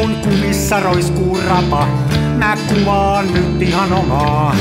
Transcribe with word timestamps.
kun 0.00 0.16
kumissa 0.16 0.80
roiskuu 0.80 1.38
rapa, 1.48 1.86
mä 2.38 2.56
kuvaan 2.68 3.34
nyt 3.34 3.62
ihan 3.62 3.92
omaa. 3.92 4.56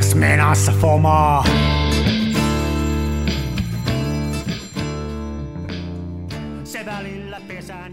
Smenassa 0.00 0.72
fomaa. 0.72 1.44
Se 6.64 6.86
välillä 6.86 7.40
pesään. 7.48 7.92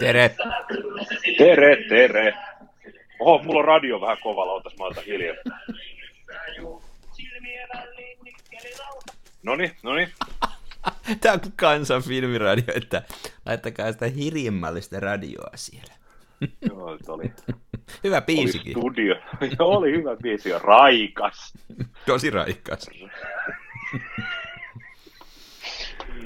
Tere. 0.00 0.36
Tere, 1.38 1.76
tere. 1.88 2.34
Oho, 3.20 3.42
mulla 3.42 3.58
on 3.58 3.64
radio 3.64 4.00
vähän 4.00 4.16
kovalla, 4.22 4.52
otas 4.52 4.72
mä 4.78 4.84
otan 4.84 5.04
hiljaa. 5.04 5.36
Noni, 9.42 9.72
noni. 9.82 10.08
Tämä 11.20 11.32
on 11.34 11.40
kansan 11.56 12.02
filmiradio, 12.02 12.64
että 12.74 13.02
laittakaa 13.46 13.92
sitä 13.92 14.06
hirjemmällistä 14.06 15.00
radioa 15.00 15.50
siellä. 15.54 15.94
Joo, 16.68 16.98
se 17.04 17.12
oli, 17.12 17.32
Hyvä 18.04 18.16
oli 18.16 18.24
biisikin. 18.26 18.72
studio. 18.72 19.14
Joo, 19.58 19.68
oli 19.68 19.92
hyvä 19.92 20.16
biisi 20.16 20.48
ja 20.50 20.58
raikas. 20.58 21.52
Tosi 22.06 22.30
raikas. 22.30 22.90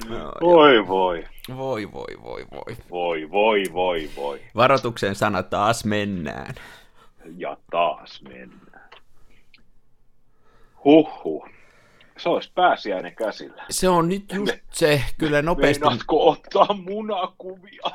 No, 0.09 0.31
Voi, 0.41 0.87
voi. 0.87 1.25
voi, 1.57 1.91
voi, 1.91 2.17
voi, 2.23 2.45
voi. 2.51 2.75
Voi, 2.89 3.29
voi, 3.31 3.63
voi, 3.73 4.09
voi. 4.15 4.41
Varoituksen 4.55 5.15
sana 5.15 5.43
taas 5.43 5.85
mennään. 5.85 6.55
Ja 7.37 7.57
taas 7.71 8.21
mennään. 8.21 8.89
Huhhuh. 10.85 11.49
Se 12.17 12.29
olisi 12.29 12.51
pääsiäinen 12.55 13.15
käsillä. 13.15 13.65
Se 13.69 13.89
on 13.89 14.09
nyt 14.09 14.23
just 14.33 14.57
se, 14.71 15.01
kyllä 15.17 15.41
nopeasti. 15.41 15.83
Meinaatko 15.83 16.29
ottaa 16.29 16.73
munakuvia? 16.73 17.81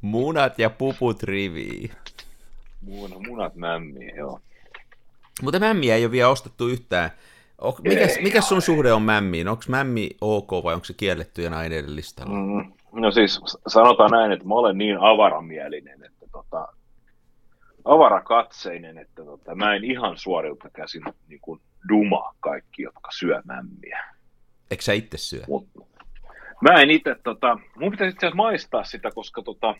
Munat 0.00 0.58
ja 0.58 0.70
puput 0.70 1.22
riviin. 1.22 1.90
Muna, 2.80 3.16
munat 3.28 3.56
mämmiä, 3.56 4.14
joo. 4.16 4.40
Mutta 5.42 5.58
mämmiä 5.58 5.96
ei 5.96 6.04
ole 6.04 6.12
vielä 6.12 6.28
ostettu 6.28 6.68
yhtään. 6.68 7.10
Mikäs, 7.82 8.18
mikäs 8.22 8.48
sun 8.48 8.62
suhde 8.62 8.92
on 8.92 9.02
mämmiin? 9.02 9.48
Onko 9.48 9.62
mämmi 9.68 10.10
ok 10.20 10.50
vai 10.64 10.74
onko 10.74 10.84
se 10.84 10.94
kiellettyjen 10.94 11.54
aineiden 11.54 11.96
listalla? 11.96 12.34
Mm, 12.34 12.72
no 12.92 13.10
siis 13.10 13.40
sanotaan 13.66 14.10
näin, 14.10 14.32
että 14.32 14.46
mä 14.46 14.54
olen 14.54 14.78
niin 14.78 14.98
avaramielinen, 15.00 16.04
että 16.04 16.15
avarakatseinen, 17.86 18.98
että 18.98 19.24
tota, 19.24 19.54
mä 19.54 19.74
en 19.74 19.84
ihan 19.84 20.18
suorilta 20.18 20.70
käsin 20.70 21.02
niin 21.28 21.40
kuin 21.40 21.60
dumaa 21.88 22.34
kaikki, 22.40 22.82
jotka 22.82 23.10
syö 23.10 23.42
mämmiä. 23.44 24.04
Eikö 24.70 24.82
sä 24.82 24.92
itse 24.92 25.18
syö? 25.18 25.42
Mut, 25.48 25.68
mä 26.60 26.80
en 26.80 26.90
itse, 26.90 27.16
tota, 27.22 27.58
mun 27.76 27.90
pitäisi 27.90 28.14
itse 28.14 28.26
asiassa 28.26 28.36
maistaa 28.36 28.84
sitä, 28.84 29.10
koska 29.14 29.42
tota, 29.42 29.74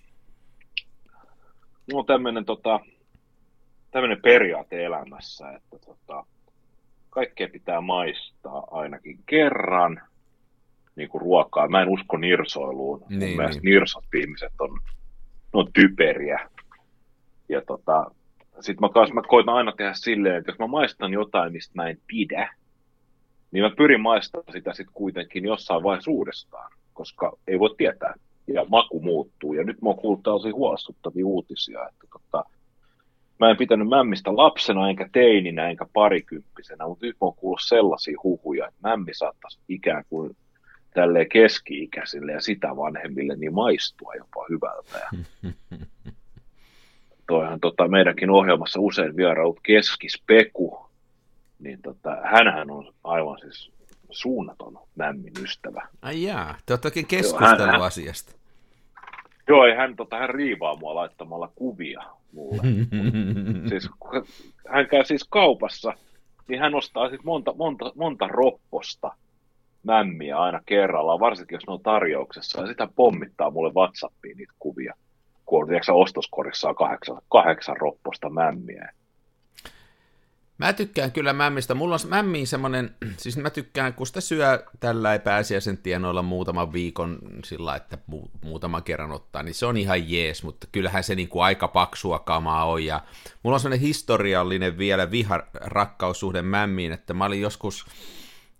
mulla 1.91 2.01
on 2.03 2.07
tämmöinen 2.07 2.45
tota, 2.45 2.81
tämmönen 3.91 4.23
periaate 4.23 4.85
elämässä, 4.85 5.51
että 5.53 5.79
tota, 5.87 6.27
kaikkea 7.11 7.49
pitää 7.49 7.81
maistaa 7.81 8.67
ainakin 8.71 9.19
kerran 9.27 10.01
niin 10.97 11.09
kuin 11.09 11.21
ruokaa. 11.23 11.69
Mä 11.69 11.83
en 11.83 11.89
usko 11.89 12.17
nirsoiluun. 12.17 13.01
Mun 13.01 13.19
Niin, 13.19 13.37
mielestä 13.37 13.63
niin. 13.63 13.75
nirsot 13.75 14.05
ihmiset 14.15 14.53
on, 14.59 14.71
ne 14.75 15.51
on 15.53 15.73
typeriä. 15.73 16.51
Ja 17.49 17.63
tota, 17.67 18.11
sit 18.61 18.81
mä, 18.81 18.89
kans, 18.89 19.13
mä 19.13 19.23
koitan 19.29 19.55
aina 19.55 19.73
tehdä 19.73 19.93
silleen, 19.95 20.37
että 20.37 20.51
jos 20.51 20.59
mä 20.59 20.67
maistan 20.67 21.13
jotain, 21.13 21.53
mistä 21.53 21.73
mä 21.75 21.89
en 21.89 21.99
pidä, 22.07 22.55
niin 23.51 23.65
mä 23.65 23.71
pyrin 23.77 24.01
maistamaan 24.01 24.53
sitä 24.53 24.73
sitten 24.73 24.95
kuitenkin 24.95 25.45
jossain 25.45 25.83
vaiheessa 25.83 26.11
uudestaan, 26.11 26.73
koska 26.95 27.33
ei 27.47 27.59
voi 27.59 27.75
tietää. 27.79 28.15
Ja 28.47 28.65
maku 28.69 29.01
muuttuu. 29.01 29.55
Ja 29.55 29.65
nyt 29.65 29.83
mä 29.83 29.89
oon 29.89 29.99
kuullut 29.99 30.23
tällaisia 30.23 30.55
huolestuttavia 30.55 31.27
uutisia, 31.27 31.89
että 31.89 32.07
tota, 32.13 32.45
mä 33.41 33.51
en 33.51 33.57
pitänyt 33.57 33.89
mämmistä 33.89 34.37
lapsena, 34.37 34.89
enkä 34.89 35.09
teininä, 35.13 35.69
enkä 35.69 35.87
parikymppisenä, 35.93 36.89
mutta 36.89 37.07
nyt 37.07 37.17
mä 37.21 37.25
oon 37.25 37.35
kuullut 37.37 37.61
sellaisia 37.67 38.19
huhuja, 38.23 38.67
että 38.67 38.89
mämmi 38.89 39.15
saattaisi 39.15 39.59
ikään 39.69 40.05
kuin 40.09 40.37
tälleen 40.95 41.29
keski-ikäisille 41.29 42.33
ja 42.33 42.41
sitä 42.41 42.77
vanhemmille 42.77 43.37
niin 43.37 43.55
maistua 43.55 44.15
jopa 44.15 44.45
hyvältä. 44.51 44.99
Ja 44.99 45.51
toihan 47.27 47.61
tota, 47.61 47.89
meidänkin 47.89 48.31
ohjelmassa 48.31 48.81
usein 48.81 49.17
vieraut 49.17 49.61
keskispeku, 49.63 50.87
niin 51.59 51.83
tota, 51.83 52.17
hänhän 52.25 52.71
on 52.71 52.95
aivan 53.05 53.39
siis 53.39 53.71
suunnaton 54.11 54.79
mämmin 54.97 55.33
ystävä. 55.43 55.89
Ai 56.03 56.23
jaa, 56.23 56.55
te 56.67 56.73
olette 56.73 56.89
oikein 56.89 57.05
hän- 57.05 57.09
keskustellut 57.19 57.67
hän- 57.67 57.83
asiasta. 57.83 58.33
Joo, 59.49 59.65
ei 59.65 59.75
hän, 59.75 59.97
tota, 59.97 60.17
hän 60.17 60.31
riivaa 60.31 60.77
mua 60.77 60.95
laittamalla 60.95 61.53
kuvia 61.55 62.03
mulle. 62.33 62.63
siis, 63.69 63.91
hän 64.69 64.89
käy 64.89 65.05
siis 65.05 65.25
kaupassa, 65.31 65.93
niin 66.49 66.61
hän 66.61 66.75
ostaa 66.75 67.09
siis 67.09 67.25
monta, 67.25 67.55
monta, 67.59 67.93
monta 67.95 68.29
ropposta 68.29 69.13
mämmiä 69.83 70.39
aina 70.39 70.61
kerrallaan, 70.67 71.21
varsinkin 71.21 71.57
jos 71.57 71.67
ne 71.67 71.73
on 71.73 71.83
tarjouksessa, 71.83 72.61
ja 72.61 72.67
sitä 72.67 72.89
pommittaa 72.97 73.51
mulle 73.51 73.73
Whatsappiin 73.77 74.37
niitä 74.37 74.53
kuvia, 74.59 74.95
kun 75.47 75.63
on 75.63 75.69
tiedätkö, 75.69 75.93
ostoskorissa 75.93 76.75
kahdeksan, 76.75 77.23
kahdeksan 77.31 77.77
ropposta 77.77 78.31
mämmiä. 78.31 78.93
Mä 80.59 80.73
tykkään 80.73 81.13
kyllä 81.13 81.33
mämmistä. 81.33 81.75
Mulla 81.75 81.95
on 81.95 82.09
mämmiin 82.09 82.47
semmonen, 82.47 82.95
siis 83.17 83.37
mä 83.37 83.51
tykkään, 83.51 83.95
kun 83.95 84.07
sitä 84.07 84.21
syö 84.21 84.65
tällä 84.81 85.19
pääsiäisen 85.19 85.79
tienoilla 85.79 86.23
muutaman 86.23 86.73
viikon 86.73 87.19
sillä, 87.45 87.77
että 87.77 87.99
mu- 88.13 88.31
muutaman 88.45 88.83
kerran 88.83 89.13
ottaa, 89.13 89.43
niin 89.43 89.55
se 89.55 89.67
on 89.67 89.77
ihan 89.77 90.11
jees, 90.11 90.43
mutta 90.43 90.67
kyllähän 90.73 91.05
se 91.05 91.15
niinku 91.15 91.41
aika 91.41 91.69
paksua 91.69 92.19
kamaa 92.19 92.65
on. 92.65 92.85
Ja 92.85 93.01
mulla 93.43 93.55
on 93.55 93.61
semmoinen 93.61 93.87
historiallinen 93.87 94.79
vielä 94.79 95.11
viha 95.11 95.43
rakkaussuhde 95.55 96.43
mämmiin, 96.43 96.93
että 96.93 97.15
mä 97.15 97.25
olin 97.25 97.41
joskus, 97.41 97.87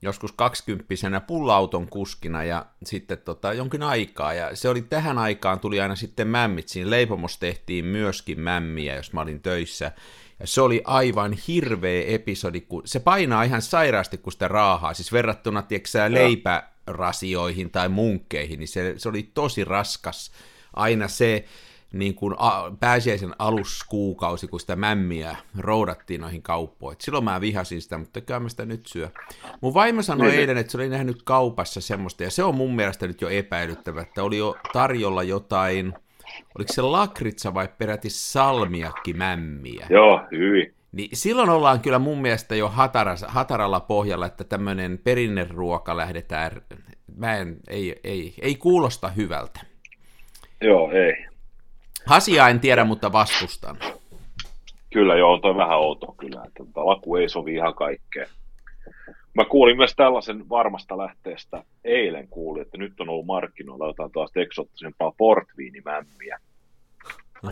joskus 0.07 0.33
kaksikymppisenä 0.33 1.21
pulla-auton 1.21 1.89
kuskina 1.89 2.45
ja 2.45 2.67
sitten 2.85 3.19
tota, 3.19 3.53
jonkin 3.53 3.83
aikaa. 3.83 4.35
Ja 4.35 4.57
se 4.57 4.69
oli 4.69 4.83
tähän 4.83 5.19
aikaan, 5.19 5.61
tuli 5.61 5.81
aina 5.81 5.97
sitten 5.97 6.29
mämmit. 6.29 6.69
Siinä 6.69 6.91
leipomossa 6.91 7.41
tehtiin 7.41 7.85
myöskin 7.85 8.41
mämmiä, 8.41 8.97
jos 8.97 9.13
mä 9.13 9.21
olin 9.21 9.43
töissä. 9.43 9.93
Ja 10.41 10.47
se 10.47 10.61
oli 10.61 10.83
aivan 10.85 11.33
hirveä 11.49 12.05
episodi, 12.07 12.61
kun 12.61 12.83
se 12.85 13.01
painaa 13.01 13.43
ihan 13.43 13.63
sairaasti, 13.63 14.19
kun 14.19 14.33
sitä 14.33 14.49
raahaa. 14.49 14.95
Siis 14.95 15.13
verrattuna, 15.13 15.63
tiedätkö 15.63 15.99
leipärasioihin 16.09 17.71
tai 17.71 17.89
munkkeihin, 17.89 18.59
niin 18.59 18.69
se, 18.69 18.95
se 18.97 19.09
oli 19.09 19.31
tosi 19.35 19.65
raskas. 19.65 20.31
Aina 20.73 21.09
se 21.09 21.45
niin 21.93 22.15
kuin 22.15 22.35
a, 22.39 22.73
pääsiäisen 22.81 23.35
aluskuukausi, 23.39 24.49
kun 24.49 24.61
sitä 24.61 24.77
mämmiä 24.77 25.37
roudattiin 25.59 26.21
noihin 26.21 26.43
kauppoihin. 26.43 26.97
Et 26.97 27.01
Silloin 27.01 27.25
mä 27.25 27.41
vihasin 27.41 27.83
sitä, 27.83 27.99
mutta 27.99 28.21
kyllä 28.21 28.41
mä 28.41 28.49
sitä 28.49 28.67
nyt 28.67 28.87
syö. 28.87 29.09
Mun 29.61 29.75
vaimo 29.75 30.03
sanoi 30.03 30.29
Niin. 30.29 30.41
eilen, 30.41 30.57
että 30.57 30.73
se 30.73 30.79
oli 30.79 30.89
nähnyt 30.89 31.23
kaupassa 31.23 31.81
semmoista, 31.81 32.23
ja 32.23 32.31
se 32.31 32.45
on 32.45 32.55
mun 32.55 32.77
mielestä 32.77 33.07
nyt 33.07 33.21
jo 33.21 33.29
epäilyttävä, 33.29 34.01
että 34.01 34.23
oli 34.23 34.37
jo 34.39 34.57
tarjolla 34.73 35.23
jotain, 35.23 35.93
oliko 36.59 36.73
se 36.73 36.83
lakritsa 36.83 37.55
vai 37.55 37.69
peräti 37.79 38.11
salmiakki 38.11 39.13
mämmiä. 39.13 39.87
Joo, 39.91 40.21
hyvin. 40.31 40.73
Niin 40.93 41.09
silloin 41.13 41.51
ollaan 41.51 41.81
kyllä 41.81 41.99
mun 41.99 42.23
mielestä 42.23 42.55
jo 42.57 42.69
hataras, 42.69 43.25
hataralla 43.29 43.81
pohjalla, 43.81 44.27
että 44.27 44.45
tämmöinen 44.45 44.99
perinneruoka 45.05 45.97
lähdetään, 45.97 46.51
mä 47.17 47.37
en, 47.37 47.57
ei, 47.69 48.01
ei, 48.05 48.35
ei 48.43 48.55
kuulosta 48.55 49.09
hyvältä. 49.09 49.61
Joo, 50.61 50.91
ei. 50.93 51.27
Asiaa 52.11 52.49
en 52.49 52.61
tiedä, 52.61 52.85
mutta 52.85 53.13
vastustan. 53.13 53.77
Kyllä 54.93 55.17
joo, 55.17 55.33
on 55.33 55.41
toi 55.41 55.57
vähän 55.57 55.79
outo 55.79 56.15
kyllä, 56.19 56.43
että 56.47 56.65
laku 56.75 57.17
ei 57.17 57.29
sovi 57.29 57.55
ihan 57.55 57.75
kaikkeen. 57.75 58.29
Mä 59.35 59.45
kuulin 59.45 59.77
myös 59.77 59.95
tällaisen 59.97 60.49
varmasta 60.49 60.99
lähteestä, 60.99 61.65
eilen 61.85 62.29
kuulin, 62.29 62.63
että 62.63 62.79
nyt 62.79 63.01
on 63.01 63.09
ollut 63.09 63.27
markkinoilla 63.27 63.87
jotain 63.87 64.13
taas 64.13 64.31
eksottisempaa 64.37 65.13
portviinimämmiä. 65.19 66.39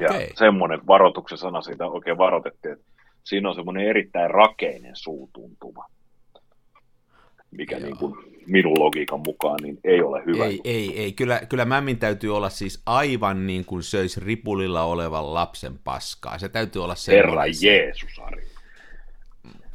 Ja 0.01 0.09
Okei. 0.11 0.31
semmoinen 0.35 0.87
varoituksen 0.87 1.39
sana 1.39 1.63
siitä 1.63 1.87
oikein 1.87 2.19
varoitettiin, 2.19 2.73
että 2.73 2.85
siinä 3.25 3.49
on 3.49 3.55
semmoinen 3.55 3.89
erittäin 3.89 4.31
rakeinen 4.31 4.97
suutuntuma, 4.97 5.87
mikä 7.57 7.77
Joo. 7.77 7.87
niin 7.87 7.97
kuin 7.97 8.17
minun 8.47 8.81
logiikan 8.81 9.21
mukaan 9.27 9.59
niin 9.63 9.79
ei 9.85 10.03
ole 10.03 10.23
hyvä. 10.27 10.45
Ei, 10.45 10.61
ei, 10.65 11.01
ei. 11.01 11.13
Kyllä, 11.13 11.41
kyllä 11.49 11.65
mämmin 11.65 11.99
täytyy 11.99 12.37
olla 12.37 12.51
siis 12.51 12.83
aivan 12.87 13.47
niin 13.47 13.65
kuin 13.65 13.83
söisi 13.83 14.21
ripulilla 14.21 14.85
olevan 14.85 15.35
lapsen 15.35 15.79
paskaa. 15.85 16.39
Se 16.39 16.49
täytyy 16.49 16.85
olla 16.85 16.95
Herra 17.09 17.31
semmoinen. 17.31 17.55
Jeesus, 17.63 18.19
Ari. 18.19 18.47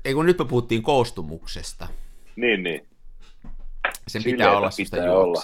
Ei 0.06 0.14
kun 0.14 0.26
nyt 0.26 0.40
me 0.40 0.46
puhuttiin 0.46 0.84
koostumuksesta. 0.84 1.88
Niin, 2.36 2.64
niin. 2.64 2.88
Sen 4.08 4.22
Sileitä 4.22 4.38
pitää 4.38 4.58
olla 4.58 4.70
pitää 4.78 5.00
sitä 5.00 5.14
olla. 5.14 5.44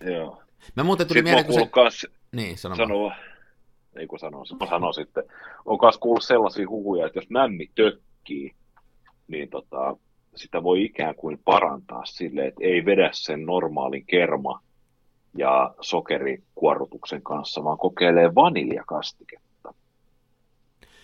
Joo. 0.00 0.42
Mä 0.74 0.84
muuten 0.84 1.06
tuli 1.06 1.18
Sitten 1.18 1.34
mieleen, 1.34 1.70
kun 1.72 1.92
se... 1.92 2.08
Niin, 2.32 2.58
sano 2.58 2.74
sanoa, 2.74 3.14
ei 3.96 4.06
kun 4.06 4.18
sanoo, 4.18 4.44
mä 4.60 4.66
sanon 4.66 4.94
sitten, 4.94 5.24
on 5.64 5.78
myös 5.82 5.98
kuullut 5.98 6.24
sellaisia 6.24 6.68
huhuja, 6.68 7.06
että 7.06 7.18
jos 7.18 7.30
mämmi 7.30 7.70
tökkii, 7.74 8.54
niin 9.28 9.48
tota, 9.48 9.96
sitä 10.38 10.62
voi 10.62 10.84
ikään 10.84 11.14
kuin 11.14 11.40
parantaa 11.44 12.04
sille, 12.04 12.46
että 12.46 12.60
ei 12.64 12.84
vedä 12.84 13.10
sen 13.12 13.46
normaalin 13.46 14.04
kerma 14.06 14.60
ja 15.36 15.74
sokerikuorrutuksen 15.80 17.22
kanssa, 17.22 17.64
vaan 17.64 17.78
kokeilee 17.78 18.34
vaniljakastiketta. 18.34 19.74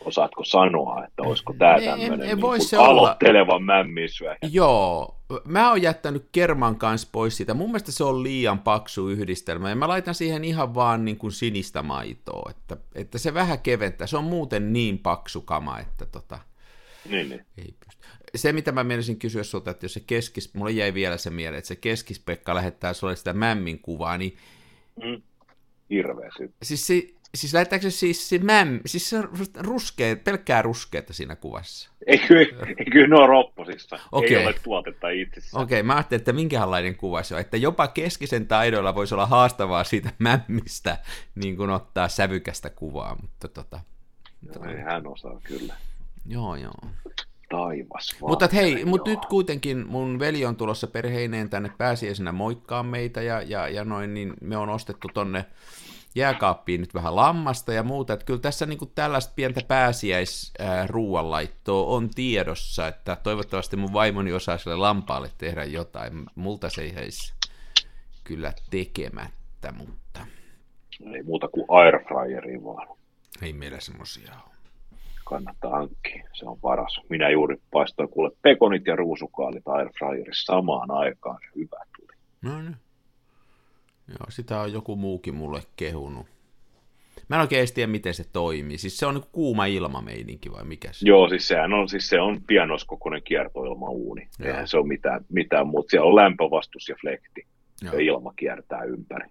Osaatko 0.05 0.45
sanoa, 0.45 1.05
että 1.05 1.23
olisiko 1.23 1.55
tämä 1.59 1.81
tämmöinen 1.81 2.21
niin 2.21 2.81
aloitteleva 2.81 3.59
mämmisyöjä? 3.59 4.37
Joo, 4.51 5.15
mä 5.45 5.71
oon 5.71 5.83
jättänyt 5.83 6.29
kerman 6.33 6.77
kanssa 6.77 7.09
pois 7.13 7.37
siitä. 7.37 7.55
Mun 7.55 7.69
mielestä 7.69 7.93
se 7.93 8.05
on 8.05 8.23
liian 8.23 8.59
paksu 8.59 9.09
yhdistelmä, 9.09 9.69
ja 9.69 9.77
mä 9.77 9.89
laitan 9.89 10.15
siihen 10.15 10.45
ihan 10.45 10.75
vaan 10.75 11.05
niin 11.05 11.17
kuin 11.17 11.33
sinistä 11.33 11.83
maitoa, 11.83 12.51
että, 12.51 12.77
että 12.95 13.19
se 13.19 13.35
vähän 13.35 13.59
keventää. 13.59 14.07
Se 14.07 14.17
on 14.17 14.25
muuten 14.25 14.73
niin 14.73 14.99
paksu 14.99 15.41
kama, 15.41 15.79
että 15.79 16.07
tota, 16.07 16.39
niin, 17.09 17.29
niin. 17.29 17.47
ei 17.59 17.75
pysty 17.87 18.05
se, 18.35 18.53
mitä 18.53 18.73
mä 18.73 18.85
menisin 18.85 19.19
kysyä 19.19 19.43
sulta, 19.43 19.71
että 19.71 19.85
jos 19.85 19.95
se 19.95 20.01
keskis, 20.01 20.55
mulle 20.55 20.71
jäi 20.71 20.95
vielä 20.95 21.17
se 21.17 21.31
mieleen, 21.31 21.59
että 21.59 21.69
se 21.69 21.77
keskispekka 21.77 22.55
lähettää 22.55 22.93
sulle 22.93 23.17
sitä 23.17 23.33
mämmin 23.33 23.79
kuvaa, 23.79 24.19
niin... 24.19 24.37
Mm. 25.05 25.23
Hirveä 25.91 26.31
Siis, 26.63 26.87
si, 26.87 27.17
siis 27.35 27.55
lähettääkö 27.55 27.91
se 27.91 27.99
siis 27.99 28.29
se 28.29 28.39
mäm, 28.39 28.81
siis 28.87 29.11
se 29.11 29.17
ruskea, 29.59 30.17
pelkkää 30.17 30.63
ruskeetta 30.63 31.13
siinä 31.13 31.37
kuvassa? 31.37 31.91
Ei 32.07 32.19
kyllä, 32.19 32.67
ei 32.79 32.85
kyllä 32.93 33.07
ne 33.07 33.23
on 33.23 33.29
ropposissa. 33.29 33.99
Okay. 34.13 34.29
Ei 34.29 34.47
ole 34.47 34.55
tuotetta 34.63 35.09
itsessään. 35.09 35.63
Okei, 35.63 35.81
okay, 35.81 35.87
mä 35.87 35.95
ajattelin, 35.95 36.21
että 36.21 36.33
minkälainen 36.33 36.97
kuva 36.97 37.23
se 37.23 37.35
on, 37.35 37.41
että 37.41 37.57
jopa 37.57 37.89
keskisen 37.89 38.47
taidoilla 38.47 38.95
voisi 38.95 39.15
olla 39.15 39.27
haastavaa 39.27 39.85
siitä 39.85 40.11
mämmistä 40.19 40.99
niin 41.35 41.57
kuin 41.57 41.71
ottaa 41.71 42.09
sävykästä 42.09 42.71
kuvaa, 42.71 43.17
mutta 43.23 43.49
tota... 43.49 43.81
No, 44.43 44.71
ei 44.71 44.81
hän 44.81 45.07
osaa 45.07 45.41
kyllä. 45.43 45.75
Joo, 46.27 46.57
joo. 46.57 46.75
Taivas. 47.51 48.17
Mutta 48.21 48.49
hei, 48.53 48.85
mutta 48.85 49.11
nyt 49.11 49.27
kuitenkin 49.27 49.87
mun 49.89 50.19
veli 50.19 50.45
on 50.45 50.57
tulossa 50.57 50.87
perheineen 50.87 51.51
tänne 51.51 51.71
pääsiäisenä 51.79 52.33
moikkaa 52.33 52.83
meitä 52.83 53.23
ja, 53.23 53.43
ja, 53.43 53.69
ja 53.69 53.85
noin, 53.85 54.15
niin 54.15 54.35
me 54.41 54.57
on 54.57 54.69
ostettu 54.69 55.09
tonne 55.15 55.45
jääkaappiin 56.15 56.81
nyt 56.81 56.95
vähän 56.95 57.17
lammasta 57.17 57.73
ja 57.73 57.83
muuta, 57.83 58.13
että 58.13 58.27
kyllä 58.27 58.41
tässä 58.41 58.67
niin 58.67 58.79
tällaista 58.95 59.33
pientä 59.37 59.61
pääsiäisruuanlaittoa 59.69 61.87
on 61.87 62.11
tiedossa, 62.15 62.87
että 62.87 63.17
toivottavasti 63.23 63.77
mun 63.77 63.93
vaimoni 63.93 64.33
osaa 64.33 64.59
sille 64.59 64.77
lampaalle 64.77 65.31
tehdä 65.39 65.65
jotain, 65.65 66.27
multa 66.35 66.71
se 66.71 66.83
ei 66.83 66.95
kyllä 68.25 68.53
tekemättä, 68.71 69.73
mutta... 69.73 70.27
Ei 71.15 71.23
muuta 71.23 71.49
kuin 71.49 71.67
airfryeriin 71.69 72.65
vaan. 72.65 72.89
Ei 73.43 73.53
meillä 73.53 73.81
semmosia 73.81 74.33
ole 74.47 74.54
kannattaa 75.25 75.71
hankkia. 75.71 76.29
Se 76.33 76.47
on 76.47 76.61
paras. 76.61 77.01
Minä 77.09 77.31
juuri 77.31 77.57
paistoin 77.73 78.09
kuule 78.09 78.31
pekonit 78.43 78.87
ja 78.87 78.97
ruusukaalit 78.97 79.69
airfryerissa 79.69 80.53
samaan 80.53 80.91
aikaan. 80.91 81.39
Hyvä 81.57 81.85
tuli. 81.97 82.13
No 82.43 82.63
niin. 82.63 82.77
Joo, 84.09 84.27
sitä 84.29 84.61
on 84.61 84.73
joku 84.73 84.97
muukin 84.97 85.35
mulle 85.35 85.63
kehunut. 85.77 86.27
Mä 87.29 87.37
en 87.37 87.43
oikein 87.43 87.59
edes 87.59 87.73
tiedä, 87.73 87.93
miten 87.93 88.15
se 88.15 88.25
toimii. 88.33 88.79
Siis 88.79 88.99
se 88.99 89.07
on 89.07 89.15
niin 89.15 89.25
kuuma 89.33 89.67
ilmameininki 89.67 90.53
vai 90.53 90.65
mikä 90.65 90.89
se 90.93 91.09
Joo, 91.09 91.29
siis 91.29 91.49
sehän 91.49 91.73
on, 91.73 91.89
siis 91.89 92.09
se 92.09 92.21
on 92.21 92.41
pianoskokoinen 92.47 93.23
kiertoilmauuni. 93.23 94.29
Eihän 94.45 94.69
se 94.69 94.77
ole 94.77 94.87
mitään, 94.87 95.25
mitään 95.29 95.67
muuta. 95.67 95.91
Siellä 95.91 96.09
on 96.09 96.17
lämpövastus 96.17 96.89
ja 96.89 96.97
flekti. 97.01 97.47
Joo. 97.83 97.95
Ja 97.95 98.01
ilma 98.01 98.33
kiertää 98.37 98.83
ympäri. 98.83 99.29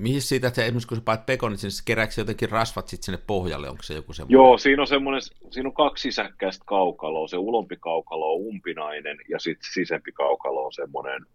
Mihin 0.00 0.22
siitä, 0.22 0.48
että 0.48 0.64
esimerkiksi 0.64 0.88
kun 0.88 0.96
sä 0.96 1.02
paat 1.04 1.26
pekonit, 1.26 1.62
niin 1.62 1.70
kerääkö 1.84 2.12
jotenkin 2.16 2.50
rasvat 2.50 2.88
sitten 2.88 3.04
sinne 3.04 3.18
pohjalle, 3.26 3.70
onko 3.70 3.82
se 3.82 3.94
joku 3.94 4.12
semmoinen? 4.12 4.34
Joo, 4.34 4.58
siinä 4.58 4.82
on 4.82 4.86
semmoinen, 4.86 5.22
siinä 5.50 5.68
on 5.68 5.74
kaksi 5.74 6.02
sisäkkäistä 6.02 6.64
kaukaloa, 6.66 7.28
se 7.28 7.36
ulompi 7.36 7.76
kaukalo 7.80 8.34
on 8.34 8.40
umpinainen 8.40 9.16
ja 9.28 9.38
sitten 9.38 9.70
sisempi 9.74 10.12
kaukalo 10.12 10.64
on 10.64 10.72
semmoinen, 10.72 11.26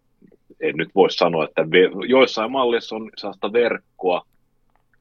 en 0.60 0.76
nyt 0.76 0.94
voi 0.94 1.10
sanoa, 1.10 1.44
että 1.44 1.70
ve, 1.70 2.06
joissain 2.08 2.52
malleissa 2.52 2.96
on 2.96 3.10
sellaista 3.16 3.52
verkkoa 3.52 4.26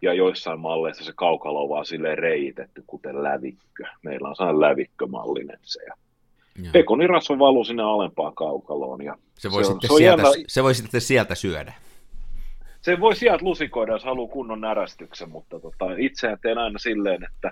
ja 0.02 0.14
joissain 0.14 0.60
malleissa 0.60 1.04
se 1.04 1.14
kaukalo 1.16 1.64
on 1.64 1.70
vaan 1.70 1.86
silleen 1.86 2.18
reitetty, 2.18 2.84
kuten 2.88 3.24
lävikkö. 3.24 3.84
Meillä 4.04 4.30
on 4.30 4.36
sellainen 4.36 4.62
lävikkömallinen 4.62 5.60
se 5.62 5.80
ja 5.84 5.94
Pekonirasva 6.72 7.40
valuu 7.40 7.64
sinne 7.64 7.84
alempaan 7.84 8.36
kaukaloon. 8.36 9.02
Ja 9.02 9.18
se, 9.40 9.52
voi 9.52 9.64
se, 9.64 9.72
sitten 9.72 9.92
on, 9.92 9.98
sieltä, 9.98 10.24
jännä... 10.24 10.44
se 10.48 10.64
voi 10.64 10.76
sitten 10.76 11.02
sieltä 11.02 11.36
syödä 11.36 11.74
se 12.86 13.00
voi 13.00 13.16
sieltä 13.16 13.46
lusikoida, 13.46 13.92
jos 13.92 14.04
haluaa 14.04 14.34
kunnon 14.34 14.62
närästyksen, 14.62 15.30
mutta 15.30 15.60
tota, 15.60 15.86
itse 15.98 16.38
teen 16.42 16.58
aina 16.58 16.80
silleen, 16.80 17.24
että 17.24 17.52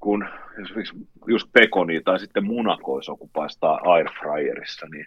kun 0.00 0.28
esimerkiksi 0.62 0.94
just 1.26 1.48
pekoni 1.52 2.00
tai 2.00 2.18
sitten 2.18 2.44
munakoiso, 2.44 3.16
kun 3.16 3.30
paistaa 3.32 3.80
airfryerissa, 3.84 4.86
niin 4.86 5.06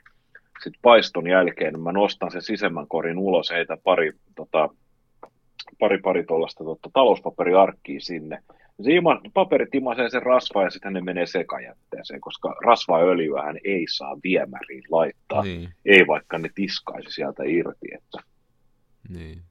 sitten 0.63 0.81
paiston 0.81 1.27
jälkeen 1.27 1.79
mä 1.79 1.91
nostan 1.91 2.31
sen 2.31 2.41
sisemmän 2.41 2.87
korin 2.87 3.17
ulos, 3.17 3.51
heitä 3.51 3.77
pari, 3.83 4.11
tota, 4.35 4.69
pari, 5.79 5.97
pari 5.97 6.23
tuollaista 6.23 6.63
tota, 6.63 6.89
talouspaperiarkkiä 6.93 7.99
sinne. 7.99 8.43
Se 8.81 8.91
ima, 8.91 9.21
paperit 9.33 9.75
imasee 9.75 10.09
sen 10.09 10.23
rasvaa 10.23 10.63
ja 10.63 10.69
sitten 10.69 10.93
ne 10.93 11.01
menee 11.01 11.25
sekajätteeseen, 11.25 12.21
koska 12.21 12.55
öljyä 13.11 13.43
ei 13.63 13.85
saa 13.89 14.17
viemäriin 14.23 14.83
laittaa, 14.91 15.43
niin. 15.43 15.69
ei 15.85 16.07
vaikka 16.07 16.37
ne 16.37 16.49
tiskaisi 16.55 17.11
sieltä 17.11 17.43
irti. 17.45 17.87
Että 17.93 18.29
niin. 19.09 19.41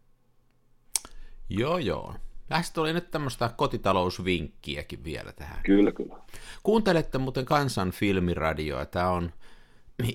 Joo, 1.48 1.78
joo. 1.78 2.14
Tästä 2.48 2.74
tuli 2.74 2.92
nyt 2.92 3.10
tämmöistä 3.10 3.50
kotitalousvinkkiäkin 3.56 5.04
vielä 5.04 5.32
tähän. 5.32 5.60
Kyllä, 5.62 5.92
kyllä. 5.92 6.16
Kuuntelette 6.62 7.18
muuten 7.18 7.44
Kansan 7.44 7.90
filmiradioa. 7.90 8.84
Tämä 8.84 9.10
on 9.10 9.32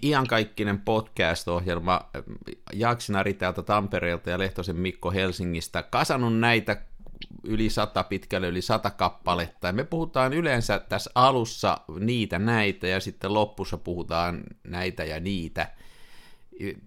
iankaikkinen 0.04 0.82
podcast-ohjelma. 0.82 2.10
Jaksinari 2.74 3.34
täältä 3.34 3.62
Tampereelta 3.64 4.30
ja 4.30 4.40
Lehtosen 4.40 4.76
Mikko 4.76 5.12
Helsingistä 5.12 5.84
kasannut 5.84 6.40
näitä 6.40 6.82
yli 7.44 7.70
sata, 7.70 8.04
pitkälle 8.04 8.48
yli 8.48 8.62
sata 8.62 8.90
kappaletta. 8.90 9.68
Ja 9.68 9.74
me 9.74 9.84
puhutaan 9.84 10.34
yleensä 10.34 10.80
tässä 10.80 11.12
alussa 11.16 11.78
niitä 12.00 12.40
näitä 12.40 12.88
ja 12.88 13.00
sitten 13.00 13.34
lopussa 13.34 13.78
puhutaan 13.78 14.44
näitä 14.64 15.04
ja 15.04 15.20
niitä– 15.20 15.68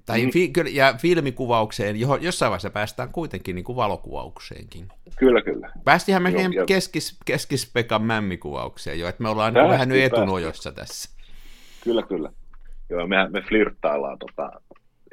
tai 0.07 0.25
mm. 0.25 0.31
fi, 0.31 0.53
ja 0.73 0.95
filmikuvaukseen, 0.99 2.01
johon 2.01 2.23
jossain 2.23 2.51
vaiheessa 2.51 2.71
päästään 2.71 3.09
kuitenkin 3.09 3.55
niin 3.55 3.65
kuin 3.65 3.77
valokuvaukseenkin. 3.77 4.89
Kyllä, 5.19 5.43
kyllä. 5.43 5.73
Päästihän 5.85 6.23
me 6.23 6.31
Joo, 6.31 6.67
keskis, 6.67 7.19
keskispekan 7.25 8.03
mämmikuvaukseen 8.03 9.01
jo, 9.01 9.09
että 9.09 9.23
me 9.23 9.29
ollaan 9.29 9.55
päästi, 9.55 9.73
vähän 9.73 9.89
nyt 9.89 10.03
etunojossa 10.03 10.73
päästi. 10.73 10.81
tässä. 10.81 11.11
Kyllä, 11.85 12.03
kyllä. 12.03 12.33
Joo, 12.91 13.07
me, 13.07 13.29
me 13.29 13.41
flirttaillaan 13.41 14.19
tota 14.19 14.51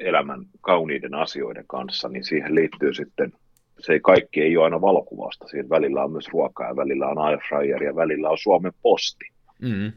elämän 0.00 0.44
kauniiden 0.60 1.14
asioiden 1.14 1.64
kanssa, 1.66 2.08
niin 2.08 2.24
siihen 2.24 2.54
liittyy 2.54 2.94
sitten, 2.94 3.32
se 3.78 3.92
ei 3.92 4.00
kaikki 4.00 4.40
ei 4.42 4.56
ole 4.56 4.64
aina 4.64 4.80
valokuvausta, 4.80 5.48
siinä 5.48 5.68
välillä 5.68 6.04
on 6.04 6.12
myös 6.12 6.28
ruokaa 6.32 6.68
ja 6.68 6.76
välillä 6.76 7.06
on 7.06 7.18
airfryer 7.18 7.82
ja 7.82 7.96
välillä 7.96 8.30
on 8.30 8.38
Suomen 8.38 8.72
posti. 8.82 9.24
Mm 9.62 9.92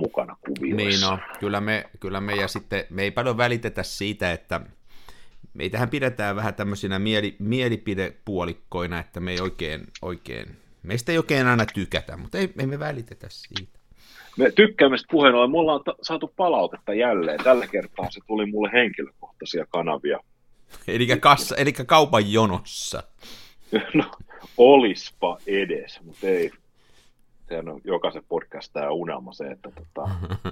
mukana 0.00 0.36
kuvioissa. 0.46 0.76
Niin 0.76 1.00
no, 1.00 1.18
kyllä 1.40 1.60
me, 1.60 1.84
kyllä 2.00 2.20
me 2.20 2.34
ja 2.34 2.48
sitten 2.48 2.84
me 2.90 3.02
ei 3.02 3.10
paljon 3.10 3.36
välitetä 3.36 3.82
siitä, 3.82 4.32
että 4.32 4.60
meitähän 5.54 5.90
pidetään 5.90 6.36
vähän 6.36 6.54
tämmöisinä 6.54 6.98
mieli, 6.98 7.36
mielipidepuolikkoina, 7.38 9.00
että 9.00 9.20
me 9.20 9.30
ei 9.32 9.40
oikein, 9.40 9.86
oikein, 10.02 10.46
meistä 10.82 11.12
ei 11.12 11.18
oikein 11.18 11.46
aina 11.46 11.66
tykätä, 11.66 12.16
mutta 12.16 12.38
ei, 12.38 12.52
ei 12.58 12.66
me 12.66 12.78
välitetä 12.78 13.26
siitä. 13.30 13.80
Me 14.36 14.50
tykkäämistä 14.50 15.08
puheen 15.10 15.34
ollen, 15.34 15.50
mulla 15.50 15.74
on 15.74 15.82
saatu 16.02 16.32
palautetta 16.36 16.94
jälleen. 16.94 17.44
Tällä 17.44 17.66
kertaa 17.66 18.10
se 18.10 18.20
tuli 18.26 18.46
mulle 18.46 18.70
henkilökohtaisia 18.72 19.66
kanavia. 19.66 20.18
Eli, 20.88 21.06
kassa, 21.20 21.56
eli 21.56 21.72
kaupan 21.72 22.32
jonossa. 22.32 23.02
No, 23.94 24.10
olispa 24.56 25.38
edes, 25.46 26.00
mutta 26.04 26.26
ei, 26.26 26.50
sehän 27.50 27.68
on 27.68 27.80
jokaisen 27.84 28.22
podcastajan 28.28 28.92
unelma 28.92 29.32
se, 29.32 29.46
että 29.46 29.70
tota, 29.70 30.10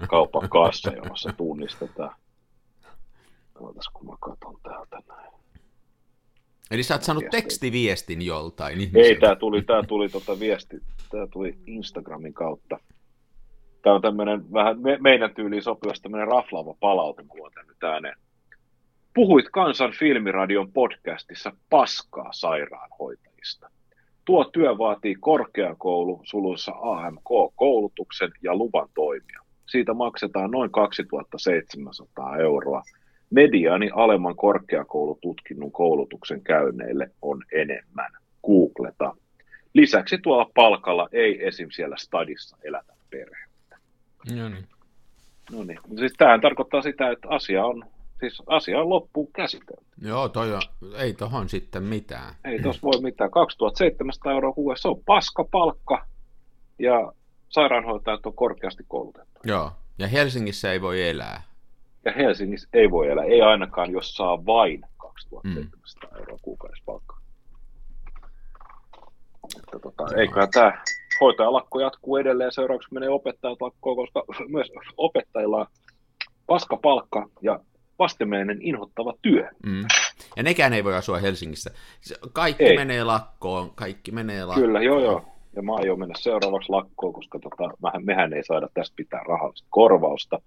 kaupan 0.09 0.49
kassa, 0.49 0.93
jossa 0.93 1.33
tunnistetaan. 1.37 2.17
Ootas, 3.61 3.88
kun 3.93 4.07
mä 4.07 4.17
katson 4.21 4.57
täältä 4.62 5.02
näin. 5.09 5.33
Eli 6.71 6.83
sä 6.83 6.95
oot 6.95 7.02
saanut 7.02 7.25
tekstiviestin 7.31 8.23
joltain 8.23 8.81
ihmiseltä. 8.81 9.09
Ei, 9.09 9.21
tää 9.21 9.37
tuli, 9.37 9.62
tää 9.62 9.83
tuli 9.83 10.09
tota 10.09 10.40
viesti, 10.40 10.76
tää 11.11 11.26
tuli 11.26 11.59
Instagramin 11.67 12.35
kautta. 12.35 12.81
Tää 13.83 13.95
on 13.95 14.02
tämmönen 14.02 14.52
vähän 14.52 14.81
me, 14.81 14.99
meidän 15.00 15.35
tyyliin 15.35 15.62
sopivasti 15.62 16.02
tämmönen 16.02 16.28
raflaava 16.28 16.75
palaute, 16.81 17.25
kun 17.28 17.47
on 17.47 17.52
tänne 17.52 17.93
ääneen. 17.95 18.17
Puhuit 19.14 19.47
Kansan 19.52 19.93
filmiradion 19.93 20.73
podcastissa 20.73 21.52
paskaa 21.71 22.33
sairaanhoitajista. 22.33 23.71
Tuo 24.28 24.44
työ 24.44 24.78
vaatii 24.78 25.14
korkeakoulu 25.14 26.20
suluissa 26.25 26.73
AMK-koulutuksen 26.73 28.30
ja 28.42 28.56
luvan 28.56 28.88
toimia. 28.94 29.40
Siitä 29.66 29.94
maksetaan 29.94 30.50
noin 30.50 30.70
2700 30.70 32.37
euroa. 32.37 32.82
Mediaani 33.30 33.90
alemman 33.94 34.37
korkeakoulututkinnon 34.37 35.73
koulutuksen 35.73 36.42
käyneille 36.42 37.11
on 37.23 37.42
enemmän. 37.52 38.12
Googleta. 38.47 39.16
Lisäksi 39.75 40.18
tuolla 40.18 40.50
palkalla 40.54 41.08
ei 41.12 41.47
esim. 41.47 41.68
siellä 41.70 41.97
stadissa 41.97 42.56
elätä 42.64 42.92
perhettä. 43.11 43.76
No 44.37 44.49
niin. 44.49 44.66
No 45.52 45.64
niin. 45.64 45.78
Siis 45.99 46.12
tämähän 46.18 46.40
tarkoittaa 46.40 46.82
sitä, 46.82 47.11
että 47.11 47.28
asia 47.28 47.64
on, 47.64 47.85
siis 48.21 48.43
asia 48.47 48.81
on 48.81 48.89
loppuun 48.89 49.33
käsitelty. 49.33 49.85
Joo, 50.03 50.29
toi 50.29 50.55
on, 50.55 50.63
ei 50.97 51.13
tohon 51.13 51.49
sitten 51.49 51.83
mitään. 51.83 52.35
Ei 52.45 52.63
tos 52.63 52.83
voi 52.83 53.01
mitään. 53.01 53.31
2700 53.31 54.33
euroa 54.33 54.53
kuukaudessa, 54.53 54.83
se 54.83 54.89
on 54.89 55.05
paskapalkka 55.07 56.07
ja 56.79 57.13
sairaanhoitajat 57.49 58.27
on 58.27 58.35
korkeasti 58.35 58.85
koulutettu. 58.89 59.41
Joo, 59.45 59.73
ja 59.99 60.09
Helsingissä 60.09 60.73
ei 60.73 60.81
voi 60.81 61.09
elää. 61.09 61.43
Ja 62.05 62.13
Helsingissä 62.13 62.69
ei 62.73 62.91
voi 62.91 63.09
elää, 63.09 63.25
ei 63.25 63.43
ainakaan 63.43 63.91
jos 63.91 64.15
saa 64.15 64.47
vain 64.47 64.81
2700 64.97 66.11
mm. 66.11 66.19
euroa 66.19 66.39
kuukaudessa 66.43 66.85
palkkaa. 66.87 67.19
Että 69.59 69.79
tota, 69.79 70.05
eiköhän 70.17 70.51
tämä 70.51 70.83
hoitajalakko 71.21 71.81
jatkuu 71.81 72.17
edelleen, 72.17 72.53
seuraavaksi 72.53 72.95
menee 72.95 73.09
opettajat 73.09 73.61
lakkoon, 73.61 73.97
koska 73.97 74.25
myös 74.49 74.69
opettajilla 74.97 75.57
on 75.57 75.67
paskapalkka 76.47 77.29
ja 77.43 77.61
vastenmielinen 77.99 78.62
inhottava 78.62 79.14
työ. 79.23 79.49
Mm. 79.67 79.85
Ja 80.37 80.43
nekään 80.43 80.73
ei 80.73 80.85
voi 80.85 80.97
asua 80.97 81.19
Helsingissä. 81.19 81.71
Kaikki 82.33 82.64
ei. 82.64 82.76
menee 82.76 83.05
lakkoon, 83.05 83.71
kaikki 83.75 84.12
menee 84.12 84.45
lakkoon. 84.45 84.67
Kyllä, 84.67 84.83
joo 84.83 85.00
joo. 85.00 85.25
Ja 85.57 85.62
mä 85.62 85.75
aion 85.75 85.99
mennä 85.99 86.14
seuraavaksi 86.19 86.69
lakkoon, 86.69 87.12
koska 87.12 87.38
tota, 87.38 87.75
mehän, 87.83 88.05
mehän 88.05 88.33
ei 88.33 88.45
saada 88.45 88.69
tästä 88.75 88.97
pitää 88.97 89.21
rahallista 89.28 89.67
korvausta. 89.71 90.40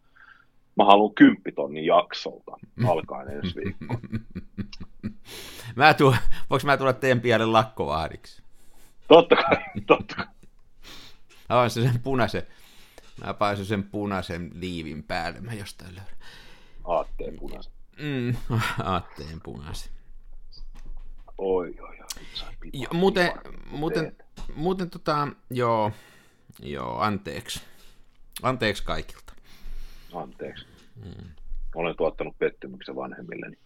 Mä 0.75 0.85
haluan 0.85 1.13
kymppitonnin 1.15 1.85
jaksolta 1.85 2.51
alkaen 2.87 3.29
ensi 3.37 3.55
viikko. 3.55 3.99
mä 5.75 5.93
tuun, 5.93 6.15
voinko 6.49 6.65
mä 6.65 6.77
tulla 6.77 6.93
teidän 6.93 7.21
pialle 7.21 7.45
lakkovahdiksi? 7.45 8.41
Totta 9.07 9.35
kai, 9.35 9.57
totta 9.87 10.15
kai. 10.15 10.25
Mä 11.49 11.69
sen 11.69 11.99
punaisen, 12.03 12.43
mä 13.25 13.33
paisun 13.33 13.65
sen 13.65 13.83
punaisen 13.83 14.51
liivin 14.53 15.03
päälle, 15.03 15.41
mä 15.41 15.53
jostain 15.53 15.95
löydän. 15.95 16.15
Aatteen 16.83 17.39
punaisen. 17.39 17.73
Mm, 18.01 18.35
aatteen 18.83 19.41
punaisen. 19.43 19.91
Oi, 21.37 21.75
oi, 21.79 21.99
oi. 21.99 22.07
Jo, 22.73 22.87
muuten, 22.93 23.31
muuten, 23.71 24.15
muuten 24.55 24.89
tota, 24.89 25.27
joo, 25.49 25.91
joo, 26.59 26.99
anteeksi. 26.99 27.61
Anteeksi 28.43 28.83
kaikilta. 28.83 29.33
Anteeksi. 30.13 30.65
Mm. 31.05 31.29
Olen 31.75 31.97
tuottanut 31.97 32.39
pettymyksen 32.39 32.95
vanhemmilleni. 32.95 33.57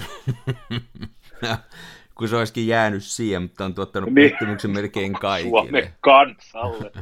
kun 2.14 2.28
se 2.28 2.36
olisikin 2.36 2.66
jäänyt 2.66 3.04
siihen, 3.04 3.42
mutta 3.42 3.64
on 3.64 3.74
tuottanut 3.74 4.14
niin. 4.14 4.30
pettymyksen 4.30 4.70
melkein 4.70 5.12
kaikille. 5.20 5.60
Suomen 5.60 5.92
kansalle. 6.00 6.92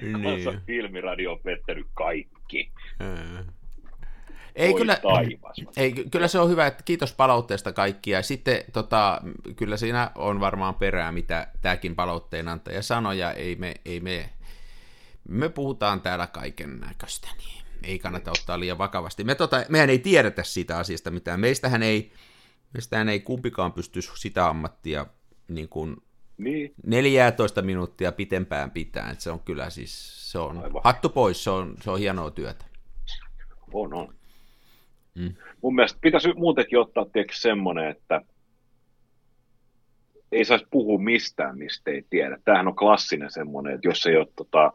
niin. 0.00 0.22
Kansan 0.22 0.62
filmiradio 0.66 1.32
on 1.32 1.40
pettänyt 1.40 1.86
kaikki. 1.94 2.70
Ei 4.56 4.74
kyllä, 4.74 4.98
ei, 5.76 5.92
kyllä 5.92 6.28
se 6.28 6.38
on 6.38 6.50
hyvä, 6.50 6.66
että 6.66 6.82
kiitos 6.82 7.12
palautteesta 7.12 7.72
kaikkia. 7.72 8.22
Sitten 8.22 8.64
tota, 8.72 9.20
kyllä 9.56 9.76
siinä 9.76 10.10
on 10.14 10.40
varmaan 10.40 10.74
perää, 10.74 11.12
mitä 11.12 11.48
tämäkin 11.60 11.96
palautteen 11.96 12.48
antaja 12.48 12.82
sanoi, 12.82 13.18
ja 13.18 13.32
ei 13.32 13.56
me, 13.56 13.74
ei 13.84 14.00
me, 14.00 14.30
me 15.28 15.48
puhutaan 15.48 16.00
täällä 16.00 16.26
kaiken 16.26 16.80
näköistä, 16.80 17.28
niin 17.38 17.64
ei 17.82 17.98
kannata 17.98 18.30
ottaa 18.30 18.60
liian 18.60 18.78
vakavasti. 18.78 19.24
Me 19.24 19.34
tota, 19.34 19.64
mehän 19.68 19.90
ei 19.90 19.98
tiedetä 19.98 20.42
siitä 20.42 20.78
asiasta 20.78 21.10
mitään. 21.10 21.40
Meistähän 21.40 21.82
ei, 21.82 22.12
meistähän 22.74 23.08
ei 23.08 23.20
kumpikaan 23.20 23.72
pysty 23.72 24.00
sitä 24.02 24.48
ammattia 24.48 25.06
niin 25.48 25.68
kuin 25.68 25.96
niin. 26.38 26.74
14 26.86 27.62
minuuttia 27.62 28.12
pitempään 28.12 28.70
pitää. 28.70 29.14
Se 29.18 29.30
on 29.30 29.40
kyllä 29.40 29.70
siis, 29.70 30.32
se 30.32 30.38
on 30.38 30.58
Aivan. 30.58 30.82
hattu 30.84 31.08
pois, 31.08 31.44
se 31.44 31.50
on, 31.50 31.74
se 31.82 31.90
on 31.90 31.98
hienoa 31.98 32.30
työtä. 32.30 32.64
On, 33.72 33.94
on. 33.94 34.15
Mm. 35.16 35.34
Mun 35.62 35.74
mielestä 35.74 35.98
pitäisi 36.02 36.32
muutenkin 36.32 36.78
ottaa 36.78 37.06
tietysti 37.12 37.40
semmoinen, 37.40 37.90
että 37.90 38.20
ei 40.32 40.44
saisi 40.44 40.66
puhua 40.70 40.98
mistään, 40.98 41.58
mistä 41.58 41.90
ei 41.90 42.04
tiedä. 42.10 42.38
Tämähän 42.44 42.68
on 42.68 42.76
klassinen 42.76 43.30
semmoinen, 43.30 43.74
että 43.74 43.88
jos 43.88 44.06
ei 44.06 44.16
ole, 44.16 44.26
tota, 44.36 44.72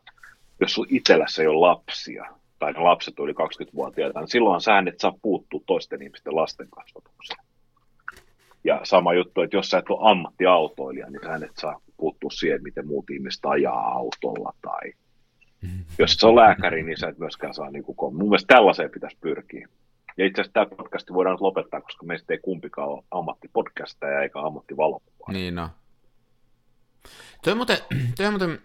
jos 0.60 0.74
sun 0.74 0.88
itsellässä 0.90 1.42
ei 1.42 1.48
ole 1.48 1.68
lapsia, 1.68 2.26
tai 2.60 2.74
ne 2.74 2.80
lapset 2.80 3.20
on 3.20 3.26
yli 3.26 3.34
20-vuotiaita, 3.34 4.20
niin 4.20 4.28
silloin 4.28 4.62
sä 4.62 4.84
et 4.88 5.00
saa 5.00 5.14
puuttua 5.22 5.60
toisten 5.66 6.02
ihmisten 6.02 6.36
lasten 6.36 6.68
kasvatukseen. 6.70 7.44
Ja 8.64 8.82
sama 8.84 9.14
juttu, 9.14 9.42
että 9.42 9.58
jos 9.58 9.70
sä 9.70 9.78
et 9.78 9.90
ole 9.90 10.12
ammattiautoilija, 10.12 11.10
niin 11.10 11.22
sä 11.24 11.46
et 11.46 11.58
saa 11.58 11.82
puuttua 11.98 12.30
siihen, 12.30 12.64
miten 12.64 12.88
muut 12.88 13.10
ihmiset 13.10 13.46
ajaa 13.46 13.92
autolla 13.92 14.54
tai 14.62 14.94
mm-hmm. 15.62 15.86
jos 16.00 16.14
se 16.14 16.28
on 16.28 16.36
lääkäri, 16.36 16.84
niin 16.84 16.98
sä 16.98 17.08
et 17.08 17.18
myöskään 17.18 17.54
saa 17.54 17.72
niin 17.72 17.84
kuin, 17.84 18.16
mun 18.16 18.30
mielestä 18.30 18.56
tällaiseen 18.56 18.92
pitäisi 18.92 19.18
pyrkiä. 19.22 19.68
Ja 20.18 20.26
itse 20.26 20.42
asiassa 20.42 20.54
tämä 20.54 20.66
podcast 20.66 21.14
voidaan 21.14 21.34
nyt 21.34 21.42
lopettaa, 21.42 21.82
koska 21.82 22.06
meistä 22.06 22.34
ei 22.34 22.40
kumpikaan 22.40 22.88
ole 22.88 23.04
ammattipodcastaja 23.12 24.22
eikä 24.22 24.40
ammattivalokuvaa. 24.40 25.32
Niin 25.32 25.56
no. 25.56 25.70
Toi 27.44 27.56
muuten, 27.56 27.78
toi 28.18 28.30
muuten 28.30 28.60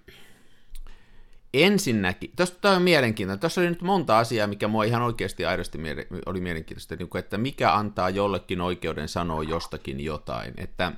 ensinnäkin, 1.54 2.30
tuosta 2.36 2.70
on 2.70 2.82
mielenkiintoista, 2.82 3.40
tuossa 3.40 3.60
oli 3.60 3.68
nyt 3.68 3.82
monta 3.82 4.18
asiaa, 4.18 4.46
mikä 4.46 4.68
mua 4.68 4.84
ihan 4.84 5.02
oikeasti 5.02 5.44
aidosti 5.44 5.78
oli 6.26 6.40
mielenkiintoista, 6.40 6.96
niin 6.96 7.18
että 7.18 7.38
mikä 7.38 7.72
antaa 7.72 8.10
jollekin 8.10 8.60
oikeuden 8.60 9.08
sanoa 9.08 9.42
jostakin 9.42 10.04
jotain, 10.04 10.54
että 10.56 10.92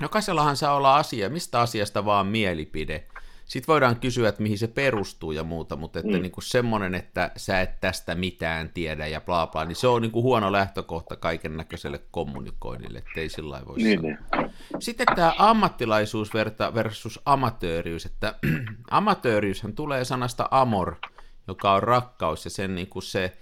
jokaisellahan 0.00 0.56
saa 0.56 0.74
olla 0.74 0.96
asia, 0.96 1.30
mistä 1.30 1.60
asiasta 1.60 2.04
vaan 2.04 2.26
mielipide, 2.26 3.06
sitten 3.46 3.72
voidaan 3.72 4.00
kysyä, 4.00 4.28
että 4.28 4.42
mihin 4.42 4.58
se 4.58 4.68
perustuu 4.68 5.32
ja 5.32 5.44
muuta, 5.44 5.76
mutta 5.76 5.98
että 5.98 6.12
mm. 6.12 6.22
niin 6.22 6.32
kuin 6.32 6.44
semmoinen, 6.44 6.94
että 6.94 7.30
sä 7.36 7.60
et 7.60 7.80
tästä 7.80 8.14
mitään 8.14 8.68
tiedä 8.68 9.06
ja 9.06 9.20
bla 9.20 9.46
bla, 9.46 9.64
niin 9.64 9.76
se 9.76 9.86
on 9.86 10.02
niin 10.02 10.12
kuin 10.12 10.22
huono 10.22 10.52
lähtökohta 10.52 11.16
kaiken 11.16 11.56
näköiselle 11.56 12.00
kommunikoinnille, 12.10 12.98
ettei 12.98 13.28
sillä 13.28 13.62
voi 13.66 13.76
niin, 13.76 14.00
sanoa. 14.00 14.42
Niin. 14.42 14.52
Sitten 14.78 15.06
tämä 15.16 15.34
ammattilaisuus 15.38 16.30
versus 16.74 17.20
amatööriys, 17.24 18.06
että 18.06 18.34
amatööriyshän 18.90 19.72
tulee 19.72 20.04
sanasta 20.04 20.48
amor, 20.50 20.96
joka 21.48 21.72
on 21.72 21.82
rakkaus 21.82 22.44
ja 22.44 22.50
sen 22.50 22.74
niin 22.74 22.88
kuin 22.88 23.02
se 23.02 23.36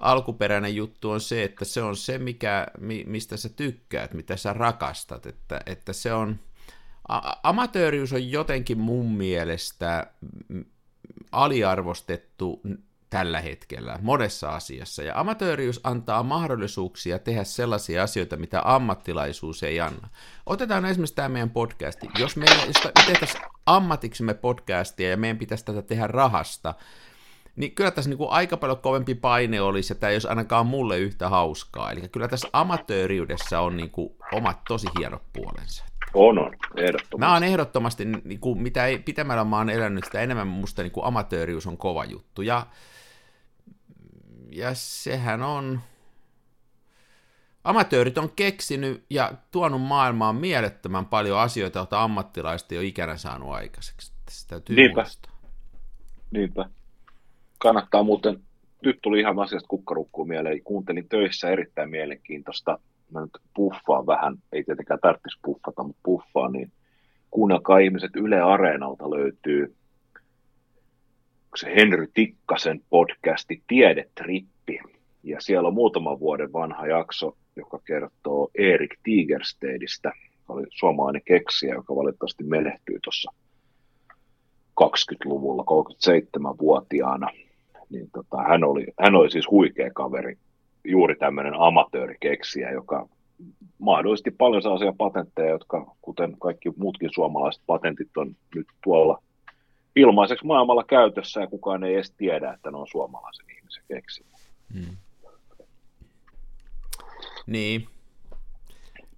alkuperäinen 0.00 0.76
juttu 0.76 1.10
on 1.10 1.20
se, 1.20 1.44
että 1.44 1.64
se 1.64 1.82
on 1.82 1.96
se, 1.96 2.18
mikä, 2.18 2.66
mistä 3.06 3.36
sä 3.36 3.48
tykkäät, 3.48 4.14
mitä 4.14 4.36
sä 4.36 4.52
rakastat, 4.52 5.26
että, 5.26 5.60
että 5.66 5.92
se 5.92 6.12
on 6.12 6.38
amatööriys 7.42 8.12
on 8.12 8.30
jotenkin 8.30 8.78
mun 8.78 9.12
mielestä 9.12 10.06
aliarvostettu 11.32 12.62
tällä 13.10 13.40
hetkellä 13.40 13.98
monessa 14.02 14.48
asiassa, 14.48 15.02
ja 15.02 15.20
amatööriys 15.20 15.80
antaa 15.84 16.22
mahdollisuuksia 16.22 17.18
tehdä 17.18 17.44
sellaisia 17.44 18.02
asioita, 18.02 18.36
mitä 18.36 18.62
ammattilaisuus 18.64 19.62
ei 19.62 19.80
anna. 19.80 20.08
Otetaan 20.46 20.84
esimerkiksi 20.84 21.14
tämä 21.14 21.28
meidän 21.28 21.50
podcasti. 21.50 22.08
Jos 22.18 22.36
me, 22.36 22.46
tehtäisiin 23.06 23.44
ammatiksemme 23.66 24.34
podcastia 24.34 25.10
ja 25.10 25.16
meidän 25.16 25.38
pitäisi 25.38 25.64
tätä 25.64 25.82
tehdä 25.82 26.06
rahasta, 26.06 26.74
niin 27.56 27.74
kyllä 27.74 27.90
tässä 27.90 28.10
niin 28.10 28.18
kuin 28.18 28.30
aika 28.30 28.56
paljon 28.56 28.78
kovempi 28.78 29.14
paine 29.14 29.60
olisi, 29.60 29.92
että 29.92 30.00
tämä 30.00 30.10
ei 30.10 30.14
olisi 30.14 30.28
ainakaan 30.28 30.66
mulle 30.66 30.98
yhtä 30.98 31.28
hauskaa. 31.28 31.92
Eli 31.92 32.08
kyllä 32.08 32.28
tässä 32.28 32.48
amatööriydessä 32.52 33.60
on 33.60 33.76
niin 33.76 33.90
kuin 33.90 34.14
omat 34.32 34.60
tosi 34.68 34.86
hienot 34.98 35.22
puolensa. 35.32 35.84
On, 36.14 36.38
on, 36.38 36.56
ehdottomasti. 36.76 37.18
Mä 37.18 37.32
oon 37.32 37.44
ehdottomasti, 37.44 38.04
niin 38.04 38.40
kuin, 38.40 38.62
mitä 38.62 38.86
ei, 38.86 38.98
pitämällä 38.98 39.44
mä 39.44 39.56
oon 39.56 39.70
elänyt, 39.70 40.04
sitä 40.04 40.20
enemmän 40.20 40.46
musta 40.46 40.82
niin 40.82 40.92
kuin 40.92 41.04
amatöörius 41.04 41.66
on 41.66 41.76
kova 41.76 42.04
juttu. 42.04 42.42
Ja, 42.42 42.66
ja 44.52 44.74
sehän 44.74 45.42
on... 45.42 45.80
Amatöörit 47.64 48.18
on 48.18 48.30
keksinyt 48.36 49.04
ja 49.10 49.32
tuonut 49.50 49.82
maailmaan 49.82 50.36
mielettömän 50.36 51.06
paljon 51.06 51.38
asioita, 51.38 51.78
joita 51.78 52.02
ammattilaiset 52.02 52.72
ei 52.72 52.78
ole 52.78 52.86
ikänä 52.86 53.16
saanut 53.16 53.52
aikaiseksi. 53.52 54.12
Sitä 54.28 54.48
täytyy 54.48 54.76
Niinpä. 54.76 55.00
Muistaa. 55.00 55.32
Niinpä. 56.30 56.70
Kannattaa 57.58 58.02
muuten, 58.02 58.42
nyt 58.82 58.98
tuli 59.02 59.20
ihan 59.20 59.38
asiasta 59.38 59.68
kukkarukkuun 59.68 60.28
mieleen, 60.28 60.64
kuuntelin 60.64 61.08
töissä 61.08 61.50
erittäin 61.50 61.90
mielenkiintoista 61.90 62.78
mä 63.12 63.20
nyt 63.20 63.38
puffaan 63.54 64.06
vähän, 64.06 64.36
ei 64.52 64.64
tietenkään 64.64 65.00
tarvitsisi 65.02 65.38
puffata, 65.44 65.82
mutta 65.82 66.00
puffaan, 66.02 66.52
niin 66.52 66.72
kuunnelkaa 67.30 67.78
ihmiset 67.78 68.16
Yle 68.16 68.40
Areenalta 68.40 69.10
löytyy 69.10 69.74
se 71.56 71.74
Henry 71.74 72.06
Tikkasen 72.14 72.80
podcasti 72.90 73.62
Tiedetrippi. 73.66 74.80
Ja 75.22 75.40
siellä 75.40 75.68
on 75.68 75.74
muutaman 75.74 76.20
vuoden 76.20 76.52
vanha 76.52 76.86
jakso, 76.86 77.36
joka 77.56 77.78
kertoo 77.84 78.50
Erik 78.58 78.98
Tigerstedistä, 79.02 80.12
oli 80.48 80.62
suomalainen 80.70 81.22
keksijä, 81.24 81.74
joka 81.74 81.96
valitettavasti 81.96 82.44
menehtyi 82.44 82.98
tuossa 83.04 83.32
20-luvulla 84.80 85.64
37-vuotiaana. 85.70 87.30
Niin 87.90 88.10
tota, 88.14 88.42
hän, 88.42 88.64
oli, 88.64 88.86
hän 89.00 89.14
oli 89.14 89.30
siis 89.30 89.50
huikea 89.50 89.90
kaveri, 89.94 90.38
juuri 90.90 91.16
tämmöinen 91.16 91.54
amatöörikeksijä, 91.54 92.70
joka 92.70 93.08
mahdollisti 93.78 94.30
paljon 94.30 94.62
sellaisia 94.62 94.92
patentteja, 94.98 95.50
jotka 95.50 95.94
kuten 96.02 96.36
kaikki 96.40 96.72
muutkin 96.76 97.10
suomalaiset 97.14 97.62
patentit 97.66 98.16
on 98.16 98.36
nyt 98.54 98.66
tuolla 98.84 99.22
ilmaiseksi 99.96 100.46
maailmalla 100.46 100.84
käytössä 100.84 101.40
ja 101.40 101.46
kukaan 101.46 101.84
ei 101.84 101.94
edes 101.94 102.10
tiedä, 102.10 102.52
että 102.52 102.70
ne 102.70 102.76
on 102.76 102.86
suomalaisen 102.90 103.46
ihmisen 103.56 103.84
keksimä. 103.88 104.28
Hmm. 104.74 104.96
Niin. 107.46 107.88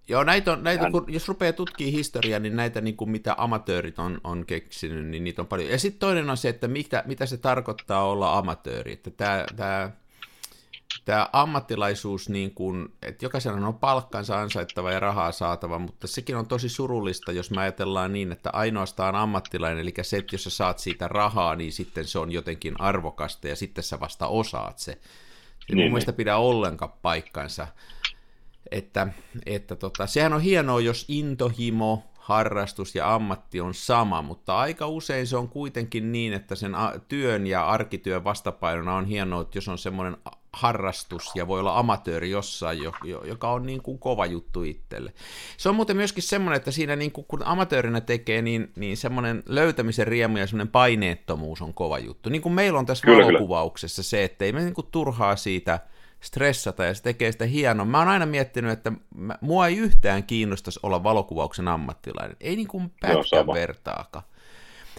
Joo, 0.08 0.24
näitä 0.24 0.52
on, 0.52 0.64
näitä, 0.64 0.90
kun, 0.90 1.04
jos 1.08 1.28
rupeaa 1.28 1.52
tutkimaan 1.52 1.92
historiaa, 1.92 2.40
niin 2.40 2.56
näitä, 2.56 2.80
niin 2.80 2.96
kuin 2.96 3.10
mitä 3.10 3.34
amatöörit 3.38 3.98
on, 3.98 4.20
on 4.24 4.46
keksinyt, 4.46 5.06
niin 5.06 5.24
niitä 5.24 5.42
on 5.42 5.48
paljon. 5.48 5.70
Ja 5.70 5.78
sitten 5.78 6.00
toinen 6.00 6.30
on 6.30 6.36
se, 6.36 6.48
että 6.48 6.68
mitä, 6.68 7.02
mitä 7.06 7.26
se 7.26 7.36
tarkoittaa 7.36 8.04
olla 8.04 8.38
amatööri. 8.38 8.92
Että 8.92 9.10
tämä, 9.10 9.44
tämä, 9.56 9.90
tämä 11.04 11.28
ammattilaisuus, 11.33 12.28
niin 12.28 12.54
kuin, 12.54 12.88
että 13.02 13.25
jokaisella 13.25 13.66
on 13.66 13.78
palkkansa 13.78 14.40
ansaittava 14.40 14.92
ja 14.92 15.00
rahaa 15.00 15.33
saatava, 15.33 15.78
mutta 15.78 16.07
sekin 16.07 16.37
on 16.37 16.47
tosi 16.47 16.69
surullista, 16.69 17.33
jos 17.33 17.50
me 17.50 17.61
ajatellaan 17.61 18.12
niin, 18.12 18.33
että 18.33 18.50
ainoastaan 18.52 19.14
ammattilainen, 19.14 19.78
eli 19.78 19.95
se, 20.02 20.16
että 20.16 20.35
jos 20.35 20.45
sä 20.45 20.50
saat 20.50 20.78
siitä 20.78 21.09
rahaa, 21.09 21.57
niin 21.57 21.73
sitten 21.73 22.04
se 22.04 22.19
on 22.19 22.33
jotenkin 22.33 22.80
arvokasta 22.80 23.49
ja 23.49 23.57
sitten 23.57 23.85
sä 23.85 24.00
vasta 24.00 24.26
osaat 24.26 24.78
se. 24.78 24.92
Se 24.92 24.99
niin, 25.69 25.76
mun 25.76 25.76
niin. 25.76 25.92
mielestä 25.92 26.12
pidä 26.12 26.37
ollenkaan 26.37 26.92
paikkansa 27.02 27.66
että, 28.71 29.09
että 29.47 29.76
tota, 29.76 30.07
sehän 30.07 30.33
on 30.33 30.40
hienoa, 30.40 30.80
jos 30.80 31.04
intohimo, 31.09 32.02
harrastus 32.19 32.95
ja 32.95 33.14
ammatti 33.14 33.61
on 33.61 33.75
sama, 33.75 34.23
mutta 34.23 34.59
aika 34.59 34.87
usein 34.87 35.26
se 35.26 35.37
on 35.37 35.49
kuitenkin 35.49 36.12
niin, 36.12 36.33
että 36.33 36.54
sen 36.54 36.73
työn 37.09 37.47
ja 37.47 37.66
arkityön 37.66 38.25
vastapainona 38.25 38.95
on 38.95 39.04
hienoa, 39.04 39.42
että 39.42 39.59
jos 39.59 39.69
on 39.69 39.78
semmoinen 39.78 40.16
harrastus 40.52 41.30
ja 41.35 41.47
voi 41.47 41.61
olla 41.61 41.78
amatööri 41.78 42.30
jossain, 42.30 42.78
joka 43.25 43.50
on 43.52 43.66
niin 43.66 43.83
kuin 43.83 43.99
kova 43.99 44.26
juttu 44.26 44.62
itselle. 44.62 45.12
Se 45.57 45.69
on 45.69 45.75
muuten 45.75 45.97
myöskin 45.97 46.23
semmoinen, 46.23 46.57
että 46.57 46.71
siinä 46.71 46.97
niin 46.97 47.12
kuin, 47.12 47.25
kun 47.28 47.42
amatöörinä 47.45 48.00
tekee, 48.00 48.42
niin, 48.42 48.73
niin 48.76 48.97
semmoinen 48.97 49.42
löytämisen 49.47 50.07
riemu 50.07 50.37
ja 50.37 50.47
semmoinen 50.47 50.73
paineettomuus 50.73 51.62
on 51.62 51.75
kova 51.75 51.99
juttu. 51.99 52.30
Niin 52.30 52.42
kuin 52.42 52.52
meillä 52.52 52.78
on 52.78 52.87
tässä 52.87 53.07
kyllä, 53.07 53.26
valokuvauksessa 53.26 54.02
kyllä. 54.02 54.09
se, 54.09 54.25
että 54.25 54.45
ei 54.45 54.52
me 54.52 54.61
niin 54.61 54.75
kuin 54.75 54.88
turhaa 54.90 55.37
siitä– 55.37 55.80
stressata 56.21 56.85
ja 56.85 56.95
se 56.95 57.02
tekee 57.02 57.33
sitä 57.33 57.45
hienoa. 57.45 57.87
Mä 57.87 57.99
oon 57.99 58.09
aina 58.09 58.26
miettinyt, 58.26 58.73
että 58.73 58.92
mä, 59.14 59.38
mua 59.40 59.66
ei 59.66 59.76
yhtään 59.76 60.25
kiinnostaisi 60.25 60.80
olla 60.83 61.02
valokuvauksen 61.02 61.69
ammattilainen. 61.69 62.37
Ei 62.40 62.57
niin 62.57 62.69
kuin 62.69 62.92
pätkän 63.00 63.47
vertaakaan. 63.47 64.25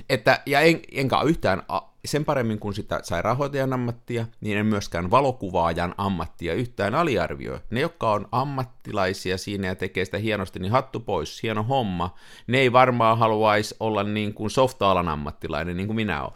Että, 0.10 0.42
ja 0.46 0.60
en, 0.60 0.80
enkä 0.92 1.22
yhtään 1.22 1.64
sen 2.06 2.26
paremmin 2.26 2.60
kuin 2.60 2.74
sitä 2.74 3.00
sai 3.04 3.22
rahoitajan 3.22 3.74
ammattia, 3.74 4.26
niin 4.42 4.58
en 4.58 4.66
myöskään 4.66 5.12
valokuvaajan 5.12 5.96
ammattia 5.98 6.54
yhtään 6.54 6.96
aliarvioi. 6.96 7.60
Ne, 7.70 7.80
jotka 7.80 8.12
on 8.12 8.28
ammattilaisia 8.32 9.38
siinä 9.38 9.68
ja 9.68 9.76
tekee 9.76 10.06
sitä 10.06 10.18
hienosti, 10.18 10.60
niin 10.60 10.72
hattu 10.72 11.00
pois, 11.00 11.44
hieno 11.44 11.64
homma. 11.64 12.16
Ne 12.48 12.60
ei 12.60 12.72
varmaan 12.72 13.18
haluaisi 13.18 13.76
olla 13.80 14.04
niin 14.04 14.34
kuin 14.34 14.50
softa-alan 14.50 15.10
ammattilainen, 15.10 15.78
niin 15.78 15.88
kuin 15.88 15.96
minä 15.96 16.22
olen. 16.22 16.34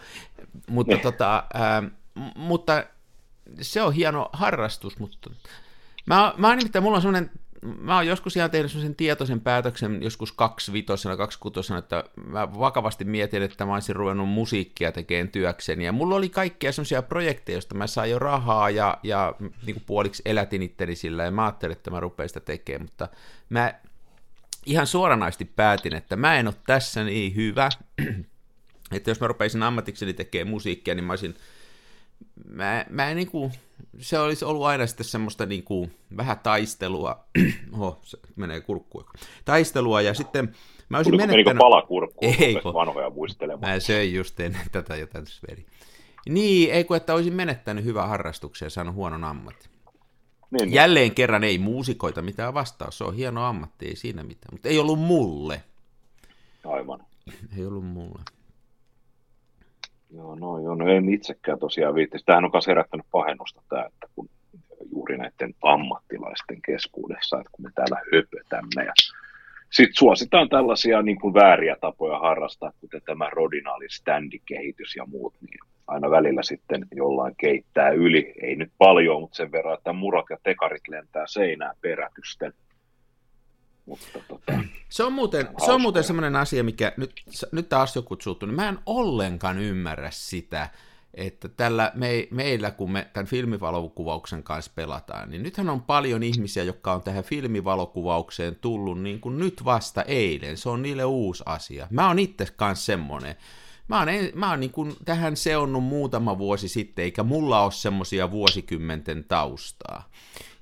Mutta, 0.70 0.98
tota, 0.98 1.44
ää, 1.54 1.84
mutta 2.36 2.84
se 3.62 3.82
on 3.82 3.94
hieno 3.94 4.30
harrastus, 4.34 5.00
mutta 5.00 5.30
mä, 6.06 6.34
mä 6.38 6.56
nimittäin, 6.56 6.84
mulla 6.84 6.96
on 6.96 7.02
semmoinen, 7.02 7.32
mä 7.80 7.96
oon 7.96 8.08
joskus 8.08 8.36
ihan 8.36 8.52
tehnyt 8.52 8.72
semmoisen 8.72 8.96
tietoisen 8.96 9.42
päätöksen, 9.42 10.04
joskus 10.04 10.32
kaksi 10.32 10.74
vitosena, 10.74 11.18
kaksi 11.18 11.40
kutosena, 11.40 11.80
että 11.80 12.04
mä 12.28 12.60
vakavasti 12.60 13.06
mietin, 13.06 13.44
että 13.44 13.66
mä 13.66 13.74
olisin 13.74 13.96
ruvennut 13.96 14.30
musiikkia 14.30 14.92
tekemään 14.92 15.30
työkseni, 15.30 15.86
ja 15.86 15.92
mulla 15.92 16.16
oli 16.16 16.30
kaikkia 16.30 16.72
semmoisia 16.72 17.02
projekteja, 17.02 17.56
joista 17.56 17.76
mä 17.76 17.88
sain 17.88 18.12
jo 18.12 18.20
rahaa, 18.20 18.70
ja, 18.70 18.98
ja 19.04 19.36
niin 19.40 19.74
kuin 19.74 19.84
puoliksi 19.86 20.22
elätin 20.26 20.62
itteni 20.62 20.96
sillä, 20.96 21.24
ja 21.24 21.32
mä 21.32 21.46
ajattelin, 21.46 21.78
että 21.78 21.92
mä 21.92 22.00
rupean 22.00 22.30
sitä 22.30 22.40
tekemään, 22.40 22.82
mutta 22.82 23.08
mä 23.50 23.74
ihan 24.66 24.88
suoranaisesti 24.88 25.46
päätin, 25.46 25.96
että 25.96 26.16
mä 26.16 26.38
en 26.38 26.48
ole 26.48 26.56
tässä 26.68 27.04
niin 27.04 27.36
hyvä, 27.36 27.70
että 28.92 29.12
jos 29.12 29.20
mä 29.20 29.28
rupeisin 29.28 29.64
ammatikseni 29.64 30.14
tekemään 30.14 30.50
musiikkia, 30.50 30.96
niin 30.96 31.06
mä 31.06 31.12
olisin 31.12 31.36
mä, 32.50 32.86
mä 32.90 33.10
en 33.10 33.16
niinku, 33.16 33.52
se 34.00 34.20
olisi 34.20 34.46
ollut 34.46 34.66
aina 34.66 34.88
sitten 34.88 35.06
semmoista 35.06 35.46
niinku, 35.46 35.90
vähän 36.18 36.40
taistelua, 36.40 37.26
oho, 37.74 38.00
se 38.04 38.18
menee 38.36 38.62
kurkkuun, 38.62 39.06
taistelua, 39.46 40.02
ja 40.02 40.14
sitten 40.14 40.56
mä 40.90 40.98
olisin 40.98 41.12
Tuliko 41.12 41.28
menettänyt... 41.28 41.60
pala 41.60 41.82
kurkkuun, 41.82 42.36
ei, 42.40 42.56
vanhoja 42.56 43.10
muistelemaan? 43.10 43.74
Mä 43.74 43.80
söin 43.80 44.14
just 44.14 44.40
ennen 44.40 44.62
tätä 44.72 44.96
jotain 44.96 45.26
veri. 45.50 45.66
Niin, 46.30 46.72
ei 46.72 46.84
kun 46.84 46.98
että 46.98 47.14
olisin 47.14 47.34
menettänyt 47.34 47.86
hyvää 47.86 48.08
harrastuksia 48.08 48.66
ja 48.66 48.70
saanut 48.70 48.96
huonon 48.96 49.24
ammatti. 49.24 49.70
Niin, 50.52 50.62
niin. 50.62 50.74
Jälleen 50.74 51.16
kerran 51.16 51.44
ei 51.44 51.58
muusikoita 51.58 52.22
mitään 52.22 52.54
vastaus, 52.54 52.98
se 52.98 53.04
on 53.04 53.16
hieno 53.16 53.46
ammatti, 53.46 53.88
ei 53.88 53.96
siinä 53.96 54.24
mitään, 54.24 54.54
mutta 54.54 54.70
ei 54.70 54.80
ollut 54.80 55.00
mulle. 55.00 55.64
Aivan. 56.66 57.06
Ei 57.58 57.66
ollut 57.66 57.86
mulle. 57.86 58.22
Joo, 60.16 60.36
no, 60.36 60.60
joo, 60.60 60.76
no 60.76 60.88
en 60.88 61.10
itsekään 61.10 61.60
tosiaan 61.60 61.96
viitti. 61.96 62.18
Tämähän 62.26 62.46
on 62.46 62.52
myös 62.54 62.68
herättänyt 62.68 63.06
pahennusta 63.12 63.62
tämä, 63.70 63.86
että 63.86 64.08
kun 64.16 64.30
juuri 64.92 65.18
näiden 65.18 65.54
ammattilaisten 65.62 66.62
keskuudessa, 66.62 67.38
että 67.38 67.50
kun 67.52 67.66
me 67.66 67.72
täällä 67.76 68.02
höpötämme 68.14 68.86
ja 68.86 68.94
sitten 69.72 69.96
suositaan 69.98 70.50
tällaisia 70.50 71.02
niin 71.02 71.20
kuin 71.20 71.34
vääriä 71.34 71.76
tapoja 71.82 72.20
harrastaa, 72.20 72.72
kuten 72.82 73.02
tämä 73.06 73.30
rodinaali 73.30 73.90
standikehitys 73.90 74.96
ja 74.96 75.06
muut, 75.06 75.34
niin 75.42 75.60
aina 75.88 76.10
välillä 76.10 76.44
sitten 76.44 76.86
jollain 76.92 77.36
keittää 77.38 77.90
yli, 77.90 78.34
ei 78.42 78.56
nyt 78.56 78.72
paljon, 78.78 79.22
mutta 79.22 79.36
sen 79.36 79.52
verran, 79.52 79.78
että 79.78 79.94
murat 79.94 80.26
ja 80.30 80.38
tekarit 80.44 80.88
lentää 80.88 81.24
seinään 81.28 81.76
perätysten. 81.82 82.54
Mutta, 83.86 84.20
tota, 84.28 84.54
se 84.90 85.04
on 85.04 85.14
muuten, 85.14 85.48
se 85.66 85.72
on 85.72 85.82
muuten 85.82 86.04
semmoinen 86.04 86.36
asia, 86.36 86.64
mikä 86.64 86.94
nyt, 86.98 87.14
nyt 87.52 87.70
taas 87.70 87.96
joku 87.96 88.18
suuttuu, 88.20 88.48
niin 88.48 88.56
mä 88.56 88.70
en 88.70 88.80
ollenkaan 88.86 89.60
ymmärrä 89.60 90.12
sitä, 90.12 90.70
että 91.14 91.50
tällä 91.50 91.92
me, 91.96 92.28
meillä, 92.32 92.72
kun 92.72 92.92
me 92.92 93.08
tämän 93.14 93.28
filmivalokuvauksen 93.28 94.44
kanssa 94.44 94.72
pelataan, 94.76 95.30
niin 95.30 95.44
nythän 95.44 95.70
on 95.70 95.82
paljon 95.82 96.24
ihmisiä, 96.24 96.64
jotka 96.64 96.94
on 96.94 97.02
tähän 97.02 97.24
filmivalokuvaukseen 97.24 98.56
tullut 98.56 99.02
niin 99.02 99.20
kuin 99.22 99.38
nyt 99.38 99.66
vasta 99.66 100.02
eilen. 100.02 100.58
Se 100.58 100.70
on 100.70 100.82
niille 100.82 101.06
uusi 101.06 101.44
asia. 101.46 101.88
Mä 101.90 102.08
oon 102.08 102.20
itse 102.20 102.48
kanssa 102.56 102.86
semmoinen. 102.86 103.36
Mä 103.88 104.00
oon, 104.00 104.08
mä 104.36 104.50
oon 104.50 104.60
niin 104.60 104.72
kuin 104.72 104.96
tähän 105.06 105.38
seonnut 105.38 105.84
muutama 105.84 106.38
vuosi 106.38 106.68
sitten, 106.68 107.06
eikä 107.06 107.24
mulla 107.24 107.64
ole 107.64 107.72
semmoisia 107.72 108.32
vuosikymmenten 108.32 109.24
taustaa. 109.24 110.10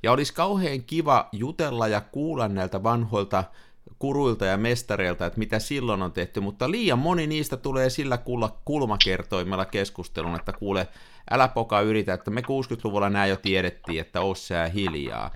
Ja 0.04 0.12
olisi 0.12 0.34
kauhean 0.34 0.84
kiva 0.84 1.30
jutella 1.32 1.88
ja 1.88 2.02
kuulla 2.02 2.48
näiltä 2.48 2.84
vanhoilta 2.84 3.44
kuruilta 4.00 4.46
ja 4.46 4.58
mestareilta, 4.58 5.26
että 5.26 5.40
mitä 5.40 5.60
silloin 5.60 6.02
on 6.02 6.12
tehty, 6.12 6.40
mutta 6.40 6.72
liian 6.72 7.00
moni 7.00 7.28
niistä 7.28 7.58
tulee 7.58 7.90
sillä 7.90 8.18
kuulla 8.18 8.58
kulmakertoimella 8.66 9.66
keskustelun, 9.66 10.36
että 10.36 10.54
kuule, 10.54 10.88
älä 11.32 11.48
poka 11.48 11.82
yritä, 11.82 12.14
että 12.14 12.32
me 12.32 12.42
60-luvulla 12.42 13.10
nämä 13.10 13.26
jo 13.26 13.36
tiedettiin, 13.36 14.02
että 14.02 14.22
ossa 14.22 14.56
hiljaa. 14.74 15.32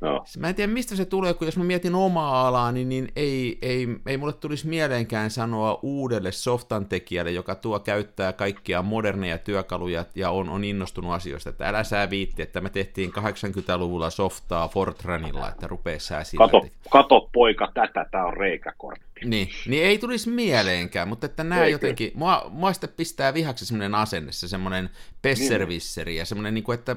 No. 0.00 0.24
Mä 0.38 0.48
en 0.48 0.54
tiedä, 0.54 0.72
mistä 0.72 0.96
se 0.96 1.04
tulee, 1.04 1.34
kun 1.34 1.46
jos 1.46 1.56
mä 1.56 1.64
mietin 1.64 1.94
omaa 1.94 2.48
alaa, 2.48 2.72
niin, 2.72 2.88
niin 2.88 3.08
ei, 3.16 3.58
ei, 3.62 3.88
ei 4.06 4.16
mulle 4.16 4.32
tulisi 4.32 4.68
mieleenkään 4.68 5.30
sanoa 5.30 5.78
uudelle 5.82 6.32
softan 6.32 6.86
tekijälle, 6.86 7.30
joka 7.30 7.54
tuo 7.54 7.80
käyttää 7.80 8.32
kaikkia 8.32 8.82
moderneja 8.82 9.38
työkaluja 9.38 10.04
ja 10.14 10.30
on, 10.30 10.48
on 10.48 10.64
innostunut 10.64 11.12
asioista, 11.12 11.50
että 11.50 11.68
älä 11.68 11.84
sä 11.84 12.10
viitti, 12.10 12.42
että 12.42 12.60
me 12.60 12.70
tehtiin 12.70 13.12
80-luvulla 13.18 14.10
softaa 14.10 14.68
Fortranilla, 14.68 15.48
että 15.48 15.66
rupee 15.66 15.98
sää 15.98 16.24
sillä. 16.24 16.44
Kato, 16.44 16.66
kato 16.90 17.28
poika 17.32 17.70
tätä, 17.74 18.06
tää 18.10 18.26
on 18.26 18.36
reikäkortti. 18.36 19.08
Niin, 19.24 19.48
niin 19.66 19.84
ei 19.84 19.98
tulisi 19.98 20.30
mieleenkään, 20.30 21.08
mutta 21.08 21.26
että 21.26 21.44
nämä 21.44 21.66
jotenkin, 21.66 22.12
mua, 22.14 22.46
mua 22.50 22.72
sitten 22.72 22.90
pistää 22.96 23.34
vihaksi 23.34 23.66
semmoinen 23.66 23.94
asenne, 23.94 24.32
se 24.32 24.48
semmoinen 24.48 24.90
pesservisseri 25.22 26.16
ja 26.16 26.24
semmoinen, 26.24 26.54
niin 26.54 26.64
kuin, 26.64 26.78
että 26.78 26.96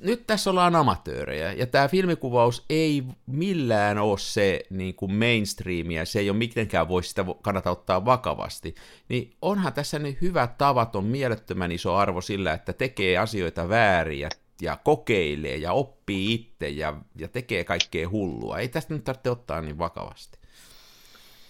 nyt 0.00 0.26
tässä 0.26 0.50
ollaan 0.50 0.76
amatöörejä, 0.76 1.52
ja 1.52 1.66
tämä 1.66 1.88
filmikuvaus 1.88 2.64
ei 2.70 3.04
millään 3.26 3.98
ole 3.98 4.18
se 4.18 4.60
niin 4.70 4.94
kuin 4.94 5.14
mainstreamia, 5.14 6.04
se 6.04 6.18
ei 6.18 6.30
ole 6.30 6.38
mitenkään 6.38 6.88
voi 6.88 7.02
sitä 7.02 7.24
kannata 7.42 7.70
ottaa 7.70 8.04
vakavasti, 8.04 8.74
niin 9.08 9.32
onhan 9.42 9.72
tässä 9.72 9.98
nyt 9.98 10.20
hyvä 10.20 10.46
tavaton, 10.58 11.04
mielettömän 11.04 11.72
iso 11.72 11.94
arvo 11.94 12.20
sillä, 12.20 12.52
että 12.52 12.72
tekee 12.72 13.18
asioita 13.18 13.68
väärin 13.68 14.20
ja, 14.20 14.28
ja 14.60 14.78
kokeilee 14.84 15.56
ja 15.56 15.72
oppii 15.72 16.34
itse 16.34 16.68
ja, 16.68 16.96
ja 17.16 17.28
tekee 17.28 17.64
kaikkea 17.64 18.08
hullua. 18.08 18.58
Ei 18.58 18.68
tästä 18.68 18.94
nyt 18.94 19.04
tarvitse 19.04 19.30
ottaa 19.30 19.60
niin 19.60 19.78
vakavasti. 19.78 20.38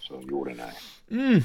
Se 0.01 0.15
on 0.15 0.25
juuri 0.31 0.55
näin. 0.55 0.77
Mm. 1.11 1.43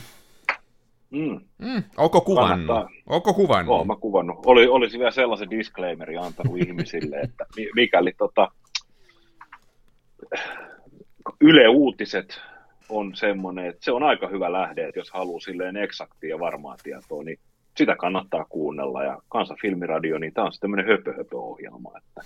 Mm. 1.11 1.39
Mm. 1.57 1.83
Onko 1.97 2.21
kuvannut? 2.21 2.67
Kannattaa. 2.67 2.89
Onko 3.07 3.33
kuvannut? 3.33 3.75
Olen 3.75 3.87
mä 3.87 3.95
kuvannut. 3.95 4.39
Oli, 4.45 4.67
olisi 4.67 4.99
vielä 4.99 5.11
sellaisen 5.11 5.49
disclaimerin 5.49 6.19
antanut 6.19 6.57
ihmisille, 6.57 7.19
että 7.23 7.45
mikäli 7.75 8.13
tota, 8.17 8.51
Yle 11.41 11.67
Uutiset 11.67 12.41
on 12.89 13.15
semmoinen, 13.15 13.65
että 13.65 13.85
se 13.85 13.91
on 13.91 14.03
aika 14.03 14.27
hyvä 14.27 14.51
lähde, 14.51 14.87
että 14.87 14.99
jos 14.99 15.11
haluaa 15.11 15.39
silleen 15.39 15.77
eksaktia 15.77 16.29
ja 16.29 16.39
varmaa 16.39 16.75
tietoa, 16.83 17.23
niin 17.23 17.39
sitä 17.77 17.95
kannattaa 17.95 18.45
kuunnella. 18.49 19.03
Ja 19.03 19.21
Kansan 19.29 19.57
filmiradio, 19.61 20.17
niin 20.17 20.33
tämä 20.33 20.45
on 20.45 20.51
tämmöinen 20.59 20.85
höpö-höpö-ohjelma, 20.85 21.91
että 21.97 22.21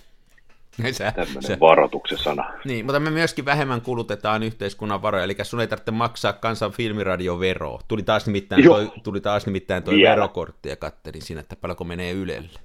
Sä, 0.92 1.12
Tämmöinen 1.12 1.42
sä, 1.42 1.56
varoituksen 1.60 2.18
sana. 2.18 2.52
niin, 2.64 2.84
mutta 2.86 3.00
me 3.00 3.10
myöskin 3.10 3.44
vähemmän 3.44 3.80
kulutetaan 3.80 4.42
yhteiskunnan 4.42 5.02
varoja, 5.02 5.24
eli 5.24 5.36
sun 5.42 5.60
ei 5.60 5.66
tarvitse 5.66 5.90
maksaa 5.90 6.32
kansan 6.32 6.72
filmiradioveroa. 6.72 7.80
Tuli 7.88 8.02
taas 8.02 8.26
nimittäin 8.26 8.64
Joo. 8.64 8.74
toi, 8.74 8.92
tuli 9.02 9.20
taas 9.20 9.46
nimittäin 9.46 9.82
toi 9.82 9.94
Vielä. 9.96 10.10
verokortti 10.10 10.68
ja 10.68 10.76
kattelin 10.76 11.22
siinä, 11.22 11.40
että 11.40 11.56
paljonko 11.56 11.84
menee 11.84 12.12
Ylelle. 12.12 12.60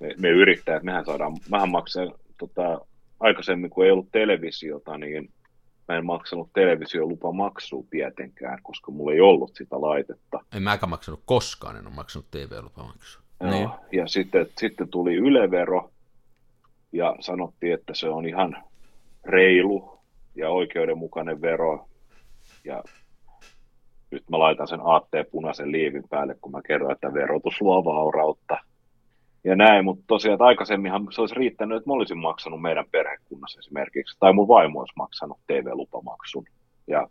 Me, 0.00 0.14
me 0.18 0.28
yrittäjät, 0.28 0.82
mehän 0.82 1.04
saadaan, 1.04 1.36
mähän 1.50 1.68
maksan 1.70 2.12
tota, 2.38 2.80
aikaisemmin, 3.20 3.70
kun 3.70 3.84
ei 3.84 3.90
ollut 3.90 4.12
televisiota, 4.12 4.98
niin 4.98 5.30
mä 5.88 5.96
en 5.96 6.06
maksanut 6.06 6.50
televisiolupamaksua 6.52 7.84
tietenkään, 7.90 8.58
koska 8.62 8.90
mulla 8.92 9.12
ei 9.12 9.20
ollut 9.20 9.54
sitä 9.54 9.80
laitetta. 9.80 10.40
En 10.54 10.62
mäkään 10.62 10.90
maksanut 10.90 11.20
koskaan, 11.24 11.76
en 11.76 11.86
ole 11.86 11.94
maksanut 11.94 12.30
TV-lupamaksua. 12.30 13.22
Joo, 13.40 13.50
Niin. 13.50 13.68
Ja 13.92 14.06
sitten, 14.06 14.46
sitten 14.58 14.88
tuli 14.88 15.14
ylevero 15.14 15.90
ja 16.92 17.16
sanottiin, 17.20 17.74
että 17.74 17.94
se 17.94 18.08
on 18.08 18.26
ihan 18.28 18.56
reilu 19.24 19.98
ja 20.34 20.50
oikeudenmukainen 20.50 21.40
vero. 21.42 21.88
Ja 22.64 22.82
nyt 24.10 24.30
mä 24.30 24.38
laitan 24.38 24.68
sen 24.68 24.80
aatteen 24.84 25.26
punaisen 25.30 25.72
liivin 25.72 26.08
päälle, 26.10 26.36
kun 26.40 26.52
mä 26.52 26.60
kerron, 26.66 26.92
että 26.92 27.14
verotus 27.14 27.60
luo 27.62 27.84
vaurautta. 27.84 28.58
Ja 29.44 29.56
näin, 29.56 29.84
mutta 29.84 30.04
tosiaan 30.06 30.34
että 30.34 30.44
aikaisemminhan 30.44 31.06
se 31.10 31.20
olisi 31.20 31.34
riittänyt, 31.34 31.76
että 31.76 31.90
mä 31.90 31.94
olisin 31.94 32.18
maksanut 32.18 32.62
meidän 32.62 32.84
perhekunnassa 32.90 33.58
esimerkiksi, 33.58 34.16
tai 34.20 34.32
mun 34.32 34.48
vaimo 34.48 34.80
olisi 34.80 34.92
maksanut 34.96 35.38
TV-lupamaksun. 35.46 36.44
Ja 36.86 37.08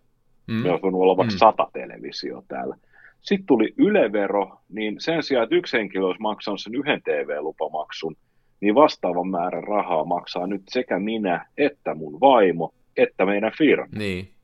Mm. 0.48 0.54
me 0.54 0.70
olisi 0.72 0.82
voinut 0.82 1.02
olla 1.02 1.18
vaikka 1.18 1.34
Mm. 1.34 1.38
sata 1.38 1.68
televisio 1.74 2.44
täällä. 2.48 2.76
Sitten 3.22 3.46
tuli 3.46 3.74
ylevero, 3.78 4.58
niin 4.70 4.96
sen 5.00 5.24
sijaan, 5.24 5.44
että 5.44 5.56
yksi 5.56 5.78
henkilö 5.78 6.06
olisi 6.06 6.22
maksanut 6.22 6.62
sen 6.62 6.76
yhden 6.76 7.02
TV-lupamaksun, 7.04 8.16
niin 8.62 8.76
vastaavan 8.76 9.28
määrän 9.28 9.64
rahaa 9.64 10.06
maksaa 10.06 10.48
nyt 10.48 10.62
sekä 10.68 11.00
minä, 11.00 11.46
että 11.58 11.96
mun 11.96 12.20
vaimo, 12.20 12.74
että 12.98 13.26
meidän 13.26 13.52
firma. 13.58 13.88
Niin, 13.96 14.36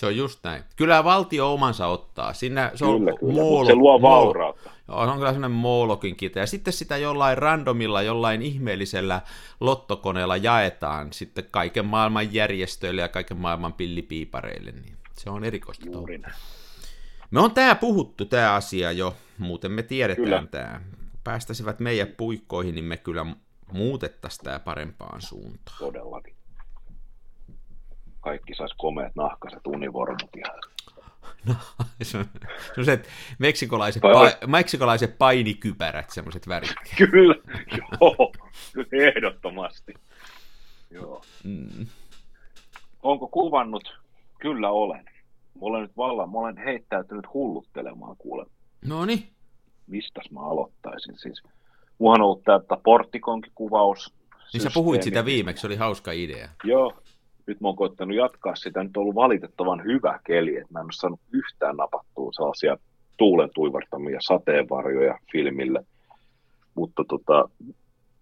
se 0.00 0.06
on 0.06 0.16
just 0.16 0.44
näin. 0.44 0.62
Kyllä 0.76 1.04
valtio 1.04 1.52
omansa 1.54 1.86
ottaa. 1.86 2.32
Siinä 2.32 2.72
se 2.74 2.84
on 2.84 2.98
Kyllä, 2.98 3.12
kyllä, 3.20 3.32
moolo- 3.32 3.66
se 3.66 3.74
luo 3.74 4.02
vaurautta. 4.02 4.70
Joo, 4.88 5.04
se 5.04 5.10
on 5.10 5.16
kyllä 5.16 5.32
sellainen 5.32 5.50
moolokin 5.50 6.16
kita. 6.16 6.38
Ja 6.38 6.46
sitten 6.46 6.72
sitä 6.72 6.96
jollain 6.96 7.38
randomilla, 7.38 8.02
jollain 8.02 8.42
ihmeellisellä 8.42 9.20
lottokoneella 9.60 10.36
jaetaan 10.36 11.12
sitten 11.12 11.44
kaiken 11.50 11.86
maailman 11.86 12.34
järjestöille 12.34 13.00
ja 13.00 13.08
kaiken 13.08 13.36
maailman 13.36 13.72
pillipiipareille. 13.72 14.70
Niin 14.70 14.96
se 15.12 15.30
on 15.30 15.44
erikoista. 15.44 15.86
Me 17.30 17.40
on 17.40 17.50
tää 17.50 17.74
puhuttu, 17.74 18.24
tämä 18.24 18.54
asia 18.54 18.92
jo, 18.92 19.16
muuten 19.38 19.72
me 19.72 19.82
tiedetään 19.82 20.24
Kyllä. 20.24 20.46
tämä. 20.50 20.80
Päästäisivät 21.24 21.80
meidän 21.80 22.08
puikkoihin, 22.16 22.74
niin 22.74 22.84
me 22.84 22.96
kyllä 22.96 23.26
muutettaisiin 23.72 24.44
tämä 24.44 24.58
parempaan 24.58 25.22
suuntaan. 25.22 25.76
Todellakin. 25.78 26.36
Kaikki 28.20 28.54
sais 28.54 28.74
komeat 28.78 29.14
nahkaset 29.14 29.66
univormut 29.66 30.30
ja 30.36 30.44
se 32.02 32.18
on, 32.18 32.24
se 32.74 32.80
on 32.80 32.84
se, 32.84 33.02
meksikolaiset, 33.38 34.02
pa, 34.02 34.46
meksikolaiset 34.46 35.18
painikypärät, 35.18 36.10
semmoiset 36.10 36.48
värit. 36.48 36.74
Kyllä, 37.10 37.34
joo, 37.78 38.32
ehdottomasti. 38.92 39.94
Joo. 40.90 41.22
Mm. 41.44 41.86
Onko 43.02 43.28
kuvannut? 43.28 44.00
Kyllä 44.40 44.70
olen. 44.70 45.04
Mä 45.54 45.60
olen 45.60 45.82
nyt 45.82 45.96
vallan, 45.96 46.32
mä 46.32 46.38
olen 46.38 46.56
heittäytynyt 46.56 47.26
hulluttelemaan 47.34 48.16
kuule. 48.16 48.46
No 48.84 49.04
niin, 49.04 49.30
Mistäs 49.90 50.30
mä 50.30 50.40
aloittaisin 50.40 51.18
siis? 51.18 51.42
Ollut 52.00 52.44
tätä 52.44 52.76
porttikonkin 52.84 53.52
kuvaus. 53.54 54.14
niin 54.52 54.60
sä 54.60 54.70
puhuit 54.74 55.02
sitä 55.02 55.24
viimeksi, 55.24 55.60
se 55.60 55.66
oli 55.66 55.76
hauska 55.76 56.12
idea. 56.12 56.48
Joo, 56.64 56.92
nyt 57.46 57.60
mä 57.60 57.68
oon 57.68 57.76
koittanut 57.76 58.16
jatkaa 58.16 58.54
sitä. 58.54 58.84
Nyt 58.84 58.96
on 58.96 59.00
ollut 59.00 59.14
valitettavan 59.14 59.84
hyvä 59.84 60.20
keli, 60.26 60.56
että 60.56 60.72
mä 60.72 60.78
en 60.78 60.84
ole 60.84 60.92
saanut 60.92 61.20
yhtään 61.32 61.76
napattua 61.76 62.32
sellaisia 62.32 62.76
tuulen 63.16 63.50
tuivartamia 63.54 64.18
sateenvarjoja 64.20 65.18
filmille. 65.32 65.84
Mutta 66.74 67.04
tota, 67.08 67.48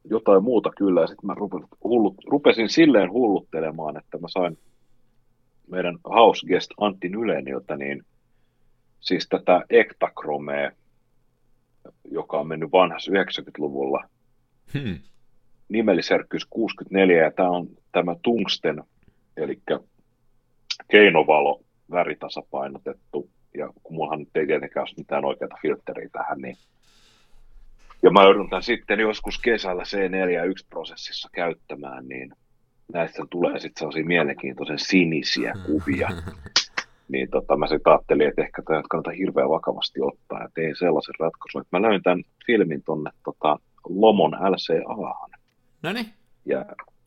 jotain 0.04 0.42
muuta 0.42 0.70
kyllä. 0.78 1.06
Sitten 1.06 1.26
mä 1.26 1.34
rupesin, 1.34 1.68
hullut, 1.84 2.14
rupesin 2.26 2.68
silleen 2.68 3.12
hulluttelemaan, 3.12 3.96
että 3.96 4.18
mä 4.18 4.28
sain 4.28 4.58
meidän 5.70 5.98
house 6.04 6.46
guest 6.46 6.70
Antti 6.80 7.08
Nyleniltä, 7.08 7.76
niin 7.76 8.02
siis 9.00 9.28
tätä 9.28 9.64
ektakromea, 9.70 10.70
joka 12.10 12.40
on 12.40 12.48
mennyt 12.48 12.72
vanhassa 12.72 13.12
90-luvulla, 13.12 14.08
Hmm. 14.74 14.98
nimelliserkkyys 15.68 16.46
64, 16.50 17.22
ja 17.22 17.30
tämä 17.30 17.50
on 17.50 17.68
tämä 17.92 18.16
tungsten, 18.22 18.82
eli 19.36 19.62
keinovalo, 20.90 21.60
väritasapainotettu, 21.90 23.30
ja 23.54 23.72
kun 23.82 23.96
mullahan 23.96 24.18
nyt 24.18 24.36
ei 24.36 24.46
tietenkään 24.46 24.82
ole 24.82 24.94
mitään 24.96 25.24
oikeata 25.24 25.56
filtteriä 25.62 26.08
tähän, 26.12 26.38
niin 26.38 26.56
ja 28.02 28.10
mä 28.10 28.22
joudun 28.22 28.50
tämän 28.50 28.62
sitten 28.62 29.00
joskus 29.00 29.38
kesällä 29.38 29.82
C41-prosessissa 29.82 31.28
käyttämään, 31.32 32.08
niin 32.08 32.32
näistä 32.92 33.22
tulee 33.30 33.58
sitten 33.58 33.78
sellaisia 33.78 34.04
mielenkiintoisen 34.04 34.78
sinisiä 34.78 35.54
kuvia. 35.66 36.08
Niin 37.08 37.30
tota, 37.30 37.56
mä 37.56 37.66
sitten 37.66 37.92
ajattelin, 37.92 38.28
että 38.28 38.42
ehkä 38.42 38.62
tämä 38.62 38.82
kannattaa 38.90 39.12
hirveän 39.12 39.48
vakavasti 39.48 40.00
ottaa, 40.02 40.42
ja 40.42 40.48
tein 40.54 40.76
sellaisen 40.76 41.14
ratkaisun, 41.18 41.60
että 41.60 41.78
mä 41.78 41.88
löin 41.88 42.02
tämän 42.02 42.22
filmin 42.46 42.82
tonne 42.82 43.10
tota, 43.24 43.58
Lomon 43.88 44.32
LCAhan. 44.32 45.30
No 45.82 45.92
niin, 45.92 46.06
Ja, 46.44 46.66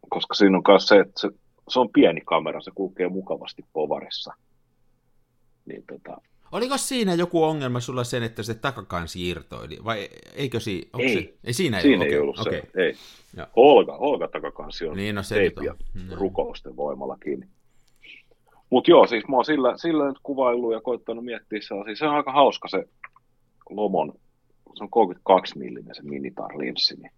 koska 0.10 0.34
siinä 0.34 0.58
on 0.58 0.64
myös 0.68 0.88
se, 0.88 1.00
että 1.00 1.22
se, 1.22 1.30
se 1.70 1.80
on 1.80 1.90
pieni 1.90 2.22
kamera, 2.22 2.62
se 2.62 2.72
kulkee 2.76 3.10
mukavasti 3.10 3.66
povarissa. 3.74 4.34
Niin 5.66 5.84
tota, 5.88 6.22
oliko 6.52 6.78
siinä 6.78 7.14
joku 7.14 7.44
ongelma 7.44 7.80
sulla 7.80 8.04
sen, 8.04 8.24
että 8.24 8.44
se 8.44 8.54
takakansi 8.54 9.30
irtoili, 9.30 9.78
vai 9.84 10.10
eikö 10.36 10.60
si, 10.60 10.90
Ei. 11.00 11.14
Se, 11.14 11.34
ei 11.44 11.54
siinä 11.54 11.78
ei, 11.78 11.84
siinä 11.84 12.06
ei 12.06 12.20
ollut 12.20 12.40
okei. 12.40 12.62
se. 12.62 12.84
Ei. 12.84 12.96
Olga, 13.56 13.96
Olga 13.96 14.28
takakansi 14.28 14.86
on 14.86 14.98
Niin, 14.98 15.16
no 15.16 15.24
se 15.24 15.36
teipiä. 15.36 15.76
Mm. 15.94 16.10
rukousten 16.12 16.76
voimalla 16.76 17.18
kiinni. 17.18 17.48
Mutta 18.72 18.92
joo, 18.92 19.08
siis 19.08 19.28
mä 19.28 19.36
oon 19.36 19.46
sillä, 19.46 19.74
sillä 19.78 20.08
nyt 20.08 20.20
kuvaillut 20.24 20.74
ja 20.74 20.82
koittanut 20.82 21.26
miettiä 21.26 21.60
sellaisia. 21.62 21.96
Se 21.96 22.06
on 22.06 22.16
aika 22.16 22.32
hauska 22.32 22.68
se 22.68 22.84
Lomon, 23.70 24.14
se 24.76 24.84
on 24.84 24.90
32 24.90 25.58
millinen 25.58 25.96
se 25.96 26.02
minitar-linssi, 26.02 26.96
niin 27.02 27.12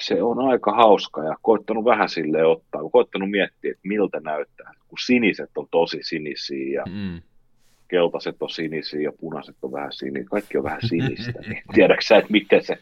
se 0.00 0.22
on 0.22 0.38
aika 0.38 0.72
hauska 0.72 1.24
ja 1.24 1.36
koittanut 1.42 1.84
vähän 1.84 2.08
sille 2.08 2.46
ottaa, 2.46 2.90
koittanut 2.92 3.30
miettiä, 3.30 3.70
että 3.70 3.88
miltä 3.88 4.20
näyttää, 4.20 4.74
kun 4.88 4.98
siniset 5.06 5.50
on 5.56 5.66
tosi 5.70 5.98
sinisiä 6.02 6.80
ja 6.80 6.84
Mm. 6.86 7.22
keltaiset 7.88 8.36
on 8.42 8.50
sinisiä 8.50 9.00
ja 9.00 9.12
punaiset 9.20 9.56
on 9.62 9.72
vähän 9.72 9.92
sinisiä, 9.92 10.28
kaikki 10.30 10.58
on 10.58 10.64
vähän 10.64 10.88
sinistä, 10.88 11.40
niin 11.48 11.62
tiedätkö 11.74 12.04
sä, 12.04 12.16
että 12.16 12.32
miten 12.32 12.64
se, 12.64 12.78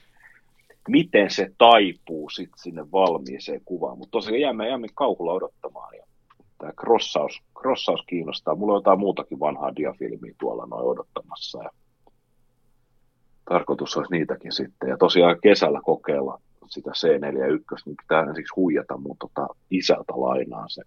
miten 0.89 1.31
se 1.31 1.51
taipuu 1.59 2.31
sitten 2.31 2.59
sinne 2.59 2.91
valmiiseen 2.93 3.61
kuvaan, 3.65 3.99
mutta 3.99 4.13
tosiaan 4.13 4.41
jäämme, 4.41 4.69
jäämme 4.69 4.89
kauhulla 4.95 5.33
odottamaan 5.33 5.97
ja 5.97 6.06
tämä 6.59 6.73
crossaus, 6.73 7.43
crossaus 7.59 8.05
kiinnostaa. 8.07 8.55
Mulla 8.55 8.73
on 8.73 8.79
jotain 8.79 8.99
muutakin 8.99 9.41
vanhaa 9.41 9.77
diafilmiä 9.77 10.35
tuolla 10.41 10.67
noin 10.67 10.87
odottamassa 10.87 11.63
ja 11.63 11.71
tarkoitus 13.49 13.97
olisi 13.97 14.13
niitäkin 14.13 14.53
sitten. 14.53 14.89
Ja 14.89 14.97
tosiaan 14.97 15.41
kesällä 15.43 15.81
kokeilla 15.85 16.41
sitä 16.69 16.91
C41, 16.91 17.83
niin 17.87 17.97
pitää 17.97 18.23
ensiksi 18.23 18.55
huijata 18.57 18.97
mun 18.97 19.17
tota 19.19 19.47
isältä 19.71 20.13
lainaan 20.17 20.71
se. 20.71 20.83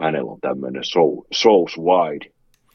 Hänellä 0.00 0.30
on 0.30 0.40
tämmöinen 0.40 0.84
so, 0.84 1.00
Souls 1.32 1.78
Wide 1.78 2.30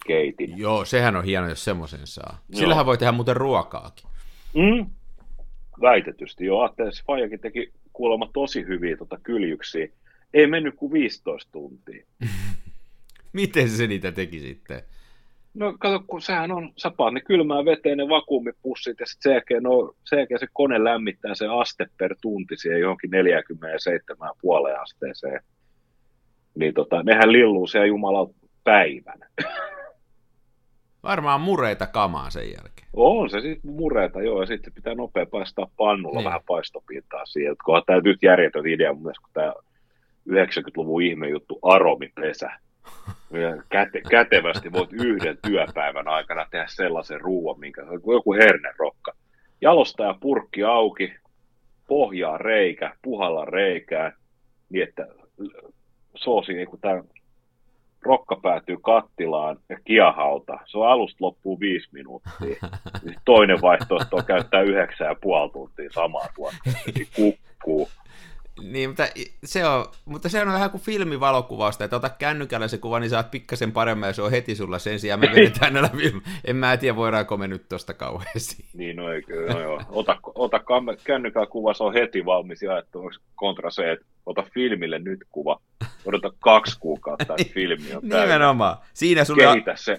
keitin. 0.08 0.58
Joo, 0.58 0.86
sehän 0.86 1.16
on 1.16 1.24
hieno, 1.24 1.50
jos 1.50 1.64
semmoisen 1.64 2.08
saa. 2.08 2.38
Joo. 2.50 2.60
Sillähän 2.60 2.86
voi 2.86 2.98
tehdä 2.98 3.12
muuten 3.12 3.38
ruokaakin. 3.38 4.10
Mm. 4.56 4.86
Väitetysti, 5.82 6.46
joo. 6.46 6.62
Ajattelin, 6.62 6.90
että 6.90 7.04
Fajakin 7.08 7.40
teki 7.40 7.72
kuulemma 7.94 8.30
tosi 8.34 8.66
hyviä 8.68 8.98
tota 8.98 9.18
kyljyksiä. 9.24 9.88
Ei 10.34 10.48
mennyt 10.48 10.76
kuin 10.76 10.92
15 10.94 11.52
tuntia. 11.52 12.06
Miten 13.34 13.70
se 13.70 13.88
niitä 13.88 14.12
teki 14.12 14.40
sitten? 14.40 14.82
No 15.54 15.74
kato, 15.80 16.04
kun 16.08 16.22
sehän 16.22 16.52
on, 16.52 16.74
sä 16.78 16.92
paat 16.98 17.14
ne 17.14 17.22
kylmään 17.22 17.66
veteen 17.66 17.98
ne 17.98 18.08
vakuumipussit 18.10 19.00
ja 19.00 19.06
sitten 19.06 19.24
sen 19.24 19.34
jälkeen, 19.34 19.64
no, 19.64 19.94
sen 20.06 20.18
jälkeen 20.20 20.40
se 20.40 20.48
kone 20.54 20.84
lämmittää 20.84 21.36
se 21.36 21.48
aste 21.48 21.88
per 21.98 22.16
tunti 22.22 22.58
siihen 22.58 22.80
johonkin 22.82 23.10
47,5 23.12 24.82
asteeseen. 24.82 25.42
Niin 26.56 26.74
tota, 26.74 27.04
nehän 27.04 27.32
lilluu 27.32 27.68
siellä 27.68 27.88
jumala 27.88 28.30
päivän. 28.64 29.20
Varmaan 31.04 31.42
mureita 31.42 31.88
kamaa 31.88 32.30
sen 32.30 32.44
jälkeen. 32.44 32.88
On 32.94 33.30
se 33.30 33.42
sitten 33.42 33.72
mureita, 33.72 34.22
joo, 34.22 34.42
ja 34.42 34.48
sitten 34.48 34.74
pitää 34.74 34.96
nopea 34.96 35.26
paistaa 35.26 35.68
pannulla 35.78 36.20
Niin. 36.20 36.26
vähän 36.26 36.42
paistopintaa 36.48 37.26
siihen. 37.26 37.56
Kunhan 37.66 37.84
tämä 37.86 38.02
nyt 38.04 38.24
järjetön 38.24 38.68
idea 38.68 38.94
mun 38.94 39.02
mielestä, 39.04 39.22
kun 39.22 39.30
tämä 39.34 39.54
90-luvun 40.30 41.02
ihmejuttu 41.02 41.60
aromipesä. 41.62 42.52
Käte, 43.70 44.02
kätevästi 44.10 44.72
voit 44.72 44.94
yhden 44.94 45.38
työpäivän 45.48 46.08
aikana 46.08 46.46
tehdä 46.52 46.66
sellaisen 46.68 47.22
ruoan, 47.22 47.60
minkä 47.60 47.82
joku 48.14 48.34
hernerokka. 48.34 49.14
Jalostaja 49.62 50.16
purkki 50.20 50.64
auki, 50.64 51.14
pohjaa 51.88 52.38
reikä, 52.38 52.96
puhalla 53.02 53.46
reikää, 53.46 54.12
niin 54.70 54.84
että 54.84 55.08
soosi, 56.16 56.54
niin 56.54 56.68
kun 56.68 56.80
tämä 56.80 57.04
rokka 58.02 58.40
päätyy 58.44 58.78
kattilaan 58.82 59.58
ja 59.70 59.78
kiahauta. 59.86 60.60
Se 60.66 60.78
on 60.78 60.88
alusta 60.88 61.18
loppuu 61.20 61.60
viisi 61.60 61.90
minuuttia. 61.92 62.70
Toinen 63.26 63.62
vaihtoehto 63.62 64.16
on 64.16 64.26
käyttää 64.26 64.62
yhdeksän 64.62 65.08
ja 65.08 65.16
puoli 65.22 65.52
tuntia 65.52 65.90
samaa 65.92 66.28
tuotetta. 66.36 66.70
Kukkuu. 67.16 67.90
Niin, 68.62 68.90
mutta 68.90 69.08
se, 69.44 69.66
on, 69.66 69.86
mutta 70.06 70.30
se 70.30 70.42
on 70.42 70.48
vähän 70.48 70.72
kuin 70.72 70.82
filmivalokuvausta, 70.82 71.84
että 71.84 71.96
ota 71.96 72.10
kännykällä 72.10 72.68
se 72.68 72.78
kuva, 72.78 73.00
niin 73.00 73.10
saat 73.10 73.32
pikkasen 73.32 73.72
paremmin 73.72 74.08
ja 74.08 74.14
se 74.14 74.22
on 74.22 74.32
heti 74.32 74.56
sulla 74.56 74.80
sen 74.80 75.00
sijaan. 75.00 75.20
Me 75.20 75.32
vedetään 75.36 75.74
näillä 75.74 75.90
film... 75.98 76.22
En 76.46 76.56
mä 76.56 76.78
tiedä, 76.78 76.96
voidaanko 76.96 77.38
me 77.38 77.48
nyt 77.48 77.70
tosta 77.70 77.94
kauheasti. 77.94 78.66
Niin, 78.74 78.96
no, 78.96 79.12
ei, 79.12 79.22
no 79.54 79.60
joo. 79.60 79.82
Ota, 79.90 80.18
ota 80.36 80.60
kännykällä 81.04 81.48
kuva, 81.48 81.74
se 81.74 81.84
on 81.84 81.94
heti 81.94 82.26
valmis 82.26 82.62
jaettu. 82.62 83.12
Kontra 83.36 83.70
se, 83.70 83.92
että 83.92 84.06
ota 84.26 84.44
filmille 84.54 85.00
nyt 85.00 85.20
kuva. 85.32 85.62
Odota 86.06 86.32
kaksi 86.40 86.80
kuukautta, 86.80 87.36
että 87.38 87.54
filmi 87.54 87.94
on 87.94 88.02
täynnä. 88.02 88.26
Nimenomaan. 88.26 88.78
Siinä 88.94 89.24
sulla... 89.24 89.54
Kehitä 89.54 89.74
se, 89.76 89.98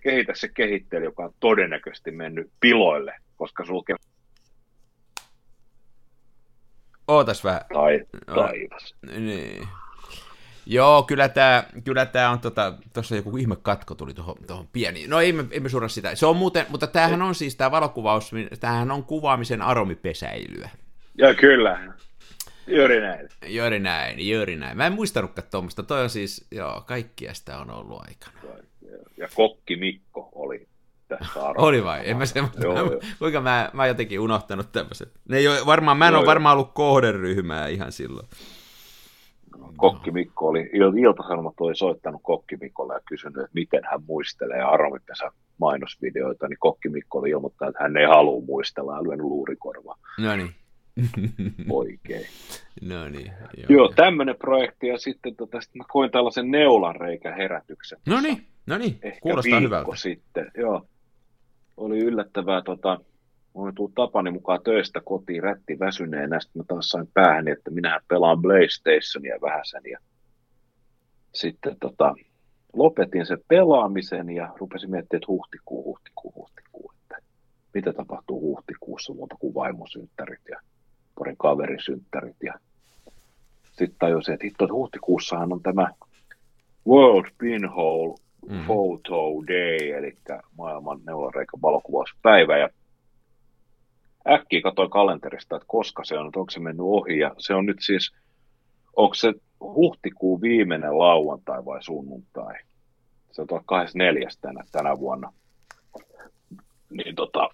kehitä 0.00 0.32
se 0.34 0.48
kehittely, 0.48 1.04
joka 1.04 1.24
on 1.24 1.34
todennäköisesti 1.40 2.10
mennyt 2.10 2.50
piloille, 2.60 3.14
koska 3.36 3.64
sulla 3.64 3.84
Ootas 7.08 7.44
vähän. 7.44 7.60
Tai, 7.74 8.04
taivas. 8.26 8.94
Niin. 9.18 9.68
Joo, 10.66 11.02
kyllä 11.02 11.28
tämä 11.28 11.64
kyllä 11.84 12.06
tää 12.06 12.30
on, 12.30 12.40
tuossa 12.40 12.74
tota, 12.92 13.16
joku 13.16 13.36
ihme 13.36 13.56
katko 13.62 13.94
tuli 13.94 14.14
tuohon, 14.14 14.36
tuohon 14.46 14.68
pieni. 14.72 15.06
No 15.06 15.20
ei 15.20 15.32
me, 15.32 15.44
emme 15.50 15.68
surra 15.68 15.88
sitä. 15.88 16.14
Se 16.14 16.26
on 16.26 16.36
muuten, 16.36 16.66
mutta 16.68 16.86
tämähän 16.86 17.22
on 17.22 17.34
siis 17.34 17.56
tämä 17.56 17.70
valokuvaus, 17.70 18.30
tämähän 18.60 18.90
on 18.90 19.04
kuvaamisen 19.04 19.62
aromipesäilyä. 19.62 20.70
Joo, 21.14 21.34
kyllä. 21.34 21.92
Juuri 22.66 23.00
näin. 23.00 23.28
Juuri 23.46 23.78
näin, 23.78 24.30
juuri 24.30 24.56
näin. 24.56 24.76
Mä 24.76 24.86
en 24.86 24.92
muistanutkaan 24.92 25.48
tuommoista. 25.50 25.82
Toi 25.82 26.02
on 26.02 26.10
siis, 26.10 26.46
joo, 26.50 26.80
kaikkia 26.86 27.34
sitä 27.34 27.58
on 27.58 27.70
ollut 27.70 28.00
aikana. 28.00 28.56
Ja 29.16 29.28
kokki 29.34 29.76
Mikko 29.76 30.28
oli 30.34 30.68
tästä 31.08 31.40
Oli 31.56 31.84
vai? 31.84 32.10
En 32.10 32.16
mä 32.16 32.26
se, 32.26 32.38
joo, 32.62 32.74
mä, 32.74 32.78
joo. 32.80 33.00
kuinka 33.18 33.40
mä, 33.40 33.70
mä 33.72 33.86
jotenkin 33.86 34.20
unohtanut 34.20 34.72
tämmöiset. 34.72 35.12
Ne 35.28 35.36
ei 35.36 35.48
ole, 35.48 35.66
varmaan, 35.66 35.96
mä 35.96 36.08
en 36.08 36.12
joo, 36.12 36.20
ole 36.20 36.26
varmaan 36.26 36.52
ollut 36.56 36.74
kohderyhmää 36.74 37.68
ihan 37.68 37.92
silloin. 37.92 38.26
Kokki 39.76 40.10
Mikko 40.10 40.48
oli, 40.48 40.70
Ilta-Sanomat 40.72 41.54
oli 41.60 41.76
soittanut 41.76 42.20
Kokki 42.24 42.56
Mikkolle 42.56 42.94
ja 42.94 43.00
kysynyt, 43.08 43.36
että 43.36 43.50
miten 43.54 43.82
hän 43.90 44.02
muistelee 44.06 44.62
Aromipesä 44.62 45.30
mainosvideoita, 45.58 46.48
niin 46.48 46.58
Kokki 46.60 46.88
Mikko 46.88 47.18
oli 47.18 47.30
ilmoittanut, 47.30 47.74
että 47.74 47.82
hän 47.82 47.96
ei 47.96 48.06
halua 48.06 48.42
muistella 48.46 48.96
ja 48.96 49.02
lyönyt 49.02 49.26
luurikorvaa. 49.26 49.96
No 50.18 50.36
niin. 50.36 50.54
Oikein. 51.70 52.26
No 52.82 53.08
niin. 53.08 53.32
Joo, 53.56 53.66
joo 53.68 53.92
tämmöinen 53.96 54.36
projekti 54.36 54.86
ja 54.86 54.98
sitten 54.98 55.36
tota, 55.36 55.60
sit 55.60 55.74
mä 55.74 55.84
koin 55.88 56.10
tällaisen 56.10 56.50
neulanreikä 56.50 57.34
herätyksen. 57.34 57.98
No 58.06 58.20
niin, 58.20 58.46
no 58.66 58.78
niin, 58.78 58.98
kuulostaa 59.20 59.60
hyvältä. 59.60 59.96
sitten, 59.96 60.50
joo 60.58 60.86
oli 61.76 61.98
yllättävää, 61.98 62.62
tota, 62.62 63.00
olen 63.54 63.74
tullut 63.74 63.94
Tapani 63.94 64.30
mukaan 64.30 64.60
töistä 64.64 65.00
kotiin 65.04 65.42
rätti 65.42 65.78
väsyneenä, 65.78 66.40
sitten 66.40 66.60
mä 66.60 66.64
taas 66.68 66.88
sain 66.88 67.08
päähän, 67.14 67.48
että 67.48 67.70
minähän 67.70 68.00
pelaan 68.08 68.42
PlayStationia 68.42 69.38
vähäsen 69.42 69.82
ja 69.90 69.98
sitten 71.34 71.76
tota, 71.80 72.14
lopetin 72.72 73.26
sen 73.26 73.38
pelaamisen 73.48 74.30
ja 74.30 74.52
rupesin 74.56 74.90
miettimään, 74.90 75.18
että 75.22 75.32
huhtikuu, 75.32 75.84
huhtikuu, 75.84 76.32
huhtikuu, 76.34 76.92
että 77.02 77.16
mitä 77.74 77.92
tapahtuu 77.92 78.40
huhtikuussa 78.40 79.14
muuta 79.14 79.36
kuin 79.38 79.54
vaimosynttärit 79.54 80.40
ja 80.50 80.60
parin 81.18 81.36
kaverisynttärit 81.36 82.36
ja 82.44 82.54
sitten 83.62 83.98
tajusin, 83.98 84.34
että 84.34 84.46
hitto, 84.46 84.64
että 84.64 84.74
huhtikuussahan 84.74 85.52
on 85.52 85.62
tämä 85.62 85.88
World 86.86 87.30
Pinhole 87.38 88.14
mm. 88.48 88.64
Photo 88.64 89.46
Day, 89.46 89.90
eli 89.90 90.16
maailman 90.58 91.00
neulareikä 91.06 91.52
valokuvauspäivä. 91.62 92.58
Ja 92.58 92.68
äkkiä 94.28 94.60
katsoin 94.60 94.90
kalenterista, 94.90 95.56
että 95.56 95.66
koska 95.68 96.04
se 96.04 96.18
on, 96.18 96.26
että 96.26 96.40
onko 96.40 96.50
se 96.50 96.60
mennyt 96.60 96.86
ohi. 96.86 97.18
Ja 97.18 97.34
se 97.38 97.54
on 97.54 97.66
nyt 97.66 97.78
siis, 97.80 98.12
onko 98.96 99.14
se 99.14 99.32
huhtikuun 99.60 100.40
viimeinen 100.40 100.98
lauantai 100.98 101.64
vai 101.64 101.82
sunnuntai? 101.82 102.54
Se 103.32 103.42
on 103.42 103.48
24. 103.66 104.28
tänä, 104.40 104.64
tänä 104.72 104.98
vuonna. 104.98 105.32
Niin 106.90 107.14
tota, 107.14 107.48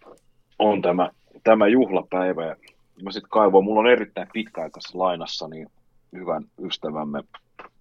on 0.58 0.82
tämä, 0.82 1.10
tämä 1.44 1.68
juhlapäivä. 1.68 2.46
Ja 2.46 2.56
mä 3.02 3.10
sitten 3.10 3.30
kaivoin, 3.30 3.64
mulla 3.64 3.80
on 3.80 3.90
erittäin 3.90 4.28
pitkäaikaisessa 4.32 4.98
lainassa 4.98 5.48
niin 5.48 5.68
hyvän 6.12 6.44
ystävämme 6.64 7.22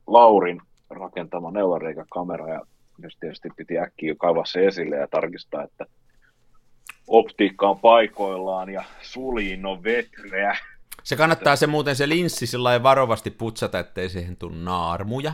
Laurin 0.08 0.62
rakentama 0.90 1.52
neulareikäkamera 1.52 2.54
ja 2.54 2.62
jos 3.04 3.18
tietysti 3.20 3.50
piti 3.58 3.80
äkkiä 3.80 4.16
kaivaa 4.16 4.46
se 4.46 4.68
esille 4.68 4.96
ja 4.96 5.08
tarkistaa, 5.08 5.64
että 5.64 5.86
optiikka 7.08 7.70
on 7.70 7.80
paikoillaan 7.80 8.70
ja 8.70 8.84
suliin 9.02 9.66
on 9.66 9.84
vetreä. 9.84 10.58
Se 11.04 11.16
kannattaa 11.16 11.56
se 11.56 11.68
muuten 11.68 11.96
se 11.96 12.10
linssi 12.10 12.48
sillä 12.48 12.84
varovasti 12.84 13.32
putsata, 13.32 13.80
ettei 13.80 14.10
siihen 14.10 14.38
tule 14.38 14.56
naarmuja. 14.56 15.34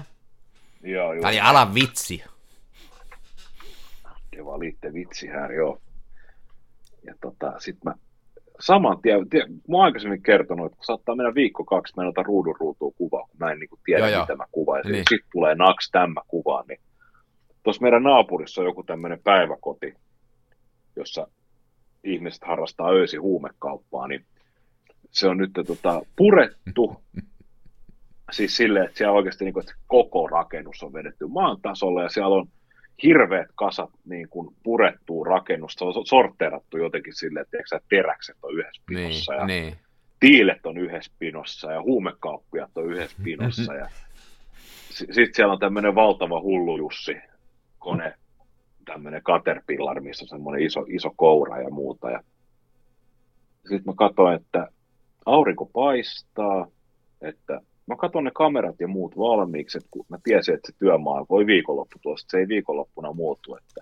Joo, 0.83 1.13
joo. 1.13 1.21
Tai 1.21 1.39
ala 1.39 1.73
vitsi. 1.73 2.23
Te 4.31 4.45
valitte 4.45 4.93
vitsi 4.93 5.27
här, 5.27 5.51
joo. 5.51 5.81
Ja 7.03 7.13
tota, 7.21 7.53
sit 7.59 7.83
mä 7.83 7.93
saman 8.59 9.01
tien, 9.01 9.29
tie, 9.29 9.45
mä 9.47 9.77
oon 9.77 9.85
aikaisemmin 9.85 10.23
kertonut, 10.23 10.65
että 10.65 10.75
kun 10.75 10.85
saattaa 10.85 11.15
mennä 11.15 11.35
viikko 11.35 11.63
kaksi, 11.63 11.93
mä 11.97 12.03
en 12.03 12.09
ota 12.09 12.23
ruudun 12.23 12.55
ruutuun 12.59 12.93
kuvaa, 12.97 13.27
kun 13.27 13.35
mä 13.39 13.51
en 13.51 13.59
niin 13.59 13.69
kuin 13.69 13.79
tiedä, 13.85 14.09
joo, 14.09 14.21
mitä 14.21 14.33
joo. 14.33 14.37
mä 14.37 14.45
kuvaan. 14.51 14.81
Ja 14.83 14.91
niin. 14.91 15.03
sitten 15.09 15.29
tulee 15.31 15.55
naks 15.55 15.91
tämä 15.91 16.21
kuva, 16.27 16.63
niin 16.67 16.79
tuossa 17.67 17.81
meidän 17.81 18.03
naapurissa 18.03 18.61
on 18.61 18.67
joku 18.67 18.83
tämmöinen 18.83 19.19
päiväkoti, 19.23 19.93
jossa 20.95 21.27
ihmiset 22.03 22.43
harrastaa 22.43 22.89
öisi 22.89 23.17
huumekauppaa, 23.17 24.07
niin 24.07 24.25
se 25.11 25.27
on 25.27 25.37
nyt 25.37 25.51
tota, 25.67 26.01
purettu. 26.15 27.01
Siis 28.31 28.57
silleen, 28.57 28.85
että 28.85 28.97
siellä 28.97 29.13
oikeasti 29.13 29.45
niin 29.45 29.53
kuin, 29.53 29.61
että 29.61 29.75
koko 29.87 30.27
rakennus 30.27 30.83
on 30.83 30.93
vedetty 30.93 31.27
maan 31.27 31.61
tasolle 31.61 32.03
ja 32.03 32.09
siellä 32.09 32.35
on 32.35 32.47
hirveät 33.03 33.47
kasat 33.55 33.89
niin 34.05 34.29
kuin 34.29 34.55
purettua 34.63 35.25
rakennusta, 35.25 35.93
se 35.93 35.99
on 35.99 36.05
sorteerattu 36.05 36.77
jotenkin 36.77 37.15
silleen, 37.15 37.41
että 37.41 37.51
tiedätkö, 37.51 37.87
teräkset 37.89 38.37
on 38.43 38.53
yhdessä 38.53 38.81
pinossa 38.85 39.33
niin, 39.33 39.39
ja 39.39 39.45
niin. 39.45 39.77
tiilet 40.19 40.65
on 40.65 40.77
yhdessä 40.77 41.11
pinossa 41.19 41.71
ja 41.71 41.81
huumekauppiat 41.81 42.77
on 42.77 42.91
yhdessä 42.91 43.17
pinossa 43.23 43.73
ja 43.73 43.89
sitten 44.89 45.33
siellä 45.33 45.53
on 45.53 45.59
tämmöinen 45.59 45.95
valtava 45.95 46.41
hullu 46.41 46.77
Jussi, 46.77 47.15
kone, 47.87 48.13
tämmöinen 48.85 49.23
Caterpillar, 49.23 50.01
missä 50.01 50.25
on 50.25 50.29
semmoinen 50.29 50.65
iso, 50.65 50.85
iso 50.87 51.11
koura 51.15 51.61
ja 51.61 51.69
muuta. 51.69 52.11
Ja 52.11 52.23
sitten 53.61 53.83
mä 53.85 53.93
katsoin, 53.95 54.35
että 54.35 54.67
aurinko 55.25 55.65
paistaa, 55.65 56.67
että 57.21 57.61
mä 57.85 57.95
katson 57.95 58.23
ne 58.23 58.31
kamerat 58.33 58.75
ja 58.79 58.87
muut 58.87 59.17
valmiiksi, 59.17 59.77
että 59.77 59.87
kun 59.91 60.05
mä 60.09 60.17
tiesin, 60.23 60.55
että 60.55 60.71
se 60.71 60.77
työmaa 60.79 61.25
voi 61.29 61.45
viikonloppu 61.45 61.99
tuosta, 62.01 62.31
se 62.31 62.37
ei 62.37 62.47
viikonloppuna 62.47 63.13
muutu, 63.13 63.55
että 63.55 63.81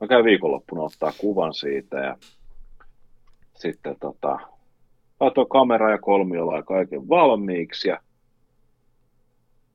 mä 0.00 0.06
käyn 0.06 0.24
viikonloppuna 0.24 0.82
ottaa 0.82 1.12
kuvan 1.18 1.54
siitä 1.54 1.96
ja 1.96 2.16
sitten 3.54 3.96
tota, 4.00 4.38
laitoin 5.20 5.48
kamera 5.48 5.90
ja 5.90 5.98
kolmiolla 5.98 6.56
ja 6.56 6.62
kaiken 6.62 7.08
valmiiksi 7.08 7.88
ja 7.88 8.00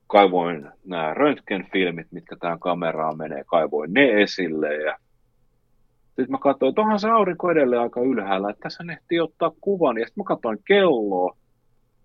kaivoin 0.08 0.68
nämä 0.84 1.14
röntgenfilmit, 1.14 2.06
mitkä 2.10 2.36
tähän 2.36 2.58
kameraan 2.58 3.18
menee, 3.18 3.44
kaivoin 3.46 3.92
ne 3.92 4.22
esille 4.22 4.74
ja 4.74 4.96
sitten 6.06 6.30
mä 6.30 6.38
katsoin, 6.38 6.68
että 6.68 6.80
onhan 6.80 7.00
se 7.00 7.08
aurinko 7.08 7.50
edelleen 7.50 7.82
aika 7.82 8.00
ylhäällä, 8.00 8.50
että 8.50 8.60
tässä 8.62 8.84
ehtii 8.92 9.20
ottaa 9.20 9.52
kuvan 9.60 9.98
ja 9.98 10.06
sitten 10.06 10.22
mä 10.22 10.28
katsoin 10.28 10.58
kelloa, 10.64 11.36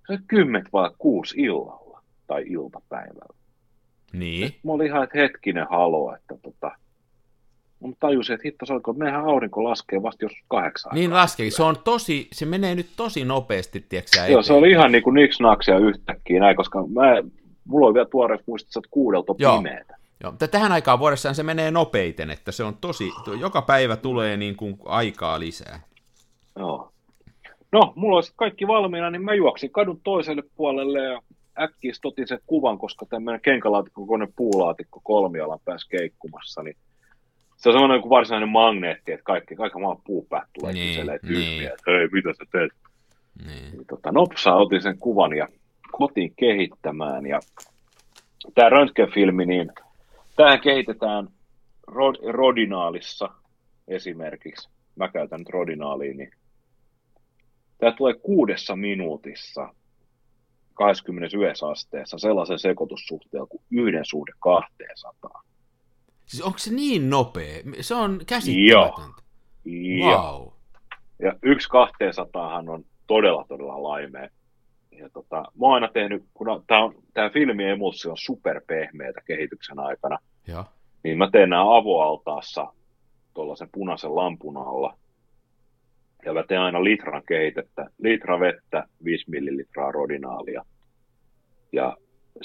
se 0.08 0.13
on 0.13 0.20
kymmet 0.28 0.66
vai 0.74 0.89
kuusi 0.98 1.42
illalla 1.42 2.02
tai 2.28 2.44
iltapäivällä. 2.48 3.36
Niin. 4.13 4.48
Sitten 4.48 4.62
mä 4.63 4.72
olin 4.72 4.88
ihan, 4.88 5.04
että 5.04 5.18
hetkinen 5.18 5.68
halo, 5.70 6.16
että 6.16 6.36
tota, 6.42 6.72
Mä 7.88 7.94
tajusin, 8.00 8.34
että 8.34 8.48
hitto 8.48 8.66
soiko, 8.66 8.94
meidän 8.94 9.26
aurinko 9.26 9.63
laskee 9.63 10.04
vasta 10.04 10.26
jos 10.26 10.32
kahdeksan. 10.48 10.92
Niin 10.96 11.13
laskee, 11.13 11.52
se 11.52 11.63
on 11.63 11.78
tosi, 11.84 12.28
se 12.32 12.46
menee 12.46 12.76
nyt 12.76 12.89
tosi 12.98 13.26
nopeasti, 13.26 13.86
tiedätkö 13.89 14.20
Joo, 14.30 14.44
se 14.44 14.54
oli 14.54 14.72
ihan 14.72 14.92
niin 14.92 15.04
kuin 15.04 15.13
niksnaksia 15.13 15.78
yhtäkkiä 15.78 16.39
näin, 16.39 16.56
koska 16.56 16.80
mä 16.88 17.30
mulla 17.67 17.88
on 17.88 17.93
vielä 17.93 18.08
tuoreessa 18.12 18.43
muistissa, 18.47 18.80
että 18.80 18.91
kuudelta 18.91 19.36
Joo. 19.38 19.58
pimeätä. 19.58 19.97
Joo, 20.23 20.32
mutta 20.32 20.47
tähän 20.47 20.71
aikaan 20.71 20.99
vuodessaan 20.99 21.36
se 21.36 21.43
menee 21.43 21.71
nopeiten, 21.71 22.30
että 22.30 22.52
se 22.52 22.63
on 22.63 22.78
tosi, 22.82 23.12
joka 23.39 23.62
päivä 23.62 23.95
tulee 23.95 24.38
niin 24.38 24.56
kuin 24.56 24.80
aikaa 24.86 25.39
lisää. 25.39 25.80
Joo. 26.56 26.91
No, 27.71 27.93
mulla 27.95 28.15
olisi 28.15 28.34
kaikki 28.36 28.67
valmiina, 28.67 29.10
niin 29.10 29.23
mä 29.23 29.34
juoksin 29.34 29.71
kadun 29.71 30.02
toiselle 30.04 30.43
puolelle 30.56 31.04
ja 31.04 31.21
äkkiä 31.60 31.93
stotin 31.93 32.28
sen 32.28 32.39
kuvan, 32.47 32.78
koska 32.78 33.06
tämmöinen 33.06 33.41
kenkälaatikko, 33.41 34.06
kone 34.06 34.28
puulaatikko 34.36 35.02
kolmialan 35.04 35.60
pääsi 35.65 35.89
keikkumassa, 35.89 36.63
niin 36.63 36.76
se 37.58 37.69
on 37.69 37.73
semmoinen 37.73 38.02
kuin 38.02 38.10
varsinainen 38.10 38.49
magneetti, 38.49 39.12
että 39.12 39.23
kaikki, 39.23 39.56
kaikki 39.56 39.80
maan 39.80 39.97
puupäät 40.04 40.49
tulee 40.60 40.73
niin, 40.73 40.95
kyselee 40.95 41.19
tyyppiä, 41.19 41.49
niin. 41.49 41.67
että 41.67 41.91
hei, 41.91 42.08
mitä 42.12 42.34
sä 42.34 42.45
teet? 42.52 42.71
Niin. 43.45 43.71
Niin 43.71 43.88
tota, 43.89 44.12
nopsaa 44.12 44.56
otin 44.56 44.82
sen 44.82 44.97
kuvan 44.97 45.38
ja 45.38 45.47
kotiin 45.98 46.34
kehittämään. 46.36 47.26
Ja 47.26 47.40
tämä 48.56 48.70
röntgenfilmi, 48.70 49.46
niin 49.46 49.72
tähän 50.36 50.62
kehitetään 50.62 51.28
Rod- 51.88 52.32
Rodinaalissa 52.32 53.30
esimerkiksi. 53.88 54.70
Mä 54.96 55.08
käytän 55.08 55.40
nyt 55.40 55.50
Rodinaalia, 55.50 56.14
niin 56.14 56.32
tämä 57.78 57.92
tulee 57.92 58.14
kuudessa 58.14 58.76
minuutissa 58.76 59.74
21 60.74 61.66
asteessa 61.72 62.18
sellaisen 62.18 62.60
sekoitussuhteen 62.60 63.48
kuin 63.48 63.64
yhden 63.72 64.06
suhde 64.06 64.32
200. 64.40 65.44
Siis 66.26 66.44
onko 66.44 66.58
se 66.58 66.74
niin 66.74 67.10
nopea? 67.10 67.64
Se 67.82 67.96
on 67.96 68.20
käsittämätöntä. 68.28 69.22
Joo. 69.66 70.22
Wow. 70.22 70.48
Ja 71.20 71.34
yksi 71.44 71.70
200 71.70 72.58
on 72.58 72.86
todella, 73.08 73.46
todella 73.48 73.84
laimea. 73.84 74.30
Ja 74.98 75.10
tota, 75.10 75.36
mä 75.36 75.66
oon 75.66 75.74
aina 75.74 75.88
tehnyt, 75.88 76.24
kun 76.34 76.64
tämä, 76.68 76.84
on, 76.84 76.96
tämä 77.14 77.30
filmi 77.30 77.70
emulssi 77.70 78.10
on 78.10 78.18
superpehmeätä 78.18 79.22
kehityksen 79.26 79.80
aikana, 79.80 80.18
Joo. 80.48 80.66
niin 81.04 81.18
mä 81.18 81.30
teen 81.32 81.50
nämä 81.50 81.76
avoaltaassa 81.78 82.74
tuollaisen 83.34 83.70
punaisen 83.72 84.16
lampun 84.16 84.58
alla. 84.58 84.98
Ja 86.26 86.34
mä 86.34 86.44
teen 86.44 86.62
aina 86.62 86.84
litran 86.84 87.24
kehitettä, 87.28 87.90
litra 87.98 88.40
vettä, 88.40 88.88
5 89.04 89.30
millilitraa 89.30 89.92
rodinaalia. 89.92 90.66
Ja 91.72 91.98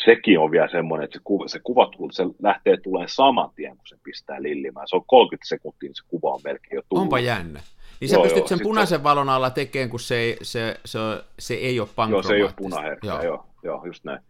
sekin 0.05 0.39
on 0.39 0.51
vielä 0.51 0.69
semmoinen, 0.69 1.05
että 1.05 1.19
se 1.19 1.21
kuva, 1.25 1.49
se 1.49 1.61
kuva 1.63 1.91
se 2.13 2.25
lähtee 2.43 2.77
tulee 2.77 3.07
saman 3.09 3.51
tien, 3.57 3.77
kun 3.77 3.87
se 3.87 3.97
pistää 4.05 4.43
lillimään. 4.43 4.89
Se 4.89 4.97
on 4.97 5.05
30 5.07 5.49
sekuntia, 5.49 5.89
niin 5.89 5.95
se 5.95 6.03
kuva 6.09 6.35
on 6.35 6.41
melkein 6.45 6.77
jo 6.77 6.83
tullut. 6.89 7.03
Onpa 7.03 7.19
jännä. 7.19 7.61
Niin 8.01 8.09
sä 8.09 8.15
Joo, 8.17 8.23
pystyt 8.23 8.39
joo, 8.41 8.49
sen 8.49 8.61
punaisen 8.63 9.03
valon 9.03 9.29
alla 9.29 9.51
tekemään, 9.51 9.91
kun 9.91 10.01
se 10.01 10.17
ei, 10.19 10.37
se, 10.43 10.81
se, 10.85 10.99
se 11.39 11.55
ei 11.55 11.81
ole 11.81 11.89
Joo, 11.89 11.95
pankromaattista. 11.97 12.33
se 12.33 12.37
ei 12.37 12.43
ole 12.43 12.53
punaherkkä, 12.57 13.07
joo. 13.09 13.23
Joo. 13.23 13.25
joo, 13.35 13.47
joo, 13.63 13.85
just 13.87 14.05
näin. 14.05 14.21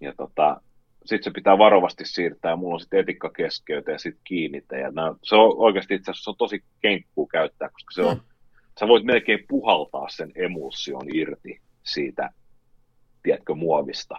Ja 0.00 0.12
tota, 0.16 0.60
sitten 1.04 1.24
se 1.24 1.30
pitää 1.30 1.58
varovasti 1.58 2.04
siirtää, 2.06 2.56
mulla 2.56 2.74
on 2.74 2.80
sitten 2.80 3.00
etikkakeskeytä 3.00 3.92
ja 3.92 3.98
sitten 3.98 4.22
kiinnitä. 4.24 4.76
Ja 4.76 4.90
nää, 4.90 5.14
se 5.22 5.34
on 5.34 5.54
oikeasti 5.56 5.94
itse 5.94 6.10
asiassa 6.10 6.24
se 6.24 6.30
on 6.30 6.36
tosi 6.36 6.64
kenkkuu 6.80 7.26
käyttää, 7.26 7.68
koska 7.68 7.90
se 7.94 8.02
on, 8.02 8.16
Hmm. 8.16 8.24
sä 8.80 8.88
voit 8.88 9.04
melkein 9.04 9.44
puhaltaa 9.48 10.08
sen 10.08 10.32
emulsion 10.34 11.06
irti 11.14 11.60
siitä, 11.82 12.30
tiedätkö, 13.22 13.54
muovista. 13.54 14.14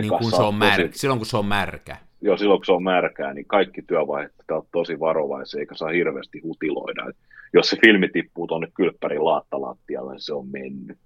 Niin 0.00 0.08
kun 0.18 0.30
se 0.30 0.42
on 0.42 0.54
märkä, 0.54 0.86
tosi- 0.86 0.98
silloin 0.98 1.18
kun 1.20 1.26
se 1.26 1.36
on 1.36 1.46
märkä. 1.46 1.96
Joo, 2.20 2.36
silloin 2.36 2.58
kun 2.60 2.66
se 2.66 2.72
on 2.72 2.82
märkää, 2.82 3.34
niin 3.34 3.46
kaikki 3.46 3.82
työvaiheet 3.82 4.32
pitää 4.38 4.56
olla 4.56 4.66
tosi 4.72 5.00
varovaisia, 5.00 5.60
eikä 5.60 5.74
saa 5.74 5.88
hirveästi 5.88 6.40
hutiloida. 6.40 7.08
Et 7.08 7.16
jos 7.54 7.70
se 7.70 7.76
filmi 7.86 8.08
tippuu 8.08 8.46
tuonne 8.46 8.68
kylppärin 8.74 9.24
laattalattialle, 9.24 10.12
niin 10.12 10.20
se 10.20 10.34
on 10.34 10.48
mennyt. 10.48 10.98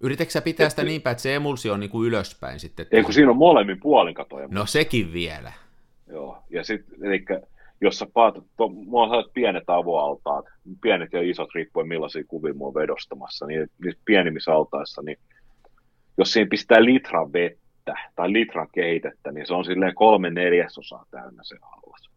Yritätkö 0.00 0.32
sä 0.32 0.40
pitää 0.40 0.68
sitä 0.68 0.82
Et- 0.82 0.88
niin 0.88 1.02
päin, 1.02 1.12
että 1.12 1.22
se 1.22 1.34
emulsio 1.34 1.72
on 1.72 1.80
niin 1.80 1.90
kuin 1.90 2.08
ylöspäin 2.08 2.60
sitten? 2.60 2.86
Ei 2.90 3.02
kun 3.02 3.12
siinä 3.12 3.30
on 3.30 3.36
molemmin 3.36 3.80
puolin 3.80 4.14
katoja. 4.14 4.48
No 4.50 4.66
sekin 4.66 5.12
vielä. 5.12 5.52
Joo, 6.06 6.38
ja 6.50 6.64
sitten, 6.64 7.04
eli 7.04 7.24
jos 7.80 7.98
sä 7.98 8.06
paatat, 8.12 8.44
to, 8.56 8.68
mulla 8.68 9.16
on 9.16 9.24
pienet 9.34 9.64
avoaltaat, 9.66 10.44
pienet 10.82 11.12
ja 11.12 11.30
isot 11.30 11.48
riippuen 11.54 11.88
millaisia 11.88 12.24
kuvia 12.28 12.54
oon 12.60 12.74
vedostamassa, 12.74 13.46
niin 13.46 13.66
niissä 13.84 14.00
pienimmissä 14.04 14.52
altaissa, 14.54 15.02
niin 15.02 15.18
jos 16.18 16.32
siinä 16.32 16.48
pistää 16.50 16.84
litran 16.84 17.32
vettä 17.32 17.67
tai 18.16 18.32
litran 18.32 18.68
kehitettä, 18.72 19.32
niin 19.32 19.46
se 19.46 19.54
on 19.54 19.64
silleen 19.64 19.94
kolme 19.94 20.30
neljäsosaa 20.30 21.04
täynnä 21.10 21.42
se 21.42 21.56
allas. 21.62 22.10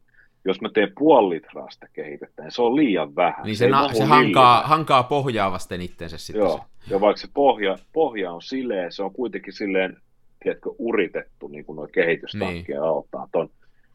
Jos 0.45 0.61
mä 0.61 0.69
teen 0.69 0.91
puoli 0.97 1.35
litraa 1.35 1.69
sitä 1.69 1.87
kehitettä, 1.93 2.41
niin 2.41 2.51
se 2.51 2.61
on 2.61 2.75
liian 2.75 3.15
vähän. 3.15 3.45
Niin 3.45 3.57
se, 3.57 3.65
ei 3.65 3.71
na, 3.71 3.93
se 3.93 4.03
hankaa, 4.03 4.61
hankaa 4.61 5.03
pohjaa 5.03 5.51
vasten 5.51 5.81
itsensä 5.81 6.17
sitten. 6.17 6.39
Joo, 6.39 6.65
Se. 6.79 6.93
ja 6.93 7.01
vaikka 7.01 7.21
se 7.21 7.27
pohja, 7.33 7.77
pohja 7.93 8.31
on 8.31 8.41
sileä, 8.41 8.91
se 8.91 9.03
on 9.03 9.13
kuitenkin 9.13 9.53
silleen, 9.53 9.97
tiedätkö, 10.43 10.69
uritettu, 10.77 11.47
niin 11.47 11.65
kuin 11.65 11.75
nuo 11.75 11.87
kehitystankkien 11.87 12.83
altaat 12.83 13.35
on. 13.35 13.49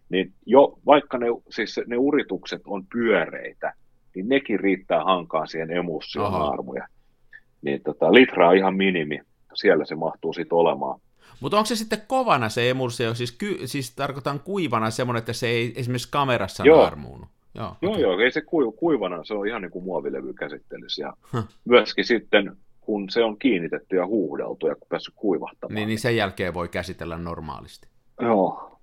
Niin 0.08 0.32
jo, 0.46 0.78
vaikka 0.86 1.18
ne, 1.18 1.26
siis 1.50 1.80
ne 1.86 1.96
uritukset 1.96 2.62
on 2.66 2.86
pyöreitä, 2.92 3.72
niin 4.14 4.28
nekin 4.28 4.60
riittää 4.60 5.04
hankaan 5.04 5.48
siihen 5.48 5.70
emulsion 5.70 6.34
armoja. 6.34 6.88
Niin 7.62 7.82
tota, 7.82 8.12
litra 8.12 8.48
on 8.48 8.56
ihan 8.56 8.76
minimi, 8.76 9.20
siellä 9.54 9.84
se 9.84 9.94
mahtuu 9.94 10.32
sitten 10.32 10.58
olemaan. 10.58 11.00
Mutta 11.40 11.56
onko 11.56 11.66
se 11.66 11.76
sitten 11.76 12.02
kovana 12.06 12.48
se 12.48 12.70
emulsio, 12.70 13.14
siis, 13.14 13.32
ky, 13.32 13.58
siis 13.66 13.94
tarkoitan 13.94 14.40
kuivana 14.40 14.90
semmoinen, 14.90 15.18
että 15.18 15.32
se 15.32 15.48
ei 15.48 15.72
esimerkiksi 15.76 16.08
kamerassa 16.10 16.64
Joo. 16.66 16.80
naarmuunut? 16.82 17.28
Joo, 17.54 17.76
Joo, 17.82 17.92
okei. 17.92 18.02
joo, 18.02 18.18
ei 18.18 18.30
se 18.32 18.40
kuiv, 18.40 18.72
kuivana, 18.76 19.24
se 19.24 19.34
on 19.34 19.46
ihan 19.48 19.62
niin 19.62 19.70
kuin 19.72 19.84
muovilevy 19.84 20.32
käsittelyssä. 20.32 21.02
Ja 21.02 21.12
Huh. 21.32 21.44
myöskin 21.64 22.04
sitten, 22.04 22.56
kun 22.80 23.10
se 23.10 23.24
on 23.24 23.38
kiinnitetty 23.38 23.96
ja 23.96 24.06
huuhdeltu 24.06 24.66
ja 24.66 24.76
päässyt 24.88 25.14
kuivahtamaan. 25.16 25.74
Niin, 25.74 25.88
niin 25.88 25.98
sen 25.98 26.16
jälkeen 26.16 26.54
voi 26.54 26.68
käsitellä 26.68 27.18
normaalisti. 27.18 27.88
Joo. 28.20 28.78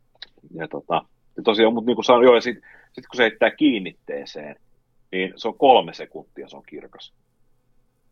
Ja, 0.53 0.67
tota, 0.67 1.01
ja 1.38 1.43
tosiaan, 1.43 1.73
mutta 1.73 1.86
niin 1.89 1.95
kuin 1.95 2.06
sanoin, 2.06 2.23
joo, 2.25 2.36
ja 2.36 2.41
sitten 2.41 2.69
sit 2.93 3.08
kun 3.08 3.17
se 3.17 3.23
heittää 3.23 3.51
kiinnitteeseen, 3.51 4.56
niin 5.12 5.34
se 5.36 5.47
on 5.47 5.58
kolme 5.58 5.93
sekuntia, 5.93 6.47
se 6.49 6.58
on 6.58 6.63
kirkas. 6.69 7.13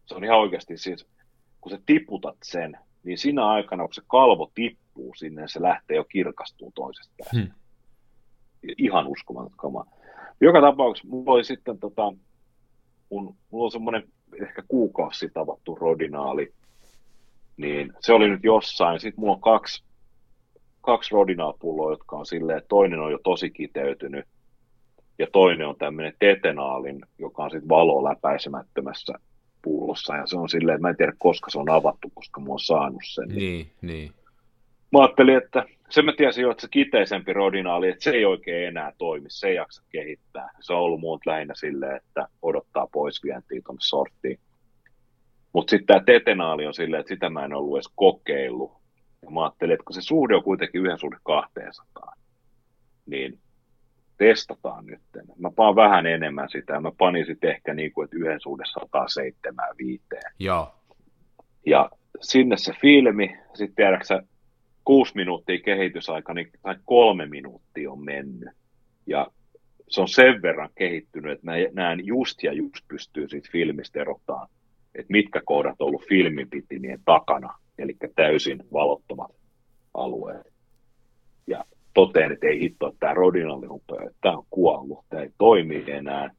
Se 0.05 0.15
on 0.15 0.23
ihan 0.23 0.39
oikeasti 0.39 0.77
siis, 0.77 1.05
kun 1.61 1.71
sä 1.71 1.79
tiputat 1.85 2.37
sen, 2.43 2.77
niin 3.03 3.17
siinä 3.17 3.47
aikana, 3.47 3.83
kun 3.83 3.93
se 3.93 4.01
kalvo 4.07 4.51
tippuu 4.55 5.13
sinne, 5.15 5.47
se 5.47 5.61
lähtee 5.61 5.97
jo 5.97 6.03
kirkastuu 6.03 6.71
toisesta 6.75 7.13
päästä. 7.17 7.37
Hmm. 7.37 7.51
Ihan 8.77 9.07
uskomaton 9.07 9.57
kama. 9.57 9.85
Joka 10.41 10.61
tapauksessa 10.61 11.09
mulla 11.09 11.31
oli 11.31 11.43
sitten 11.43 11.79
tota, 11.79 12.13
mun, 13.09 13.35
mulla 13.51 13.65
on 13.65 13.71
semmoinen 13.71 14.03
ehkä 14.41 14.63
kuukausi 14.67 15.19
sitten 15.19 15.41
avattu 15.41 15.75
rodinaali, 15.75 16.53
niin 17.57 17.93
se 17.99 18.13
oli 18.13 18.29
nyt 18.29 18.43
jossain. 18.43 18.99
Sitten 18.99 19.19
mulla 19.19 19.33
on 19.33 19.41
kaksi, 19.41 19.83
kaksi 20.81 21.11
rodinaalpulloa, 21.11 21.91
jotka 21.91 22.15
on 22.15 22.25
silleen, 22.25 22.57
että 22.57 22.67
toinen 22.67 22.99
on 22.99 23.11
jo 23.11 23.19
tosi 23.23 23.49
kiteytynyt, 23.49 24.25
ja 25.19 25.27
toinen 25.31 25.67
on 25.67 25.75
tämmöinen 25.75 26.13
tetenaalin, 26.19 27.05
joka 27.19 27.43
on 27.43 27.51
sitten 27.51 27.69
valo 27.69 28.03
läpäisemättömässä 28.03 29.13
pullossa, 29.91 30.15
ja 30.15 30.27
se 30.27 30.37
on 30.37 30.49
silleen, 30.49 30.75
että 30.75 30.81
mä 30.81 30.89
en 30.89 30.97
tiedä 30.97 31.13
koska 31.17 31.49
se 31.49 31.59
on 31.59 31.69
avattu, 31.69 32.11
koska 32.15 32.41
mä 32.41 32.47
oon 32.49 32.59
saanut 32.59 33.01
sen. 33.13 33.29
Niin, 33.29 33.71
niin. 33.81 34.11
Mä 34.91 34.99
ajattelin, 34.99 35.37
että 35.37 35.65
sen 35.89 36.05
mä 36.05 36.13
tiesin 36.17 36.41
jo, 36.41 36.51
että 36.51 36.61
se 36.61 36.67
kiteisempi 36.71 37.33
rodinaali, 37.33 37.89
että 37.89 38.03
se 38.03 38.11
ei 38.11 38.25
oikein 38.25 38.67
enää 38.67 38.93
toimi, 38.97 39.29
se 39.29 39.47
ei 39.47 39.55
jaksa 39.55 39.83
kehittää. 39.89 40.49
Se 40.59 40.73
on 40.73 40.79
ollut 40.79 40.99
muut 40.99 41.25
lähinnä 41.25 41.53
silleen, 41.55 41.95
että 41.95 42.27
odottaa 42.41 42.87
pois 42.91 43.23
vientiä 43.23 43.61
tuonne 43.65 43.79
sorttiin. 43.81 44.39
Mutta 45.53 45.71
sitten 45.71 45.87
tämä 45.87 46.03
tetenaali 46.05 46.67
on 46.67 46.73
silleen, 46.73 46.99
että 46.99 47.13
sitä 47.13 47.29
mä 47.29 47.45
en 47.45 47.53
ollut 47.53 47.77
edes 47.77 47.91
kokeillut. 47.95 48.71
Ja 49.21 49.31
mä 49.31 49.43
ajattelin, 49.43 49.73
että 49.73 49.83
kun 49.83 49.93
se 49.93 50.01
suhde 50.01 50.35
on 50.35 50.43
kuitenkin 50.43 50.81
yhden 50.81 50.99
suhde 50.99 51.17
200, 51.23 52.13
niin 53.05 53.39
testataan 54.21 54.85
nyt. 54.85 55.01
Mä 55.39 55.51
paan 55.55 55.75
vähän 55.75 56.05
enemmän 56.05 56.49
sitä, 56.49 56.79
mä 56.79 56.91
panin 56.97 57.25
sitten 57.25 57.49
ehkä 57.49 57.73
niin 57.73 57.91
kuin, 57.93 58.05
että 58.05 58.17
yhden 58.17 58.41
suhde 58.41 58.63
175. 58.65 60.03
Joo. 60.39 60.73
Ja 61.65 61.89
sinne 62.19 62.57
se 62.57 62.73
filmi, 62.81 63.37
sitten 63.53 63.75
tiedäksä, 63.75 64.23
kuusi 64.85 65.15
minuuttia 65.15 65.59
kehitysaika, 65.65 66.33
niin 66.33 66.49
tai 66.61 66.75
kolme 66.85 67.25
minuuttia 67.25 67.91
on 67.91 68.03
mennyt. 68.05 68.49
Ja 69.07 69.27
se 69.89 70.01
on 70.01 70.07
sen 70.07 70.41
verran 70.41 70.69
kehittynyt, 70.75 71.31
että 71.31 71.45
mä 71.45 71.53
näen 71.73 72.05
just 72.05 72.43
ja 72.43 72.53
just 72.53 72.87
pystyy 72.87 73.27
siitä 73.27 73.49
filmistä 73.51 74.01
erottaa, 74.01 74.47
että 74.95 75.11
mitkä 75.11 75.41
kohdat 75.45 75.75
on 75.81 75.87
ollut 75.87 76.07
filmipitimien 76.09 76.99
takana, 77.05 77.57
eli 77.77 77.95
täysin 78.15 78.63
valottomat 78.73 79.31
alueet. 79.93 80.47
Ja 81.47 81.65
toteen, 81.93 82.31
että 82.31 82.47
ei 82.47 82.59
hitto, 82.59 82.87
että 82.87 82.99
tämä 82.99 83.13
rodinalli 83.13 83.67
rupeaa, 83.67 84.03
että 84.03 84.17
tämä 84.21 84.37
on 84.37 84.45
kuollut, 84.49 85.05
tämä 85.09 85.21
ei 85.23 85.29
toimi 85.37 85.83
enää. 85.87 86.31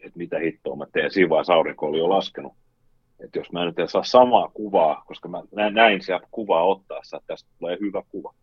Että 0.00 0.18
mitä 0.18 0.38
hittoa 0.38 0.76
mä 0.76 0.86
teen. 0.92 1.10
Siinä 1.10 1.28
vaiheessa 1.28 1.54
aurinko 1.54 1.86
oli 1.86 1.98
jo 1.98 2.08
laskenut 2.08 2.52
että 3.24 3.38
jos 3.38 3.52
mä 3.52 3.64
nyt 3.64 3.78
en 3.78 3.88
saa 3.88 4.02
samaa 4.02 4.48
kuvaa, 4.54 5.02
koska 5.06 5.28
mä 5.28 5.42
nä- 5.52 5.70
näin 5.70 6.02
sieltä 6.02 6.26
kuvaa 6.30 6.62
ottaessa, 6.64 7.16
että 7.16 7.26
tästä 7.26 7.50
tulee 7.58 7.78
hyvä 7.80 8.02
kuva. 8.08 8.34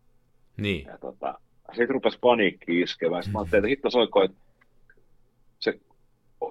Niin. 0.58 0.86
Ja 0.88 0.98
tota, 0.98 1.40
sitten 1.70 1.90
rupesi 1.90 2.18
paniikki 2.22 2.82
iskemään. 2.82 3.24
Sitten 3.24 3.34
mä 3.34 3.40
ajattelin, 3.40 3.60
että 3.64 3.70
hitto 3.70 3.90
soiko, 3.90 4.24
että 4.24 4.38
se, 5.60 5.80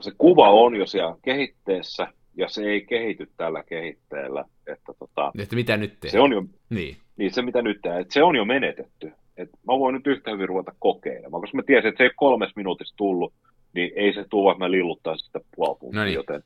se 0.01 0.11
kuva 0.19 0.51
on 0.51 0.77
jo 0.77 0.87
siellä 0.87 1.17
kehitteessä, 1.23 2.09
ja 2.37 2.49
se 2.49 2.63
ei 2.63 2.87
kehity 2.87 3.31
tällä 3.37 3.63
kehitteellä. 3.63 4.45
Että 4.67 4.93
tota, 4.99 5.33
Että 5.39 5.57
mitä 5.57 5.77
nyt 5.77 5.91
tehdään? 6.01 6.11
se 6.13 6.21
on 6.21 6.33
jo, 6.33 6.45
Niin. 6.71 6.97
niin 7.17 7.35
se 7.35 7.43
mitä 7.43 7.63
nyt 7.63 7.79
tehdään, 7.83 8.01
että 8.03 8.15
se 8.15 8.23
on 8.23 8.37
jo 8.37 8.45
menetetty. 8.45 9.13
Et 9.37 9.49
mä 9.51 9.79
voin 9.79 9.95
nyt 9.95 10.07
yhtä 10.07 10.31
hyvin 10.31 10.49
ruveta 10.49 10.73
kokeilemaan, 10.79 11.41
koska 11.41 11.57
mä 11.57 11.63
tiesin, 11.67 11.89
että 11.89 11.99
se 11.99 12.05
ei 12.05 12.11
kolmes 12.17 12.57
minuutissa 12.57 12.97
tullut, 12.97 13.33
niin 13.75 13.93
ei 13.97 14.13
se 14.15 14.25
tule, 14.31 14.45
vaikka 14.45 14.65
mä 14.65 14.71
lilluttaisin 14.71 15.27
sitä 15.27 15.41
puoli 15.57 15.77
tuntia, 15.81 16.01
No 16.01 16.05
niin. 16.05 16.15
joten 16.15 16.43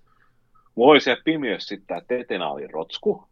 mulla 0.75 0.93
oli 0.93 1.01
siellä 1.01 1.23
pimiössä 1.25 1.69
sitten 1.69 1.87
tämä 1.87 2.01
tetenaalin 2.09 2.71
rotsku, 2.71 3.25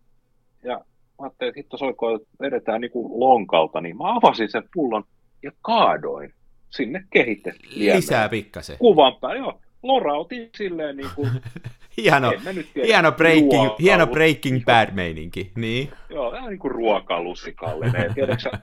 ja 0.64 0.74
mä 0.74 0.82
ajattelin, 1.18 1.48
että 1.48 1.58
hitto 1.58 1.76
soiko, 1.76 2.14
että 2.14 2.28
vedetään 2.40 2.80
niinku 2.80 3.20
lonkalta, 3.20 3.80
niin 3.80 3.96
mä 3.96 4.16
avasin 4.16 4.50
sen 4.50 4.62
pullon 4.74 5.04
ja 5.42 5.50
kaadoin 5.62 6.34
sinne 6.70 7.04
kehitetty 7.10 7.68
Lisää 7.74 8.28
pikkasen. 8.28 8.76
kuvan 8.78 9.16
päälle, 9.20 9.38
joo, 9.38 9.60
lorautin 9.82 10.50
silleen 10.56 10.96
niin 10.96 11.10
kuin 11.14 11.30
hieno, 11.96 12.32
tiedä, 12.74 12.86
hieno, 12.86 13.12
breaking, 13.12 13.52
ruokalu- 13.52 13.76
hieno 13.82 14.06
breaking 14.06 14.64
bad 14.64 14.88
meininki. 14.94 15.52
Niin. 15.56 15.90
Joo, 16.10 16.32
vähän 16.32 16.48
niin 16.48 16.58
kuin 16.58 16.70
ruokalusikallinen. 16.70 18.14
Tiedätkö, 18.14 18.50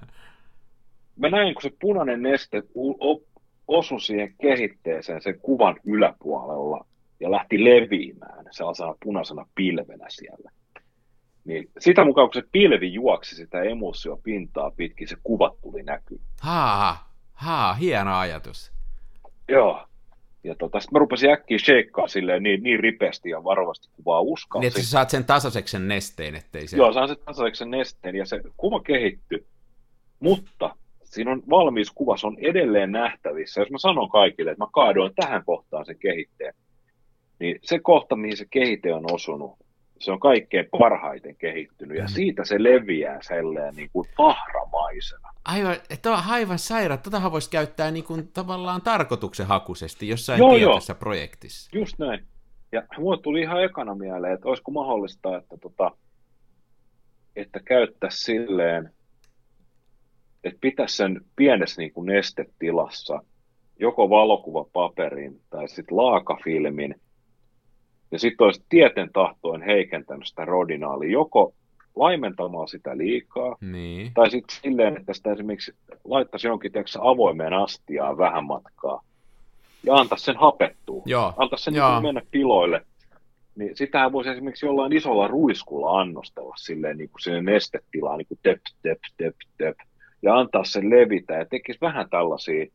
mä 1.16 1.30
näin, 1.30 1.53
kun 1.53 1.61
se 1.61 1.72
punainen 1.82 2.22
neste 2.22 2.63
osui 3.68 4.01
siihen 4.01 4.36
kehitteeseen 4.41 5.22
sen 5.22 5.39
kuvan 5.39 5.76
yläpuolella 5.86 6.86
ja 7.20 7.32
lähti 7.32 7.63
leviämään 7.63 8.45
sellaisena 8.51 8.95
punaisena 9.03 9.45
pilvenä 9.55 10.05
siellä. 10.09 10.51
Niin 11.45 11.70
sitä 11.80 12.05
mukaan, 12.05 12.28
kun 12.28 12.41
se 12.41 12.47
pilvi 12.51 12.93
juoksi 12.93 13.36
sitä 13.36 13.61
emulsiopintaa 13.61 14.72
pitkin, 14.72 15.07
se 15.07 15.16
kuvat 15.24 15.61
tuli 15.61 15.84
näkyy. 15.84 16.20
Haa, 16.41 17.13
haa, 17.34 17.74
hieno 17.74 18.18
ajatus. 18.18 18.72
Joo. 19.49 19.88
Ja 20.43 20.55
tota, 20.55 20.80
sitten 20.80 20.95
mä 20.95 20.99
rupesin 20.99 21.30
äkkiä 21.30 21.57
sheikkaa 21.57 22.07
silleen 22.07 22.43
niin, 22.43 22.63
niin 22.63 22.80
ripeästi 22.80 23.30
ja 23.30 23.43
varovasti 23.43 23.88
kuin 23.95 24.05
vaan 24.05 24.24
uskalsin. 24.24 24.61
Niin, 24.61 24.68
että 24.68 24.82
sä 24.82 24.89
saat 24.89 25.09
sen 25.09 25.26
tasaiseksi 25.26 25.72
sen 25.72 25.88
nesteen, 25.88 26.36
ettei 26.36 26.68
se... 26.68 26.78
Joo, 26.78 26.93
saan 26.93 27.07
se 27.07 27.16
tasaiseksi 27.16 27.59
sen 27.59 27.72
nesteen 27.72 28.16
ja 28.16 28.26
se 28.26 28.41
kuva 28.57 28.80
kehittyy. 28.80 29.47
Mutta 30.20 30.76
siinä 31.16 31.32
on 31.32 31.43
valmis 31.49 31.91
kuva, 31.91 32.18
se 32.18 32.28
on 32.28 32.38
edelleen 32.39 32.91
nähtävissä. 32.91 33.61
Jos 33.61 33.72
mä 33.72 33.78
sanon 33.78 34.09
kaikille, 34.09 34.51
että 34.51 34.63
mä 34.63 34.70
kaadoin 34.74 35.11
tähän 35.16 35.45
kohtaan 35.45 35.86
sen 35.86 35.99
kehitteen, 35.99 36.53
niin 37.39 37.59
se 37.63 37.80
kohta, 37.80 38.16
mihin 38.16 38.38
se 38.38 38.45
kehite 38.51 38.93
on 38.93 39.03
osunut, 39.11 39.51
se 39.99 40.11
on 40.11 40.20
kaikkein 40.20 40.68
parhaiten 40.80 41.36
kehittynyt, 41.36 41.97
ja 41.97 42.07
siitä 42.07 42.45
se 42.45 42.63
leviää 42.63 43.20
selleen 43.22 43.76
niin 43.76 43.89
kuin 43.93 44.07
tahramaisena. 44.18 45.30
Aivan, 45.45 45.76
että 45.89 46.11
on 46.11 46.24
aivan 46.30 46.59
saira. 46.59 46.97
Totahan 46.97 47.32
voisi 47.32 47.49
käyttää 47.49 47.91
niin 47.91 48.03
kuin 48.03 48.28
tavallaan 48.28 48.82
tarkoituksenhakuisesti 48.82 50.07
jossain 50.07 50.39
Joo, 50.39 50.55
tietyssä 50.55 50.95
projektissa. 50.95 51.78
Just 51.78 51.99
näin. 51.99 52.26
Ja 52.72 52.84
mulle 52.97 53.22
tuli 53.22 53.41
ihan 53.41 53.63
ekana 53.63 53.95
mieleen, 53.95 54.34
että 54.34 54.47
olisiko 54.47 54.72
mahdollista, 54.72 55.38
että, 55.38 55.57
tota, 55.57 55.91
että 57.36 57.59
käyttäisi 57.59 58.18
silleen, 58.18 58.93
että 60.45 60.57
pitäisi 60.61 60.95
sen 60.95 61.21
pienessä 61.35 61.81
niin 61.81 61.93
kuin 61.93 62.05
nestetilassa 62.05 63.21
joko 63.79 64.09
valokuvapaperin 64.09 65.41
tai 65.49 65.67
sitten 65.67 65.97
laakafilmin, 65.97 66.95
ja 68.11 68.19
sitten 68.19 68.45
olisi 68.45 68.63
tieten 68.69 69.09
tahtoen 69.13 69.61
heikentänyt 69.61 70.27
sitä 70.27 70.45
rodinaalia, 70.45 71.11
joko 71.11 71.53
laimentamaan 71.95 72.67
sitä 72.67 72.97
liikaa, 72.97 73.55
Niin. 73.61 74.11
tai 74.13 74.31
sitten 74.31 74.57
silleen, 74.61 74.97
että 74.97 75.13
sitä 75.13 75.31
esimerkiksi 75.31 75.73
laittaisi 76.03 76.47
jonkin 76.47 76.71
tiedätkö, 76.71 76.99
avoimeen 77.01 77.53
astiaan 77.53 78.17
vähän 78.17 78.45
matkaa, 78.45 79.01
ja 79.83 79.93
antaisi 79.95 80.25
sen 80.25 80.37
hapettua, 80.37 81.03
Joo, 81.05 81.33
antaisi 81.37 81.63
sen 81.63 81.75
joo. 81.75 81.93
niin 81.93 82.03
mennä 82.03 82.21
piloille, 82.31 82.85
niin 83.55 83.77
sitähän 83.77 84.11
voisi 84.11 84.29
esimerkiksi 84.29 84.65
jollain 84.65 84.93
isolla 84.93 85.27
ruiskulla 85.27 85.99
annostella 85.99 86.55
silleen 86.57 86.97
niin 86.97 87.09
kuin 87.09 87.21
sinne 87.21 87.41
nestetilaan, 87.41 88.17
niin 88.17 88.27
kuin 88.27 88.39
tep, 88.43 88.61
tep, 88.81 88.99
tep, 89.17 89.35
tep, 89.57 89.75
ja 90.26 90.39
antaa 90.39 90.63
sen 90.63 90.89
levitä, 90.89 91.34
ja 91.34 91.45
tekisi 91.45 91.82
vähän 91.82 92.09
tällaisia, 92.09 92.65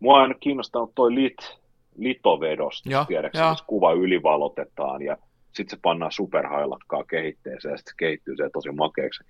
mua 0.00 0.14
on 0.14 0.22
aina 0.22 0.34
kiinnostanut 0.34 0.92
toi 0.94 1.14
lit, 1.14 1.58
litovedos, 1.96 2.82
tiedäksä, 3.08 3.50
missä 3.50 3.64
kuva 3.66 3.92
ylivalotetaan, 3.92 5.02
ja 5.02 5.16
sitten 5.52 5.76
se 5.76 5.80
pannaan 5.82 6.12
superhailatkaa 6.12 7.04
kehitteeseen, 7.04 7.72
ja 7.72 7.76
sitten 7.78 7.92
se 7.92 7.96
kehittyy 7.98 8.36
se 8.36 8.50
tosi 8.52 8.72
makeaksi. 8.72 9.24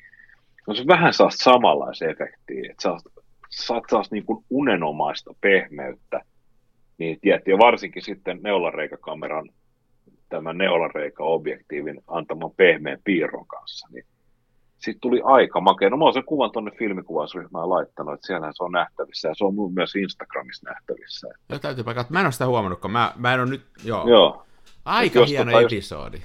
No 0.66 0.74
se 0.74 0.86
vähän 0.86 1.12
saa 1.12 1.30
samanlaisen 1.30 2.11
efektiä, 2.11 2.70
että 2.70 2.82
saat, 2.82 3.03
saat 3.51 3.84
saas 3.91 4.11
niin 4.11 4.24
kuin 4.26 4.45
unenomaista 4.51 5.34
pehmeyttä, 5.41 6.20
niin 6.99 7.18
tietty, 7.20 7.51
ja 7.51 7.59
varsinkin 7.59 8.03
sitten 8.03 8.38
neulareikakameran, 8.43 9.49
tämän 10.28 10.59
neulareika-objektiivin 10.59 12.03
antaman 12.07 12.51
pehmeän 12.57 12.99
piirron 13.05 13.47
kanssa, 13.47 13.88
niin 13.93 14.05
sitten 14.81 15.01
tuli 15.01 15.20
aika 15.24 15.61
makea. 15.61 15.91
No 15.91 15.97
mä 15.97 16.05
oon 16.05 16.12
sen 16.12 16.24
kuvan 16.24 16.53
tuonne 16.53 16.70
filmikuvausryhmään 16.70 17.70
laittanut, 17.70 18.14
että 18.14 18.26
siellä 18.26 18.53
se 18.53 18.64
on 18.64 18.72
nähtävissä, 18.72 19.28
ja 19.28 19.35
se 19.35 19.45
on 19.45 19.55
myös 19.74 19.97
Instagramissa 19.97 20.70
nähtävissä. 20.70 21.28
Joo, 21.49 21.59
täytyy 21.59 21.85
katsoa. 21.85 22.05
Mä 22.09 22.20
en 22.20 22.26
ole 22.26 22.33
sitä 22.33 22.47
huomannut, 22.47 22.81
kun 22.81 22.91
mä, 22.91 23.12
mä 23.16 23.35
en 23.35 23.41
ole 23.41 23.51
nyt... 23.51 23.62
Joo. 23.85 24.09
Joo, 24.09 24.47
Aika 24.85 25.18
jos 25.18 25.31
hieno 25.31 25.45
tota, 25.45 25.61
jos- 25.61 25.72
episodi. 25.72 26.18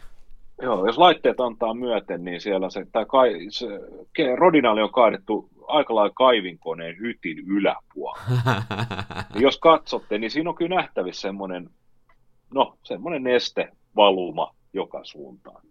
Joo, 0.62 0.86
jos 0.86 0.97
laitteet 0.97 1.39
antaa 1.39 1.74
myöten, 1.74 2.24
niin 2.24 2.41
siellä 2.41 2.70
se, 2.70 2.86
tää 2.91 3.06
kai, 3.06 3.34
se 3.49 3.68
rodinaali 4.36 4.82
on 4.82 4.91
kaadettu 4.91 5.49
aika 5.68 5.95
lailla 5.95 6.14
kaivinkoneen 6.16 6.99
hytin 6.99 7.38
yläpuolella. 7.39 8.64
Jos 9.45 9.60
katsotte, 9.60 10.18
niin 10.18 10.32
siinä 10.32 10.49
on 10.49 10.56
kyllä 10.56 10.76
nähtävissä 10.76 11.22
semmoinen, 11.22 11.70
no, 12.53 12.78
semmoinen 12.84 13.24
nestevaluma 13.24 14.56
joka 14.74 14.99
suuntaan. 15.03 15.62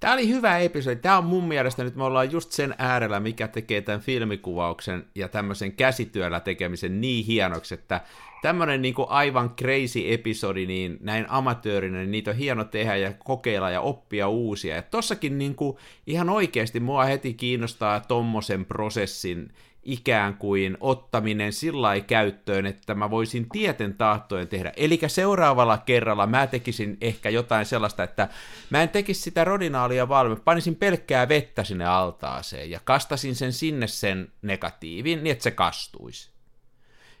Tämä 0.00 0.12
oli 0.12 0.28
hyvä 0.28 0.58
episodi. 0.58 0.96
Tämä 0.96 1.18
on 1.18 1.24
mun 1.24 1.44
mielestä 1.44 1.84
nyt 1.84 1.96
me 1.96 2.04
ollaan 2.04 2.32
just 2.32 2.52
sen 2.52 2.74
äärellä, 2.78 3.20
mikä 3.20 3.48
tekee 3.48 3.80
tämän 3.80 4.00
filmikuvauksen 4.00 5.04
ja 5.14 5.28
tämmöisen 5.28 5.72
käsityöllä 5.72 6.40
tekemisen 6.40 7.00
niin 7.00 7.24
hienoksi, 7.24 7.74
että 7.74 8.00
tämmöinen 8.42 8.82
niin 8.82 8.94
aivan 9.08 9.50
crazy 9.50 10.12
episodi, 10.12 10.66
niin 10.66 10.98
näin 11.00 11.26
amatöörinä, 11.28 11.98
niin 11.98 12.10
niitä 12.10 12.30
on 12.30 12.36
hieno 12.36 12.64
tehdä 12.64 12.96
ja 12.96 13.12
kokeilla 13.24 13.70
ja 13.70 13.80
oppia 13.80 14.28
uusia. 14.28 14.76
Ja 14.76 14.82
tossakin 14.82 15.38
niin 15.38 15.54
kuin, 15.54 15.76
ihan 16.06 16.30
oikeasti 16.30 16.80
mua 16.80 17.04
heti 17.04 17.34
kiinnostaa 17.34 18.00
tommosen 18.00 18.64
prosessin 18.64 19.52
ikään 19.82 20.34
kuin 20.34 20.76
ottaminen 20.80 21.52
sillä 21.52 21.82
lailla 21.82 22.04
käyttöön, 22.04 22.66
että 22.66 22.94
mä 22.94 23.10
voisin 23.10 23.48
tieten 23.52 23.94
tahtoen 23.94 24.48
tehdä. 24.48 24.72
Eli 24.76 25.00
seuraavalla 25.06 25.78
kerralla 25.78 26.26
mä 26.26 26.46
tekisin 26.46 26.96
ehkä 27.00 27.30
jotain 27.30 27.66
sellaista, 27.66 28.02
että 28.02 28.28
mä 28.70 28.82
en 28.82 28.88
tekisi 28.88 29.20
sitä 29.20 29.44
rodinaalia 29.44 30.08
mä 30.08 30.44
panisin 30.44 30.76
pelkkää 30.76 31.28
vettä 31.28 31.64
sinne 31.64 31.84
altaaseen 31.84 32.70
ja 32.70 32.80
kastasin 32.84 33.34
sen 33.34 33.52
sinne 33.52 33.86
sen 33.86 34.32
negatiivin, 34.42 35.24
niin 35.24 35.32
että 35.32 35.42
se 35.42 35.50
kastuisi. 35.50 36.30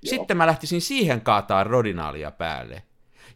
Sitten 0.04 0.36
mä 0.36 0.46
lähtisin 0.46 0.80
siihen 0.80 1.20
kaataa 1.20 1.64
rodinaalia 1.64 2.30
päälle. 2.30 2.82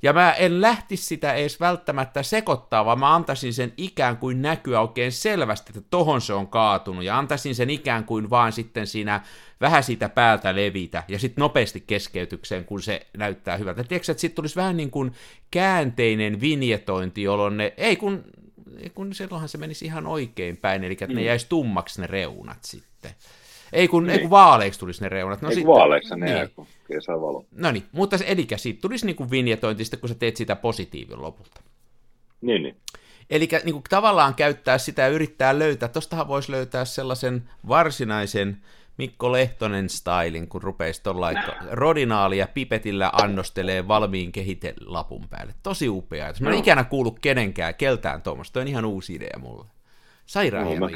Ja 0.03 0.13
mä 0.13 0.33
en 0.33 0.61
lähtisi 0.61 1.05
sitä 1.05 1.35
edes 1.35 1.61
välttämättä 1.61 2.23
sekoittaa, 2.23 2.85
vaan 2.85 2.99
mä 2.99 3.15
antaisin 3.15 3.55
sen 3.55 3.73
ikään 3.77 4.17
kuin 4.17 4.43
näkyä 4.43 4.81
oikein 4.81 5.13
selvästi, 5.13 5.73
että 5.77 5.89
tohon 5.91 6.21
se 6.21 6.33
on 6.33 6.49
kaatunut, 6.49 7.05
ja 7.05 7.19
antaisin 7.19 7.55
sen 7.55 7.71
ikään 7.71 8.05
kuin 8.05 8.31
vaan 8.31 8.53
sitten 8.53 8.87
siinä 8.87 9.21
vähän 9.61 9.83
siitä 9.83 10.09
päältä 10.09 10.55
levitä, 10.55 11.03
ja 11.09 11.19
sitten 11.19 11.43
nopeasti 11.43 11.85
keskeytykseen, 11.87 12.65
kun 12.65 12.83
se 12.83 13.07
näyttää 13.17 13.57
hyvältä. 13.57 13.85
Tiedätkö, 13.85 14.13
että 14.13 14.21
sitten 14.21 14.37
tulisi 14.37 14.57
vähän 14.57 14.77
niin 14.77 14.91
kuin 14.91 15.13
käänteinen 15.51 16.41
vinjetointi, 16.41 17.23
jolloin 17.23 17.57
ne, 17.57 17.75
ei 17.77 17.97
kun, 17.97 18.25
ei 18.81 18.91
kun 18.91 19.15
silloinhan 19.15 19.49
se 19.49 19.59
menisi 19.59 19.85
ihan 19.85 20.07
oikein 20.07 20.57
päin, 20.57 20.85
eli 20.85 20.93
että 20.93 21.07
ne 21.07 21.23
jäisi 21.23 21.47
tummaksi 21.49 22.01
ne 22.01 22.07
reunat 22.07 22.59
sitten. 22.65 23.11
Ei 23.73 23.89
kun, 23.89 24.11
ei 24.11 24.19
kun 24.19 24.31
vaaleiksi 24.31 24.81
tulisi 24.81 25.03
ne 25.03 25.09
reunat. 25.09 25.43
No 25.43 25.49
Eikö 25.49 25.55
sitten- 25.55 25.75
vaaleiksi 25.75 26.17
ne 26.17 26.27
niin. 26.27 26.37
jää, 26.37 26.47
kun 26.47 26.67
kesävalo? 26.95 27.45
No 27.51 27.71
niin, 27.71 27.85
mutta 27.93 28.17
eli 28.27 28.47
siitä 28.57 28.81
tulisi 28.81 29.07
niin 29.07 29.17
kuin 29.17 29.31
vinjetointi 29.31 29.85
sitten, 29.85 30.01
kun 30.01 30.09
sä 30.09 30.15
teet 30.15 30.37
sitä 30.37 30.57
positiivin 30.57 31.23
lopulta. 31.23 31.61
Niin, 32.41 32.63
niin. 32.63 32.77
Eli 33.31 33.49
niin 33.65 33.73
kuin 33.73 33.85
tavallaan 33.91 34.35
käyttää 34.35 34.79
sitä 34.79 35.03
ja 35.03 35.09
yrittää 35.09 35.59
löytää, 35.59 35.89
tostahan 35.89 36.29
voisi 36.29 36.53
löytää 36.53 36.85
sellaisen 36.85 37.43
varsinaisen 37.69 38.57
Mikko 38.99 39.33
Lehtonen 39.33 39.89
stylin, 39.89 40.49
kun 40.49 40.63
rupeisi 40.63 41.03
tuolla 41.03 41.31
rodinaali 41.71 42.39
ja 42.39 42.49
pipetillä 42.55 43.11
annostelee 43.23 43.89
valmiin 43.89 44.33
kehitelapun 44.33 45.29
päälle. 45.31 45.55
Tosi 45.63 45.89
upea. 45.89 46.33
Mä 46.41 46.49
en 46.49 46.53
Joo. 46.53 46.61
ikinä 46.61 46.85
kuullut 46.85 47.19
kenenkään, 47.19 47.75
keltään 47.75 48.23
tuommoista. 48.23 48.61
On 48.61 48.69
ihan 48.69 48.85
uusi 48.85 49.15
idea 49.15 49.39
mulle. 49.39 49.65
Sairaan 50.27 50.81
No, 50.81 50.89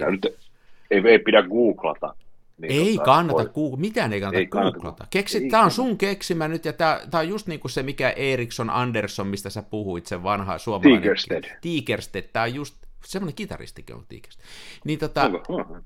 ei, 0.90 1.02
ei 1.04 1.18
pidä 1.18 1.42
googlata. 1.42 2.14
Niin 2.58 2.72
Ei 2.86 2.94
tota, 2.94 3.04
kannata, 3.04 3.50
voi- 3.56 3.76
mitään 3.78 4.12
ei 4.12 4.20
kannata 4.20 4.38
Ei 4.38 4.46
googlata. 4.46 5.06
Keksi, 5.10 5.38
ei 5.38 5.50
tämä 5.50 5.62
on 5.64 5.70
sun 5.70 5.98
keksimä 5.98 6.48
nyt, 6.48 6.64
ja 6.64 6.72
tämä, 6.72 7.00
tämä 7.10 7.20
on 7.20 7.28
just 7.28 7.46
niin 7.46 7.60
kuin 7.60 7.70
se, 7.70 7.82
mikä 7.82 8.10
Eriksson 8.10 8.70
Andersson, 8.70 9.26
mistä 9.26 9.50
sä 9.50 9.62
puhuit, 9.62 10.06
se 10.06 10.22
vanha 10.22 10.58
suomalainen. 10.58 11.02
Tigerstedt. 11.02 11.46
Tigerstedt, 11.60 12.32
tämä 12.32 12.42
on 12.42 12.54
just, 12.54 12.76
semmoinen 13.04 13.34
kitaristikin 13.34 13.96
on 13.96 14.06
Tigerstedt. 14.08 14.48
Niin 14.84 14.98
tota, 14.98 15.22
Onko? 15.48 15.78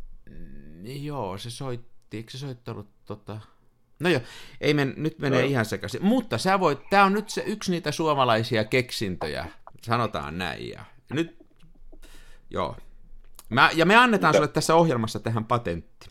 Niin 0.83 1.05
joo, 1.05 1.39
se 1.39 1.51
soitti, 1.51 2.17
eikö 2.17 2.31
se 2.31 2.39
soittanut 2.39 2.89
tota... 3.05 3.41
No 4.01 4.09
joo, 4.11 4.21
ei 4.61 4.75
men, 4.75 4.95
nyt 4.97 5.19
menee 5.19 5.43
No. 5.43 5.49
ihan 5.49 5.65
sekaisin. 5.65 6.05
Mutta 6.05 6.39
sä 6.39 6.61
voit, 6.61 6.79
tää 6.91 7.05
on 7.05 7.13
nyt 7.13 7.31
se 7.31 7.43
yksi 7.47 7.71
niitä 7.71 7.93
suomalaisia 7.93 8.65
keksintöjä, 8.65 9.47
sanotaan 9.83 10.39
näin. 10.39 10.69
Ja 10.69 10.85
nyt, 11.13 11.37
joo. 12.51 12.77
Mä, 13.49 13.71
ja 13.75 13.87
me 13.87 13.97
annetaan 13.97 14.31
Mitä? 14.31 14.39
sulle 14.39 14.49
tässä 14.53 14.75
ohjelmassa 14.75 15.21
tähän 15.21 15.45
patentti. 15.45 16.10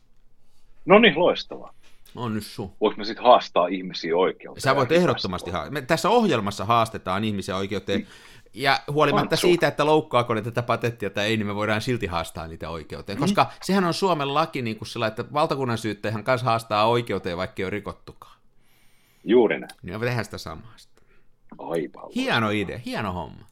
No 0.90 1.00
niin, 1.00 1.20
loistavaa. 1.20 1.74
On 2.16 2.34
nyt 2.34 2.44
sun. 2.44 2.72
Voinko 2.82 2.98
me 2.98 3.06
sitten 3.06 3.26
haastaa 3.26 3.68
ihmisiä 3.68 4.16
oikeuteen? 4.16 4.62
Sä 4.62 4.76
voit 4.76 4.92
ehdottomasti 4.92 5.52
haastaa. 5.52 5.72
Me 5.72 5.82
tässä 5.82 6.10
ohjelmassa 6.10 6.66
haastetaan 6.66 7.24
ihmisiä 7.24 7.56
oikeuteen. 7.56 8.08
Ja 8.54 8.80
huolimatta 8.92 9.34
Antsu. 9.34 9.48
siitä, 9.48 9.68
että 9.68 9.86
loukkaako 9.86 10.34
ne 10.34 10.42
tätä 10.42 10.62
patenttia 10.62 11.10
tai 11.10 11.26
ei, 11.26 11.38
niin 11.38 11.48
me 11.48 11.56
voidaan 11.56 11.82
silti 11.82 12.08
haastaa 12.08 12.48
niitä 12.48 12.70
oikeuteen. 12.70 13.18
Koska 13.18 13.52
sehän 13.62 13.84
on 13.84 13.94
Suomen 13.94 14.34
laki 14.34 14.62
niin 14.62 14.78
kuin 14.78 14.88
sillä, 14.88 15.08
että 15.08 15.26
valtakunnan 15.34 15.78
syyttäjähän 15.78 16.24
kanssa 16.24 16.46
haastaa 16.46 16.88
oikeuteen, 16.88 17.38
vaikka 17.38 17.62
ei 17.62 17.64
ole 17.64 17.70
rikottukaan. 17.70 18.40
Juuri 19.24 19.60
näin. 19.60 19.72
Niin 19.84 20.00
me 20.00 20.06
tehdään 20.06 20.26
sitä 20.26 20.38
samaa. 20.38 20.74
sitten. 20.78 21.06
Hieno 22.16 22.50
idea, 22.50 22.78
hieno 22.78 23.14
homma. 23.14 23.46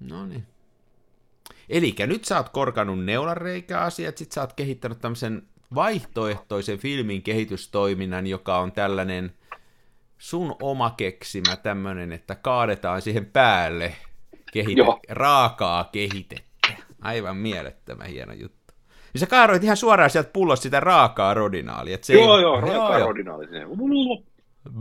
No 0.00 0.26
niin. 0.26 0.46
Eli 1.68 1.94
nyt 2.06 2.24
sä 2.24 2.36
oot 2.36 2.48
korkannut 2.48 3.04
neulareikäasiat, 3.04 4.18
sit 4.18 4.32
sä 4.32 4.40
oot 4.40 4.52
kehittänyt 4.52 5.00
tämmöisen 5.00 5.48
vaihtoehtoisen 5.74 6.78
filmin 6.78 7.22
kehitystoiminnan, 7.22 8.26
joka 8.26 8.58
on 8.58 8.72
tällainen 8.72 9.32
sun 10.18 10.56
oma 10.62 10.90
keksimä 10.96 11.56
tämmöinen, 11.56 12.12
että 12.12 12.34
kaadetaan 12.34 13.02
siihen 13.02 13.26
päälle 13.26 13.94
kehite- 14.52 14.78
Joo. 14.78 15.00
raakaa 15.08 15.84
kehitettä. 15.92 16.68
Aivan 17.00 17.36
mielettömän 17.36 18.06
hieno 18.06 18.32
juttu. 18.32 18.74
Niin 19.14 19.20
sä 19.20 19.26
kaaroit 19.26 19.64
ihan 19.64 19.76
suoraan 19.76 20.10
sieltä 20.10 20.30
pullosta 20.32 20.62
sitä 20.62 20.80
raakaa 20.80 21.34
rodinaalia. 21.34 21.98
Se 22.02 22.14
Joo, 22.14 22.36
ei- 22.36 22.42
joo, 22.42 22.60
raaka 22.60 22.98
rodinaali 22.98 23.44
sinne. 23.46 23.66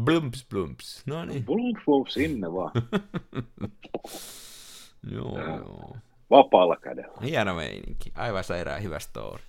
Blumps, 0.03 0.45
blumps. 0.49 1.03
No 1.05 1.25
niin. 1.25 1.45
Blum, 1.45 1.73
blum, 1.85 2.05
sinne 2.07 2.53
vaan. 2.53 2.71
Joo, 5.11 5.39
joo. 5.57 5.97
Vapaalla 6.29 6.75
kädellä. 6.75 7.17
Hieno 7.23 7.55
meininki. 7.55 8.11
Aivan 8.15 8.43
sairaan 8.43 8.83
hyvä 8.83 8.99
story. 8.99 9.43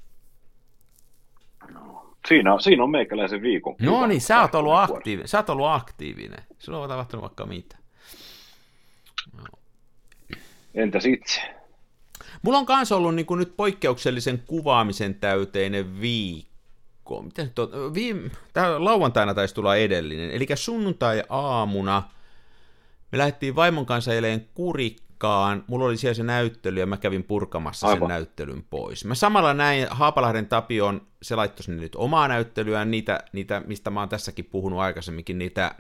Siinä, 2.29 2.55
on- 2.55 2.63
siinä 2.63 2.83
on 2.83 2.91
meikäläisen 2.91 3.43
viikon. 3.43 3.75
No 3.81 4.07
niin, 4.07 4.21
sä 4.21 4.41
oot 4.41 4.55
ollut 4.55 4.75
aktiivinen. 4.75 5.29
Sä 5.29 5.39
oot 5.39 5.51
ollut 5.51 5.67
aktiivinen. 5.69 6.43
Sulla 6.59 6.79
on 6.79 6.89
tapahtunut 6.89 7.23
vaikka 7.23 7.47
mitä. 7.47 7.77
Entäs 10.75 11.07
itse? 11.07 11.41
Mulla 12.43 12.59
on 12.59 12.67
kans 12.67 12.93
ollut 12.93 13.15
niin 13.15 13.27
kuin 13.27 13.39
nyt 13.39 13.57
poikkeuksellisen 13.57 14.43
kuvaamisen 14.47 15.15
täyteinen 15.15 16.01
viikko. 16.01 17.23
Miten 17.23 17.45
nyt 17.45 17.59
on? 17.59 17.95
Viime, 17.95 18.31
tää 18.53 18.85
lauantaina 18.85 19.35
taisi 19.35 19.55
tulla 19.55 19.77
edellinen. 19.77 20.31
Eli 20.31 20.47
sunnuntai-aamuna 20.55 22.03
me 23.13 23.19
lähdettiin 23.19 23.57
vaimon 23.57 23.87
kanssa 23.87 24.15
eilen 24.15 24.49
Kurikkaan. 25.15 25.65
Mulla 25.67 25.85
oli 25.85 25.97
siellä 25.97 26.15
se 26.15 26.23
näyttely 26.23 26.81
ja 26.81 26.87
mä 26.87 26.97
kävin 26.97 27.25
purkamassa 27.25 27.87
sen 27.87 27.95
Aivan. 27.95 28.09
näyttelyn 28.09 28.65
pois. 28.71 29.05
Mä 29.05 29.15
samalla 29.15 29.55
näin 29.55 29.87
Haapalahden 29.91 30.47
Tapion, 30.47 31.07
se 31.23 31.37
laittoi 31.37 31.65
sinne 31.65 31.81
nyt 31.83 31.97
omaa 31.97 32.29
näyttelyään, 32.29 32.91
niitä, 32.91 33.21
niitä, 33.33 33.63
mistä 33.67 33.91
mä 33.91 34.01
oon 34.01 34.09
tässäkin 34.09 34.45
puhunut 34.45 34.81
aikaisemminkin, 34.81 35.39
niitä 35.39 35.75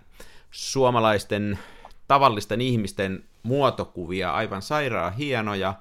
suomalaisten 0.51 1.59
tavallisten 2.09 2.61
ihmisten 2.61 3.25
muotokuvia, 3.43 4.33
aivan 4.33 4.63
sairaan 4.63 5.13
hienoja, 5.13 5.75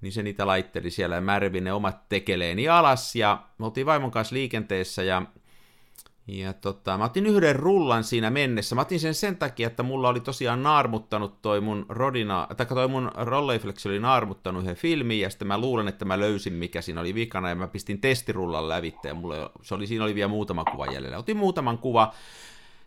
niin 0.00 0.12
se 0.12 0.22
niitä 0.22 0.46
laitteli 0.46 0.90
siellä 0.90 1.14
ja 1.14 1.20
ne 1.60 1.72
omat 1.72 2.08
tekeleeni 2.08 2.68
alas 2.68 3.16
ja 3.16 3.42
me 3.58 3.64
oltiin 3.66 3.86
vaimon 3.86 4.10
kanssa 4.10 4.34
liikenteessä 4.34 5.02
ja 5.02 5.22
ja 6.26 6.52
tota, 6.52 6.98
mä 6.98 7.04
otin 7.04 7.26
yhden 7.26 7.56
rullan 7.56 8.04
siinä 8.04 8.30
mennessä. 8.30 8.74
Mä 8.74 8.80
otin 8.80 9.00
sen 9.00 9.14
sen 9.14 9.36
takia, 9.36 9.66
että 9.66 9.82
mulla 9.82 10.08
oli 10.08 10.20
tosiaan 10.20 10.62
naarmuttanut 10.62 11.42
toi 11.42 11.60
mun 11.60 11.86
Rodina, 11.88 12.48
tai 12.56 12.66
toi 12.66 12.88
mun 12.88 13.10
Rolleiflex 13.14 13.86
oli 13.86 13.98
naarmuttanut 13.98 14.62
yhden 14.62 14.76
filmin, 14.76 15.20
ja 15.20 15.30
sitten 15.30 15.48
mä 15.48 15.58
luulen, 15.58 15.88
että 15.88 16.04
mä 16.04 16.20
löysin, 16.20 16.52
mikä 16.52 16.82
siinä 16.82 17.00
oli 17.00 17.14
vikana, 17.14 17.48
ja 17.48 17.54
mä 17.54 17.68
pistin 17.68 18.00
testirullan 18.00 18.68
lävitte, 18.68 19.08
ja 19.08 19.14
mulla, 19.14 19.50
se 19.62 19.74
oli, 19.74 19.86
siinä 19.86 20.04
oli 20.04 20.14
vielä 20.14 20.28
muutama 20.28 20.64
kuva 20.64 20.86
jäljellä. 20.86 21.18
Otin 21.18 21.36
muutaman 21.36 21.78
kuva, 21.78 22.12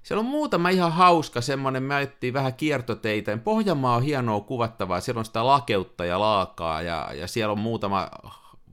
siellä 0.04 0.20
on 0.20 0.26
muutama 0.26 0.70
ihan 0.70 0.92
hauska 0.92 1.42
semmonen, 1.42 1.84
me 1.84 1.96
ajettiin 1.96 2.34
vähän 2.34 2.54
kiertoteitä. 2.54 3.38
Pohjanmaa 3.38 3.96
on 3.96 4.04
hienoa 4.04 4.42
kuvattavaa, 4.42 5.02
siellä 5.02 5.20
on 5.20 5.26
sitä 5.26 5.46
lakeutta 5.46 6.06
ja 6.06 6.20
laakaa, 6.20 6.82
ja, 6.82 7.10
ja 7.14 7.28
siellä 7.28 7.52
on 7.52 7.60
muutama 7.60 8.10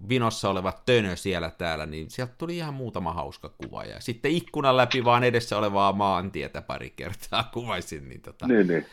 vinossa 0.09 0.51
oleva 0.51 0.73
tönö 0.87 1.17
siellä 1.17 1.51
täällä, 1.51 1.87
niin 1.87 2.11
sieltä 2.11 2.35
tuli 2.39 2.57
ihan 2.57 2.75
muutama 2.75 3.13
hauska 3.13 3.49
kuva. 3.49 3.85
Ja 3.85 4.01
sitten 4.01 4.31
ikkunan 4.31 4.77
läpi 4.77 5.05
vaan 5.05 5.25
edessä 5.25 5.59
olevaa 5.59 5.93
maantietä 5.93 6.63
pari 6.63 6.91
kertaa 6.91 7.51
kuvaisin. 7.53 8.09
Niin 8.09 8.21
tota... 8.21 8.47
Niin, 8.47 8.67
niin. 8.67 8.87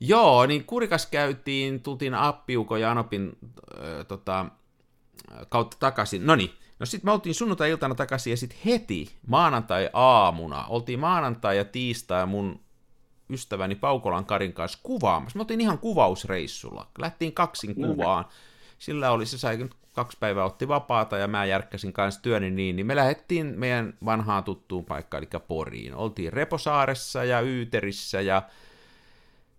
Joo, 0.00 0.46
niin 0.46 0.64
Kurikas 0.64 1.06
käytiin, 1.06 1.80
tultiin 1.82 2.14
Appiuko 2.14 2.76
ja 2.76 2.90
Anopin 2.90 3.38
äh, 3.48 4.06
tota, 4.08 4.46
kautta 5.48 5.76
takaisin. 5.80 6.26
No 6.26 6.36
niin, 6.36 6.50
no 6.78 6.86
sitten 6.86 7.08
me 7.08 7.12
oltiin 7.12 7.34
sunnuntai-iltana 7.34 7.94
takaisin 7.94 8.30
ja 8.30 8.36
sitten 8.36 8.58
heti 8.64 9.16
maanantai-aamuna, 9.26 10.66
oltiin 10.66 11.00
maanantai 11.00 11.56
ja 11.56 11.64
tiistai 11.64 12.26
mun 12.26 12.60
ystäväni 13.30 13.74
Paukolan 13.74 14.24
Karin 14.26 14.52
kanssa 14.52 14.78
kuvaamassa. 14.82 15.38
Me 15.38 15.42
oltiin 15.42 15.60
ihan 15.60 15.78
kuvausreissulla. 15.78 16.86
Lähtiin 16.98 17.32
kaksin 17.32 17.74
kuvaan. 17.74 18.24
Sillä 18.78 19.10
oli, 19.10 19.26
se 19.26 19.38
sai 19.38 19.68
kaksi 19.92 20.16
päivää 20.20 20.44
otti 20.44 20.68
vapaata 20.68 21.18
ja 21.18 21.28
mä 21.28 21.44
järkkäsin 21.44 21.92
kanssa 21.92 22.22
työni 22.22 22.50
niin, 22.50 22.76
niin 22.76 22.86
me 22.86 22.96
lähdettiin 22.96 23.54
meidän 23.56 23.94
vanhaan 24.04 24.44
tuttuun 24.44 24.84
paikkaan, 24.84 25.22
eli 25.22 25.42
Poriin. 25.48 25.94
Oltiin 25.94 26.32
Reposaaressa 26.32 27.24
ja 27.24 27.40
Yyterissä 27.40 28.20
ja 28.20 28.42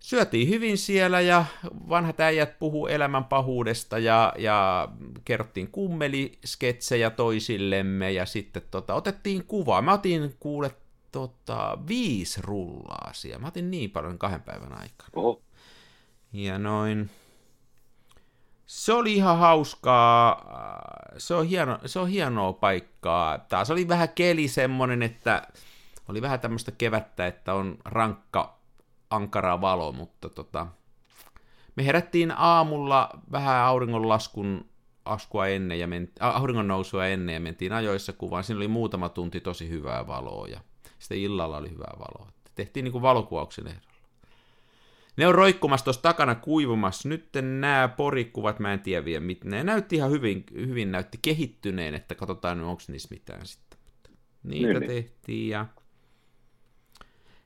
syötiin 0.00 0.48
hyvin 0.48 0.78
siellä 0.78 1.20
ja 1.20 1.44
vanhat 1.88 2.20
äijät 2.20 2.58
puhu 2.58 2.86
elämän 2.86 3.24
pahuudesta 3.24 3.98
ja, 3.98 4.32
ja 4.38 4.88
kerrottiin 5.24 5.70
kummelisketsejä 5.70 7.10
toisillemme 7.10 8.12
ja 8.12 8.26
sitten 8.26 8.62
tota, 8.70 8.94
otettiin 8.94 9.44
kuvaa. 9.44 9.82
Mä 9.82 9.92
otin 9.92 10.36
kuule 10.40 10.70
tota, 11.12 11.78
viisi 11.88 12.42
rullaa 12.42 13.10
siellä. 13.12 13.38
Mä 13.38 13.48
otin 13.48 13.70
niin 13.70 13.90
paljon 13.90 14.18
kahden 14.18 14.42
päivän 14.42 14.72
aikana. 14.72 15.10
Oho. 15.12 15.42
Ja 16.32 16.58
noin. 16.58 17.10
Se 18.66 18.92
oli 18.92 19.14
ihan 19.14 19.38
hauskaa. 19.38 20.42
Se 21.18 21.34
on, 21.34 21.46
hieno, 21.46 21.78
se 21.86 21.98
on 21.98 22.08
hienoa 22.08 22.52
paikkaa. 22.52 23.38
Taas 23.38 23.70
oli 23.70 23.88
vähän 23.88 24.08
keli 24.08 24.48
semmonen, 24.48 25.02
että 25.02 25.48
oli 26.08 26.22
vähän 26.22 26.40
tämmöistä 26.40 26.72
kevättä, 26.72 27.26
että 27.26 27.54
on 27.54 27.78
rankka, 27.84 28.58
ankara 29.10 29.60
valo, 29.60 29.92
mutta 29.92 30.28
tota, 30.28 30.66
me 31.76 31.86
herättiin 31.86 32.32
aamulla 32.36 33.10
vähän 33.32 33.56
auringonlaskun 33.56 34.66
askua 35.04 35.46
ennen 35.46 35.80
ja 35.80 35.86
menti, 35.86 36.12
auringon 36.20 36.68
nousua 36.68 37.06
ennen 37.06 37.34
ja 37.34 37.40
mentiin 37.40 37.72
ajoissa 37.72 38.12
kuvaan. 38.12 38.44
Siinä 38.44 38.58
oli 38.58 38.68
muutama 38.68 39.08
tunti 39.08 39.40
tosi 39.40 39.68
hyvää 39.68 40.06
valoa 40.06 40.48
ja 40.48 40.60
sitten 40.98 41.18
illalla 41.18 41.56
oli 41.56 41.70
hyvää 41.70 41.94
valoa. 41.98 42.32
Tehtiin 42.54 42.84
niin 42.84 42.92
kuin 42.92 43.02
valokuvauksen 43.02 43.66
ehdolla. 43.66 43.95
Ne 45.16 45.26
on 45.26 45.34
roikkumassa 45.34 45.84
tuossa 45.84 46.02
takana 46.02 46.34
kuivumassa. 46.34 47.08
Nyt 47.08 47.28
nämä 47.42 47.88
porikuvat, 47.88 48.58
mä 48.58 48.72
en 48.72 48.80
tiedä 48.80 49.04
vielä 49.04 49.24
mitä. 49.24 49.48
Ne 49.48 49.64
näytti 49.64 49.96
ihan 49.96 50.10
hyvin, 50.10 50.44
hyvin 50.54 50.92
näytti 50.92 51.18
kehittyneen, 51.22 51.94
että 51.94 52.14
katsotaan 52.14 52.60
onko 52.60 52.82
niissä 52.88 53.08
mitään 53.10 53.46
sitten. 53.46 53.78
Niitä 54.42 54.66
Niin, 54.66 54.80
niin, 54.80 54.88
tehtiin 54.88 55.48
ja... 55.48 55.66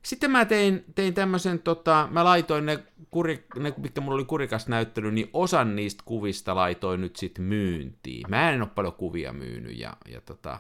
Sitten 0.03 0.31
mä 0.31 0.45
tein, 0.45 0.85
tein 0.95 1.15
tämmöisen, 1.15 1.59
tota, 1.59 2.09
mä 2.11 2.25
laitoin 2.25 2.67
ne, 2.67 2.79
kuri, 3.11 3.47
ne, 3.59 3.75
mitkä 3.77 4.01
mulla 4.01 4.15
oli 4.15 4.25
kurikas 4.25 4.69
näyttely, 4.69 5.13
niin 5.13 5.31
osan 5.33 5.77
niistä 5.77 6.03
kuvista 6.07 6.55
laitoin 6.55 7.01
nyt 7.01 7.17
sitten 7.17 7.45
myyntiin. 7.45 8.31
Mä 8.31 8.51
en 8.51 8.63
ole 8.63 8.71
paljon 8.75 8.95
kuvia 8.95 9.33
myynyt 9.33 9.79
ja, 9.79 9.97
ja 10.09 10.21
tota, 10.21 10.59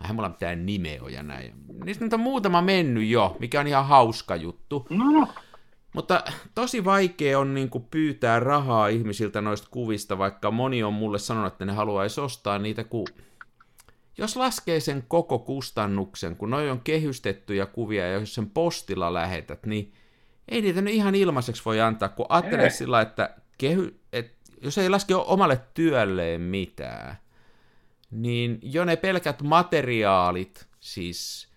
eihän 0.00 0.16
mulla 0.16 0.28
mitään 0.28 0.66
nimeä 0.66 1.00
ja 1.10 1.22
näin. 1.22 1.52
Niistä 1.84 2.04
nyt 2.04 2.12
on 2.12 2.20
muutama 2.20 2.62
mennyt 2.62 3.04
jo, 3.04 3.36
mikä 3.38 3.60
on 3.60 3.66
ihan 3.66 3.86
hauska 3.86 4.36
juttu. 4.36 4.86
No, 4.90 5.28
Mutta 5.92 6.24
tosi 6.54 6.84
vaikea 6.84 7.38
on 7.38 7.54
niin 7.54 7.70
kuin 7.70 7.84
pyytää 7.90 8.40
rahaa 8.40 8.88
ihmisiltä 8.88 9.40
noista 9.40 9.68
kuvista, 9.70 10.18
vaikka 10.18 10.50
moni 10.50 10.82
on 10.82 10.92
mulle 10.92 11.18
sanonut, 11.18 11.52
että 11.52 11.64
ne 11.64 11.72
haluaisi 11.72 12.20
ostaa 12.20 12.58
niitä, 12.58 12.84
kun 12.84 13.06
jos 14.18 14.36
laskee 14.36 14.80
sen 14.80 15.04
koko 15.08 15.38
kustannuksen, 15.38 16.36
kun 16.36 16.50
noi 16.50 16.70
on 16.70 16.80
kehystettyjä 16.80 17.66
kuvia 17.66 18.06
ja 18.06 18.18
jos 18.18 18.34
sen 18.34 18.50
postilla 18.50 19.14
lähetät, 19.14 19.66
niin 19.66 19.92
ei 20.48 20.62
niitä 20.62 20.80
nyt 20.80 20.94
ihan 20.94 21.14
ilmaiseksi 21.14 21.64
voi 21.64 21.80
antaa, 21.80 22.08
kun 22.08 22.26
ajattelee 22.28 22.70
sillä, 22.70 23.00
että 23.00 23.36
kehy, 23.58 24.00
et, 24.12 24.36
jos 24.60 24.78
ei 24.78 24.88
laske 24.90 25.14
omalle 25.14 25.60
työlleen 25.74 26.40
mitään, 26.40 27.16
niin 28.10 28.58
jo 28.62 28.84
ne 28.84 28.96
pelkät 28.96 29.42
materiaalit, 29.42 30.66
siis 30.80 31.51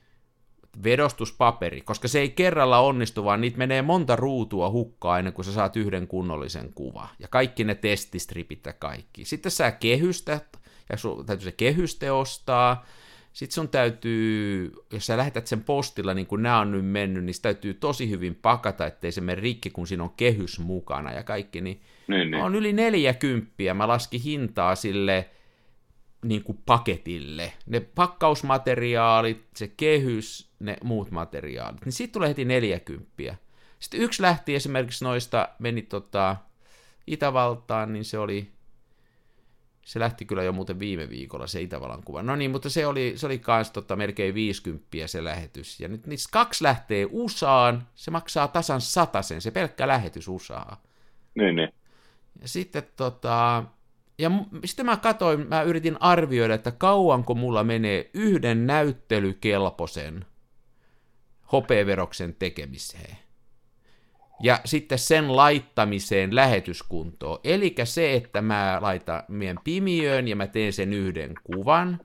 vedostuspaperi, 0.83 1.81
koska 1.81 2.07
se 2.07 2.19
ei 2.19 2.29
kerralla 2.29 2.79
onnistu, 2.79 3.25
vaan 3.25 3.41
niitä 3.41 3.57
menee 3.57 3.81
monta 3.81 4.15
ruutua 4.15 4.69
hukkaa 4.69 5.19
ennen 5.19 5.33
kuin 5.33 5.45
sä 5.45 5.51
saat 5.51 5.75
yhden 5.75 6.07
kunnollisen 6.07 6.73
kuva. 6.73 7.07
Ja 7.19 7.27
kaikki 7.27 7.63
ne 7.63 7.75
testistripit 7.75 8.65
ja 8.65 8.73
kaikki. 8.73 9.25
Sitten 9.25 9.51
sä 9.51 9.71
kehystät, 9.71 10.59
ja 10.89 10.97
sun 10.97 11.25
täytyy 11.25 11.43
se 11.43 11.51
kehyste 11.51 12.11
ostaa. 12.11 12.85
Sitten 13.33 13.55
sun 13.55 13.69
täytyy, 13.69 14.71
jos 14.93 15.05
sä 15.05 15.17
lähetät 15.17 15.47
sen 15.47 15.63
postilla, 15.63 16.13
niin 16.13 16.27
kuin 16.27 16.43
nämä 16.43 16.59
on 16.59 16.71
nyt 16.71 16.85
mennyt, 16.85 17.23
niin 17.23 17.33
se 17.33 17.41
täytyy 17.41 17.73
tosi 17.73 18.09
hyvin 18.09 18.35
pakata, 18.35 18.85
ettei 18.85 19.11
se 19.11 19.21
mene 19.21 19.41
rikki, 19.41 19.69
kun 19.69 19.87
siinä 19.87 20.03
on 20.03 20.13
kehys 20.17 20.59
mukana 20.59 21.11
ja 21.11 21.23
kaikki. 21.23 21.61
Niin 21.61 21.81
niin, 22.07 22.31
niin. 22.31 22.43
on 22.43 22.55
yli 22.55 22.73
40. 22.73 23.73
Mä 23.73 23.87
laskin 23.87 24.21
hintaa 24.21 24.75
sille 24.75 25.29
niin 26.25 26.43
kuin 26.43 26.59
paketille. 26.65 27.53
Ne 27.65 27.79
pakkausmateriaalit, 27.79 29.47
se 29.55 29.67
kehys, 29.67 30.49
ne 30.59 30.77
muut 30.83 31.11
materiaalit. 31.11 31.85
Niin 31.85 31.93
siitä 31.93 32.13
tulee 32.13 32.29
heti 32.29 32.45
40. 32.45 33.35
Sitten 33.79 33.99
yksi 33.99 34.21
lähti 34.21 34.55
esimerkiksi 34.55 35.05
noista, 35.05 35.49
meni 35.59 35.81
tota 35.81 36.35
Itävaltaan, 37.07 37.93
niin 37.93 38.05
se 38.05 38.17
oli, 38.17 38.51
se 39.85 39.99
lähti 39.99 40.25
kyllä 40.25 40.43
jo 40.43 40.51
muuten 40.51 40.79
viime 40.79 41.09
viikolla 41.09 41.47
se 41.47 41.61
Itävallan 41.61 42.03
kuva. 42.03 42.23
No 42.23 42.35
niin, 42.35 42.51
mutta 42.51 42.69
se 42.69 42.87
oli, 42.87 43.13
se 43.15 43.25
oli 43.25 43.39
kans 43.39 43.71
tota 43.71 43.95
melkein 43.95 44.33
50 44.33 44.87
se 45.05 45.23
lähetys. 45.23 45.79
Ja 45.79 45.87
nyt 45.87 46.07
niistä 46.07 46.29
kaksi 46.31 46.63
lähtee 46.63 47.07
USAan, 47.11 47.87
se 47.95 48.11
maksaa 48.11 48.47
tasan 48.47 48.81
sen 49.21 49.41
se 49.41 49.51
pelkkä 49.51 49.87
lähetys 49.87 50.27
USAan. 50.27 50.77
niin, 51.35 51.55
niin. 51.55 51.69
Ja 52.41 52.47
sitten 52.47 52.83
tota, 52.95 53.63
ja 54.17 54.31
sitten 54.65 54.85
mä 54.85 54.97
katsoin, 54.97 55.47
mä 55.47 55.61
yritin 55.61 55.97
arvioida, 55.99 56.53
että 56.53 56.71
kauanko 56.71 57.35
mulla 57.35 57.63
menee 57.63 58.09
yhden 58.13 58.67
näyttelykelpoisen 58.67 60.25
hopeaveroksen 61.51 62.35
tekemiseen. 62.39 63.17
Ja 64.43 64.59
sitten 64.65 64.99
sen 64.99 65.35
laittamiseen 65.35 66.35
lähetyskuntoon. 66.35 67.39
Eli 67.43 67.75
se, 67.83 68.13
että 68.13 68.41
mä 68.41 68.77
laitan 68.81 69.23
meidän 69.27 69.59
pimiöön 69.63 70.27
ja 70.27 70.35
mä 70.35 70.47
teen 70.47 70.73
sen 70.73 70.93
yhden 70.93 71.33
kuvan. 71.43 71.99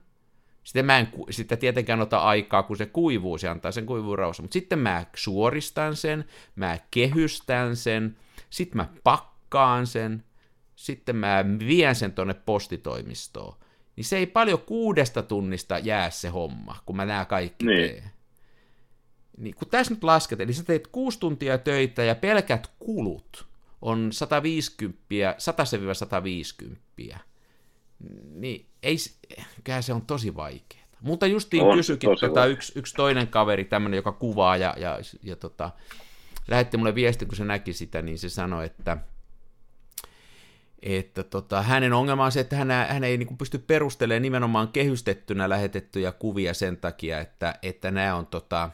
Sitten 0.63 0.85
mä 0.85 0.97
en 0.97 1.07
sitten 1.29 1.57
tietenkään 1.57 2.01
ota 2.01 2.19
aikaa, 2.19 2.63
kun 2.63 2.77
se 2.77 2.85
kuivuu, 2.85 3.37
se 3.37 3.47
antaa 3.47 3.71
sen 3.71 3.85
kuivuuraussa. 3.85 4.43
Mutta 4.43 4.53
sitten 4.53 4.79
mä 4.79 5.05
suoristan 5.15 5.95
sen, 5.95 6.25
mä 6.55 6.77
kehystän 6.91 7.75
sen, 7.75 8.17
sitten 8.49 8.77
mä 8.77 8.87
pakkaan 9.03 9.87
sen, 9.87 10.23
sitten 10.81 11.15
mä 11.15 11.45
vien 11.67 11.95
sen 11.95 12.13
tonne 12.13 12.33
postitoimistoon. 12.33 13.55
Niin 13.95 14.05
se 14.05 14.17
ei 14.17 14.25
paljon 14.25 14.61
kuudesta 14.61 15.23
tunnista 15.23 15.79
jää 15.79 16.09
se 16.09 16.29
homma, 16.29 16.75
kun 16.85 16.95
mä 16.95 17.05
nämä 17.05 17.25
kaikki 17.25 17.65
niin. 17.65 17.89
teen. 17.89 18.11
Niin 19.37 19.55
kun 19.55 19.67
tässä 19.67 19.93
nyt 19.93 20.03
lasket, 20.03 20.41
eli 20.41 20.53
sä 20.53 20.63
teet 20.63 20.87
kuusi 20.87 21.19
tuntia 21.19 21.57
töitä 21.57 22.03
ja 22.03 22.15
pelkät 22.15 22.71
kulut 22.79 23.45
on 23.81 24.13
150, 24.13 25.35
100-150, 27.13 27.17
niin 28.35 28.65
ei, 28.83 28.97
kyllähän 29.63 29.83
se 29.83 29.93
on 29.93 30.01
tosi 30.01 30.35
vaikeaa. 30.35 30.85
Mutta 31.01 31.27
justiin 31.27 31.63
on, 31.63 31.77
kysyikin 31.77 32.09
tota, 32.19 32.45
yksi, 32.45 32.73
yksi 32.75 32.95
toinen 32.95 33.27
kaveri, 33.27 33.65
tämmöinen, 33.65 33.97
joka 33.97 34.11
kuvaa 34.11 34.57
ja, 34.57 34.73
ja, 34.77 34.99
ja 35.23 35.35
tota, 35.35 35.71
lähetti 36.47 36.77
mulle 36.77 36.95
viestin, 36.95 37.27
kun 37.27 37.37
se 37.37 37.45
näki 37.45 37.73
sitä, 37.73 38.01
niin 38.01 38.19
se 38.19 38.29
sanoi, 38.29 38.65
että 38.65 38.97
että 40.83 41.23
tota, 41.23 41.61
hänen 41.61 41.93
ongelma 41.93 42.25
on 42.25 42.31
se, 42.31 42.39
että 42.39 42.55
hän, 42.55 42.71
hän 42.71 43.03
ei 43.03 43.17
niin 43.17 43.37
pysty 43.37 43.57
perustelemaan 43.57 44.21
nimenomaan 44.21 44.67
kehystettynä 44.67 45.49
lähetettyjä 45.49 46.11
kuvia 46.11 46.53
sen 46.53 46.77
takia, 46.77 47.19
että, 47.19 47.55
että 47.61 47.91
nämä 47.91 48.15
on 48.15 48.27
tota, 48.27 48.69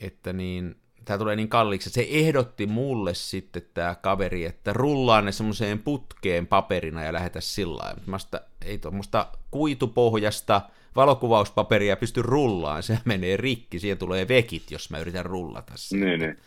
että 0.00 0.32
niin, 0.32 0.76
tämä 1.04 1.18
tulee 1.18 1.36
niin 1.36 1.48
kalliiksi. 1.48 1.90
Se 1.90 2.06
ehdotti 2.10 2.66
mulle 2.66 3.14
sitten 3.14 3.62
tämä 3.74 3.94
kaveri, 3.94 4.44
että 4.44 4.72
rullaan 4.72 5.24
ne 5.24 5.32
semmoiseen 5.32 5.78
putkeen 5.78 6.46
paperina 6.46 7.04
ja 7.04 7.12
lähetä 7.12 7.40
sillä 7.40 7.84
lailla. 7.84 8.40
Ei 8.64 8.78
tuommoista 8.78 9.28
kuitupohjasta 9.50 10.60
valokuvauspaperia 10.96 11.96
pysty 11.96 12.22
rullaan, 12.22 12.82
se 12.82 12.98
menee 13.04 13.36
rikki, 13.36 13.78
siihen 13.78 13.98
tulee 13.98 14.28
vekit, 14.28 14.70
jos 14.70 14.90
mä 14.90 14.98
yritän 14.98 15.26
rullata 15.26 15.72
sen. 15.76 16.00
Niin, 16.00 16.20
niin 16.20 16.38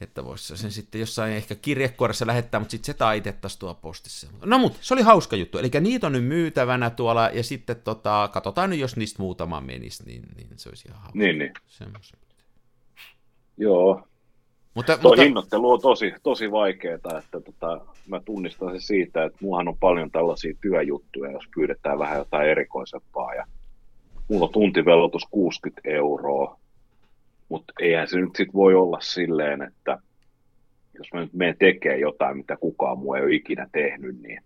että 0.00 0.24
voisi 0.24 0.56
sen 0.56 0.70
sitten 0.70 1.00
jossain 1.00 1.32
ehkä 1.32 1.54
kirjekuoressa 1.54 2.26
lähettää, 2.26 2.60
mutta 2.60 2.70
sitten 2.70 2.86
se 2.86 2.98
taitettaisiin 2.98 3.60
tuo 3.60 3.74
postissa. 3.74 4.26
No 4.44 4.58
mutta 4.58 4.78
se 4.80 4.94
oli 4.94 5.02
hauska 5.02 5.36
juttu, 5.36 5.58
eli 5.58 5.70
niitä 5.80 6.06
on 6.06 6.12
nyt 6.12 6.24
myytävänä 6.24 6.90
tuolla, 6.90 7.28
ja 7.28 7.42
sitten 7.42 7.76
tota, 7.76 8.30
katsotaan 8.32 8.70
nyt, 8.70 8.78
jos 8.78 8.96
niistä 8.96 9.22
muutama 9.22 9.60
menisi, 9.60 10.04
niin, 10.06 10.22
niin 10.36 10.48
se 10.56 10.68
olisi 10.68 10.88
ihan 10.88 11.00
hauska. 11.00 11.18
Niin, 11.18 11.38
niin. 11.38 11.52
Semmos. 11.66 12.12
Joo. 13.56 14.08
Mutta, 14.74 14.98
Tuo 14.98 15.10
mutta... 15.10 15.22
hinnoittelu 15.22 15.70
on 15.70 15.80
tosi, 15.80 16.12
tosi 16.22 16.50
vaikeaa, 16.50 16.94
että 16.94 17.22
tota, 17.30 17.80
mä 18.06 18.20
tunnistan 18.20 18.80
se 18.80 18.86
siitä, 18.86 19.24
että 19.24 19.38
muuhan 19.40 19.68
on 19.68 19.78
paljon 19.78 20.10
tällaisia 20.10 20.54
työjuttuja, 20.60 21.32
jos 21.32 21.44
pyydetään 21.54 21.98
vähän 21.98 22.18
jotain 22.18 22.48
erikoisempaa, 22.48 23.34
ja 23.34 23.46
mulla 24.28 24.46
on 24.46 24.52
tuntivelotus 24.52 25.22
60 25.30 25.80
euroa, 25.84 26.58
mutta 27.48 27.72
eihän 27.80 28.08
se 28.08 28.18
nyt 28.18 28.36
sit 28.36 28.54
voi 28.54 28.74
olla 28.74 29.00
silleen, 29.00 29.62
että 29.62 29.98
jos 30.98 31.12
mä 31.14 31.20
nyt 31.20 31.32
menen 31.32 31.56
tekemään 31.58 32.00
jotain, 32.00 32.36
mitä 32.36 32.56
kukaan 32.56 32.98
muu 32.98 33.14
ei 33.14 33.22
ole 33.22 33.34
ikinä 33.34 33.68
tehnyt, 33.72 34.22
niin 34.22 34.42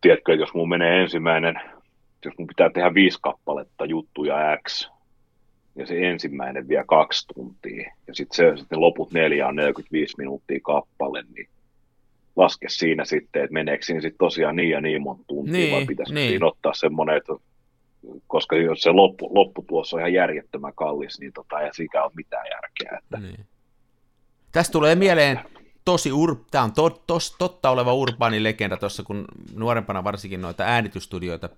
tiedätkö, 0.00 0.32
että 0.32 0.42
jos 0.42 0.54
mun 0.54 0.68
menee 0.68 1.02
ensimmäinen, 1.02 1.60
jos 2.24 2.34
mun 2.38 2.46
pitää 2.46 2.70
tehdä 2.70 2.94
viisi 2.94 3.18
kappaletta 3.22 3.84
juttuja 3.84 4.58
X, 4.68 4.90
ja 5.76 5.86
se 5.86 6.08
ensimmäinen 6.08 6.68
vie 6.68 6.84
kaksi 6.86 7.26
tuntia, 7.34 7.92
ja 8.06 8.14
sitten 8.14 8.36
se, 8.36 8.56
sitten 8.56 8.80
loput 8.80 9.12
neljä 9.12 9.48
on 9.48 9.56
45 9.56 10.14
minuuttia 10.18 10.58
kappale, 10.62 11.24
niin 11.34 11.48
laske 12.36 12.68
siinä 12.68 13.04
sitten, 13.04 13.42
että 13.42 13.54
meneekö 13.54 13.84
siinä 13.84 14.00
sitten 14.00 14.18
tosiaan 14.18 14.56
niin 14.56 14.70
ja 14.70 14.80
niin 14.80 15.02
monta 15.02 15.24
tuntia, 15.26 15.52
niin, 15.52 15.74
vai 15.74 15.86
pitäisikö 15.86 16.20
niin. 16.20 16.30
siinä 16.30 16.46
ottaa 16.46 16.74
semmoinen, 16.74 17.16
että 17.16 17.32
koska 18.26 18.56
jos 18.56 18.80
se 18.80 18.90
loppu, 18.90 19.34
lopputulos 19.34 19.94
on 19.94 20.00
ihan 20.00 20.12
järjettömän 20.12 20.74
kallis, 20.74 21.20
niin 21.20 21.32
tota, 21.32 21.60
ei 21.60 21.74
siinä 21.74 22.02
ole 22.02 22.12
mitään 22.16 22.46
järkeä. 22.50 22.98
Että... 22.98 23.18
Niin. 23.18 23.46
Tästä 24.52 24.72
tulee 24.72 24.94
mieleen 24.94 25.40
tosi, 25.84 26.12
ur... 26.12 26.36
tämä 26.50 26.64
on 26.64 26.72
to, 26.72 26.90
tos, 26.90 27.36
totta 27.38 27.70
oleva 27.70 27.94
urbaani 27.94 28.42
legenda 28.42 28.76
tuossa, 28.76 29.02
kun 29.02 29.24
nuorempana 29.54 30.04
varsinkin 30.04 30.42
noita 30.42 30.64
äänitystudioita 30.64 31.48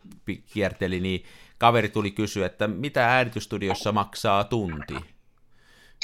kierteli, 0.52 1.00
niin 1.00 1.24
kaveri 1.58 1.88
tuli 1.88 2.10
kysyä, 2.10 2.46
että 2.46 2.68
mitä 2.68 3.08
äänitystudiossa 3.08 3.92
maksaa 3.92 4.44
tunti? 4.44 4.94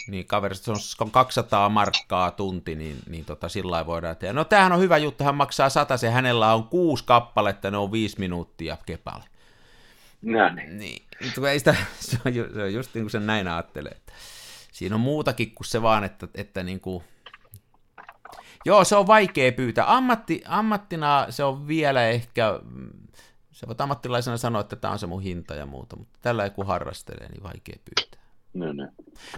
Niin 0.09 0.27
kaveri, 0.27 0.55
se 0.55 0.73
on 1.01 1.11
200 1.11 1.69
markkaa 1.69 2.31
tunti, 2.31 2.75
niin, 2.75 2.97
niin 3.09 3.25
tota, 3.25 3.49
sillä 3.49 3.87
voidaan 3.87 4.17
tehdä. 4.17 4.33
No 4.33 4.45
tämähän 4.45 4.73
on 4.73 4.81
hyvä 4.81 4.99
juttu, 4.99 5.25
hän 5.25 5.35
maksaa 5.35 5.69
sata, 5.69 5.97
se 5.97 6.11
hänellä 6.11 6.55
on 6.55 6.65
kuusi 6.65 7.05
kappaletta, 7.05 7.71
ne 7.71 7.77
on 7.77 7.93
viisi 7.93 8.19
minuuttia 8.19 8.77
kepalle. 8.87 9.25
No 10.23 10.49
niin. 10.55 10.79
niin. 10.79 11.03
Ei 11.49 11.59
sitä, 11.59 11.75
se, 12.01 12.19
on, 12.27 12.35
ju, 12.35 12.45
se 12.55 12.63
on 12.63 12.75
just 12.75 12.95
niin 12.95 13.05
kuin 13.05 13.11
sen 13.11 13.27
näin 13.27 13.49
ajattelee. 13.49 13.93
Että 13.93 14.13
siinä 14.73 14.95
on 14.95 15.01
muutakin 15.01 15.55
kuin 15.55 15.67
se 15.67 15.83
vaan, 15.83 16.05
että, 16.05 16.29
että 16.35 16.63
niin 16.63 16.81
kuin... 16.81 17.05
Joo, 18.65 18.85
se 18.85 18.97
on 18.97 19.07
vaikea 19.07 19.53
pyytää. 19.53 19.97
Ammatti, 19.97 20.43
ammattina 20.47 21.27
se 21.31 21.45
on 21.45 21.69
vielä 21.69 22.09
ehkä, 22.09 22.61
se 23.53 23.67
voit 23.67 23.81
ammattilaisena 23.81 24.37
sanoa, 24.37 24.61
että 24.61 24.77
tämä 24.77 24.93
on 24.93 24.99
se 24.99 25.07
mun 25.07 25.23
hinta 25.23 25.55
ja 25.55 25.67
muuta, 25.67 25.97
mutta 25.97 26.19
tällä 26.23 26.51
kun 26.51 26.67
harrastelee, 26.67 27.29
niin 27.29 27.43
vaikea 27.43 27.77
pyytää. 27.85 28.19
No, 28.55 28.73
no. 28.73 28.89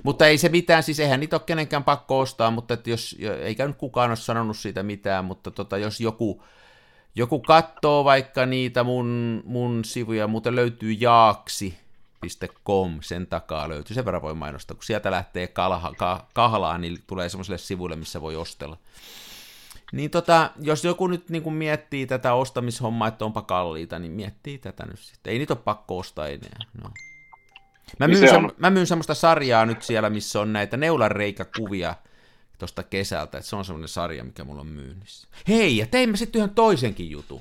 Mutta 0.03 0.27
ei 0.27 0.39
se 0.39 0.49
mitään, 0.49 0.83
siis 0.83 1.01
eihän 1.01 1.21
niitä 1.21 1.37
ole 1.37 1.43
kenenkään 1.47 1.85
pakko 1.85 2.19
ostaa, 2.19 2.51
mutta 2.51 2.75
että 2.75 2.91
jos, 2.91 3.17
eikä 3.41 3.67
nyt 3.67 3.77
kukaan 3.77 4.11
ole 4.11 4.17
sanonut 4.17 4.57
siitä 4.57 4.83
mitään, 4.83 5.25
mutta 5.25 5.51
tota, 5.51 5.79
jos 5.79 6.01
joku 6.01 6.43
joku 7.21 7.41
katsoo 7.41 8.05
vaikka 8.05 8.47
niitä 8.47 8.85
mun, 8.85 9.43
mun 9.45 9.85
sivuja, 9.85 10.27
muuten 10.27 10.57
löytyy 10.57 10.93
jaaksi.com, 10.93 12.99
sen 13.01 13.27
takaa 13.27 13.69
löytyy, 13.69 13.95
sen 13.95 14.05
verran 14.05 14.23
voi 14.23 14.35
mainostaa, 14.35 14.75
kun 14.75 14.85
sieltä 14.85 15.11
lähtee 15.11 15.47
kalha, 15.47 15.95
ka, 15.97 16.27
kahlaan, 16.35 16.81
niin 16.81 16.99
tulee 17.07 17.29
semmoiselle 17.29 17.59
sivuille, 17.59 17.97
missä 17.97 18.21
voi 18.21 18.37
ostella. 18.37 18.77
Niin 19.93 20.11
tota, 20.11 20.51
jos 20.61 20.85
joku 20.85 21.07
nyt 21.07 21.31
niin 21.31 21.43
kuin 21.43 21.55
miettii 21.55 22.07
tätä 22.07 22.35
ostamishommaa, 22.35 23.09
että 23.09 23.25
onpa 23.25 23.43
kalliita, 23.43 23.99
niin 23.99 24.13
miettii 24.13 24.59
tätä 24.59 24.87
nyt 24.87 24.99
sitten. 24.99 25.33
Ei 25.33 25.39
niitä 25.39 25.55
ole 25.55 25.63
pakko 25.65 25.99
ostaa 25.99 26.29
enää. 26.29 26.59
No. 26.83 26.91
Mä, 27.99 28.07
niin 28.07 28.19
myyn 28.19 28.31
se 28.31 28.41
mä 28.59 28.71
myyn 28.71 28.87
semmoista 28.87 29.15
sarjaa 29.15 29.67
nyt 29.67 29.83
siellä, 29.83 30.11
missä 30.11 30.41
on 30.41 30.53
näitä 30.53 30.77
neulanreikäkuvia, 30.77 31.95
tuosta 32.61 32.83
kesältä, 32.83 33.39
että 33.39 33.51
se 33.51 33.57
on 33.57 33.65
semmoinen 33.65 33.89
sarja, 33.89 34.25
mikä 34.25 34.45
mulla 34.45 34.61
on 34.61 34.67
myynnissä. 34.67 35.29
Hei, 35.49 35.77
ja 35.77 35.87
teimme 35.87 36.17
sitten 36.17 36.39
yhden 36.39 36.55
toisenkin 36.55 37.11
jutun. 37.11 37.41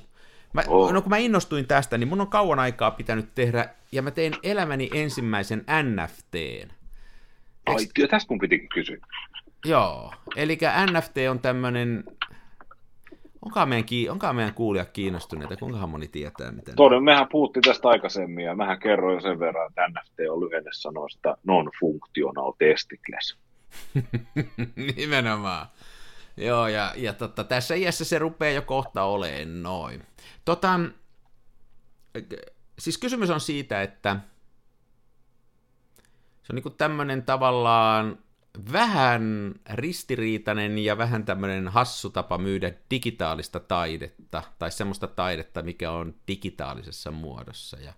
Mä, 0.52 0.62
oh. 0.68 0.92
No 0.92 1.02
kun 1.02 1.10
mä 1.10 1.16
innostuin 1.16 1.66
tästä, 1.66 1.98
niin 1.98 2.08
mun 2.08 2.20
on 2.20 2.28
kauan 2.28 2.58
aikaa 2.58 2.90
pitänyt 2.90 3.34
tehdä, 3.34 3.68
ja 3.92 4.02
mä 4.02 4.10
tein 4.10 4.34
elämäni 4.42 4.90
ensimmäisen 4.94 5.64
NFTn. 5.82 6.70
Ai, 7.66 8.08
tästä 8.10 8.32
mun 8.32 8.38
pitikin 8.38 8.68
kysyä. 8.68 8.96
Joo, 9.64 10.14
eli 10.36 10.58
NFT 10.92 11.16
on 11.30 11.38
tämmöinen, 11.38 12.04
onkaan 13.42 13.68
meidän, 13.68 13.86
onkaan 14.10 14.36
meidän 14.36 14.54
kuulijat 14.54 14.90
kiinnostuneita, 14.90 15.56
kuinka 15.56 15.86
moni 15.86 16.08
tietää, 16.08 16.52
miten... 16.52 16.76
Toden, 16.76 17.04
mehän 17.04 17.26
puhuttiin 17.30 17.62
tästä 17.62 17.88
aikaisemmin, 17.88 18.44
ja 18.44 18.56
mähän 18.56 18.78
kerroin 18.78 19.14
jo 19.14 19.20
sen 19.20 19.38
verran, 19.38 19.68
että 19.68 19.88
NFT 19.88 20.20
on 20.30 20.40
lyhenne 20.40 20.70
sanoista 20.72 21.36
non-functional 21.44 22.52
testicles. 22.58 23.36
Nimenomaan. 24.96 25.66
Joo, 26.36 26.68
ja, 26.68 26.92
ja 26.96 27.12
tota, 27.12 27.44
tässä 27.44 27.74
iässä 27.74 28.04
se 28.04 28.18
rupeaa 28.18 28.54
jo 28.54 28.62
kohta 28.62 29.02
oleen 29.02 29.62
noin. 29.62 30.06
Tota, 30.44 30.80
siis 32.78 32.98
kysymys 32.98 33.30
on 33.30 33.40
siitä, 33.40 33.82
että 33.82 34.16
se 36.42 36.52
on 36.52 36.54
niinku 36.54 36.70
tämmöinen 36.70 37.22
tavallaan 37.22 38.18
vähän 38.72 39.54
ristiriitainen 39.70 40.78
ja 40.78 40.98
vähän 40.98 41.24
tämmöinen 41.24 41.68
hassu 41.68 42.10
tapa 42.10 42.38
myydä 42.38 42.72
digitaalista 42.90 43.60
taidetta, 43.60 44.42
tai 44.58 44.70
semmoista 44.70 45.06
taidetta, 45.06 45.62
mikä 45.62 45.90
on 45.90 46.14
digitaalisessa 46.28 47.10
muodossa. 47.10 47.76
Ja 47.80 47.92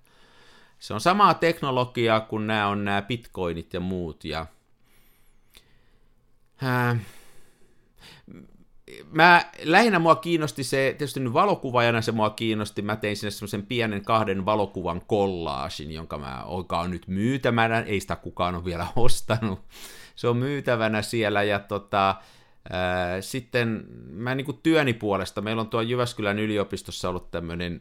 se 0.79 0.95
on 0.95 1.01
samaa 1.01 1.35
teknologiaa 1.35 2.21
kuin 2.21 2.47
nämä 2.47 2.69
on 2.69 2.85
nämä 2.85 3.03
bitcoinit 3.03 3.75
ja 3.75 3.81
muut, 3.81 4.25
ja 4.25 4.47
Mä, 9.11 9.45
lähinnä 9.63 9.99
mua 9.99 10.15
kiinnosti 10.15 10.65
se, 10.65 10.95
tietysti 10.99 11.21
nyt 11.21 11.33
valokuvaajana 11.33 12.03
se 12.03 12.13
mua 12.13 12.31
kiinnosti, 12.31 12.83
mä 12.83 12.97
tein 12.97 13.17
sinne 13.17 13.31
semmoisen 13.31 13.67
pienen 13.67 14.05
kahden 14.05 14.45
valokuvan 14.45 15.03
kollaasin, 15.07 15.93
jonka 15.93 16.19
mä 16.19 16.45
oikaan 16.45 16.91
nyt 16.91 17.09
myytämänä, 17.09 17.81
ei 17.81 18.01
sitä 18.01 18.17
kukaan 18.17 18.55
ole 18.55 18.65
vielä 18.65 18.87
ostanut, 18.97 19.61
se 20.17 20.29
on 20.29 20.37
myytävänä 20.37 21.03
siellä, 21.03 21.43
ja 21.43 21.59
tota, 21.59 22.17
Sitten 23.21 23.85
mä 24.11 24.35
niin 24.35 24.45
kuin 24.45 24.61
työni 24.63 24.93
puolesta, 24.93 25.41
meillä 25.41 25.61
on 25.61 25.69
tuo 25.69 25.81
Jyväskylän 25.81 26.39
yliopistossa 26.39 27.09
ollut 27.09 27.31
tämmöinen 27.31 27.81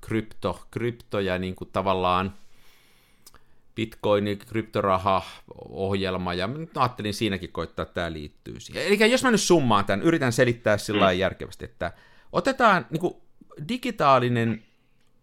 krypto, 0.00 0.62
krypto 0.70 1.20
ja 1.20 1.38
niin 1.38 1.54
kuin 1.54 1.70
tavallaan 1.72 2.34
Bitcoin, 3.74 4.38
kryptoraha-ohjelma, 4.48 6.34
ja 6.34 6.46
nyt 6.46 6.76
ajattelin 6.76 7.14
siinäkin 7.14 7.52
koittaa, 7.52 7.82
että 7.82 7.94
tämä 7.94 8.12
liittyy 8.12 8.60
siihen. 8.60 8.86
Eli 8.86 9.10
jos 9.10 9.24
mä 9.24 9.30
nyt 9.30 9.40
summaan 9.40 9.84
tämän, 9.84 10.02
yritän 10.02 10.32
selittää 10.32 10.78
sillä 10.78 11.12
mm. 11.12 11.18
järkevästi, 11.18 11.64
että 11.64 11.92
otetaan 12.32 12.86
niin 12.90 13.00
kuin 13.00 13.14
digitaalinen 13.68 14.62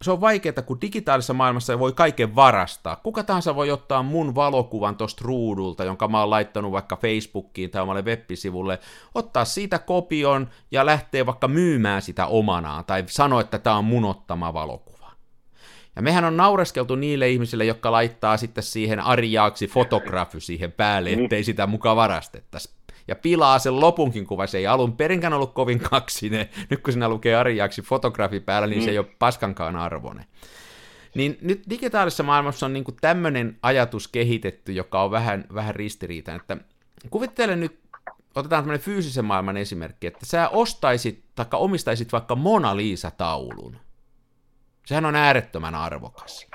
se 0.02 0.10
on 0.10 0.20
vaikeaa, 0.20 0.62
kun 0.66 0.80
digitaalisessa 0.80 1.34
maailmassa 1.34 1.78
voi 1.78 1.92
kaiken 1.92 2.34
varastaa. 2.34 2.96
Kuka 2.96 3.22
tahansa 3.22 3.54
voi 3.54 3.70
ottaa 3.70 4.02
mun 4.02 4.34
valokuvan 4.34 4.96
tosta 4.96 5.22
ruudulta, 5.24 5.84
jonka 5.84 6.08
mä 6.08 6.20
oon 6.20 6.30
laittanut 6.30 6.72
vaikka 6.72 6.96
Facebookiin 6.96 7.70
tai 7.70 7.82
omalle 7.82 8.02
web-sivulle, 8.02 8.78
ottaa 9.14 9.44
siitä 9.44 9.78
kopion 9.78 10.48
ja 10.70 10.86
lähtee 10.86 11.26
vaikka 11.26 11.48
myymään 11.48 12.02
sitä 12.02 12.26
omanaan, 12.26 12.84
tai 12.84 13.04
sanoa, 13.06 13.40
että 13.40 13.58
tämä 13.58 13.76
on 13.76 13.84
mun 13.84 14.04
ottama 14.04 14.54
valokuva. 14.54 14.89
Ja 16.00 16.04
mehän 16.04 16.24
on 16.24 16.36
naureskeltu 16.36 16.94
niille 16.94 17.28
ihmisille, 17.28 17.64
jotka 17.64 17.92
laittaa 17.92 18.36
sitten 18.36 18.64
siihen 18.64 19.00
arjaaksi 19.00 19.66
fotografy 19.66 20.40
siihen 20.40 20.72
päälle, 20.72 21.16
mm. 21.16 21.24
ettei 21.24 21.44
sitä 21.44 21.66
mukaan 21.66 21.96
varastettaisi 21.96 22.68
ja 23.08 23.16
pilaa 23.16 23.58
sen 23.58 23.80
lopunkin 23.80 24.26
kuva. 24.26 24.46
Se 24.46 24.58
ei 24.58 24.66
alun 24.66 24.96
perinkään 24.96 25.32
ollut 25.32 25.52
kovin 25.54 25.78
kaksinen. 25.90 26.48
Nyt 26.70 26.80
kun 26.80 26.92
sinä 26.92 27.08
lukee 27.08 27.36
Arjaaksi 27.36 27.82
fotografi 27.82 28.40
päällä, 28.40 28.66
niin 28.66 28.78
mm. 28.78 28.84
se 28.84 28.90
ei 28.90 28.98
ole 28.98 29.06
paskankaan 29.18 29.76
arvone. 29.76 30.26
Niin 31.14 31.38
nyt 31.40 31.62
digitaalisessa 31.70 32.22
maailmassa 32.22 32.66
on 32.66 32.72
niin 32.72 32.84
tämmöinen 33.00 33.58
ajatus 33.62 34.08
kehitetty, 34.08 34.72
joka 34.72 35.02
on 35.02 35.10
vähän, 35.10 35.44
vähän 35.54 35.74
ristiriitainen, 35.74 36.40
että 36.40 36.56
kuvittele 37.10 37.56
nyt, 37.56 37.78
otetaan 38.34 38.62
tämmöinen 38.62 38.84
fyysisen 38.84 39.24
maailman 39.24 39.56
esimerkki, 39.56 40.06
että 40.06 40.26
sä 40.26 40.48
ostaisit 40.48 41.24
tai 41.34 41.46
omistaisit 41.52 42.12
vaikka 42.12 42.34
Mona 42.36 42.76
Lisa-taulun. 42.76 43.76
Sehän 44.90 45.04
on 45.04 45.16
äärettömän 45.16 45.74
arvokas. 45.74 46.46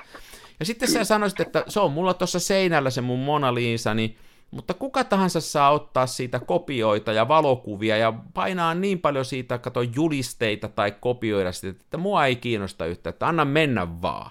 Ja 0.60 0.66
sitten 0.66 0.90
sä 0.90 1.04
sanoisit, 1.04 1.40
että 1.40 1.64
se 1.68 1.80
on 1.80 1.92
mulla 1.92 2.14
tuossa 2.14 2.40
seinällä 2.40 2.90
se 2.90 3.00
mun 3.00 3.18
Mona 3.18 3.54
Lisa, 3.54 3.94
niin 3.94 4.16
mutta 4.50 4.74
kuka 4.74 5.04
tahansa 5.04 5.40
saa 5.40 5.70
ottaa 5.70 6.06
siitä 6.06 6.40
kopioita 6.40 7.12
ja 7.12 7.28
valokuvia 7.28 7.96
ja 7.96 8.12
painaa 8.34 8.74
niin 8.74 9.00
paljon 9.00 9.24
siitä, 9.24 9.58
kato 9.58 9.82
julisteita 9.82 10.68
tai 10.68 10.92
kopioida 11.00 11.52
sitä, 11.52 11.80
että 11.80 11.96
mua 11.96 12.26
ei 12.26 12.36
kiinnosta 12.36 12.86
yhtä, 12.86 13.10
että 13.10 13.28
anna 13.28 13.44
mennä 13.44 14.02
vaan. 14.02 14.30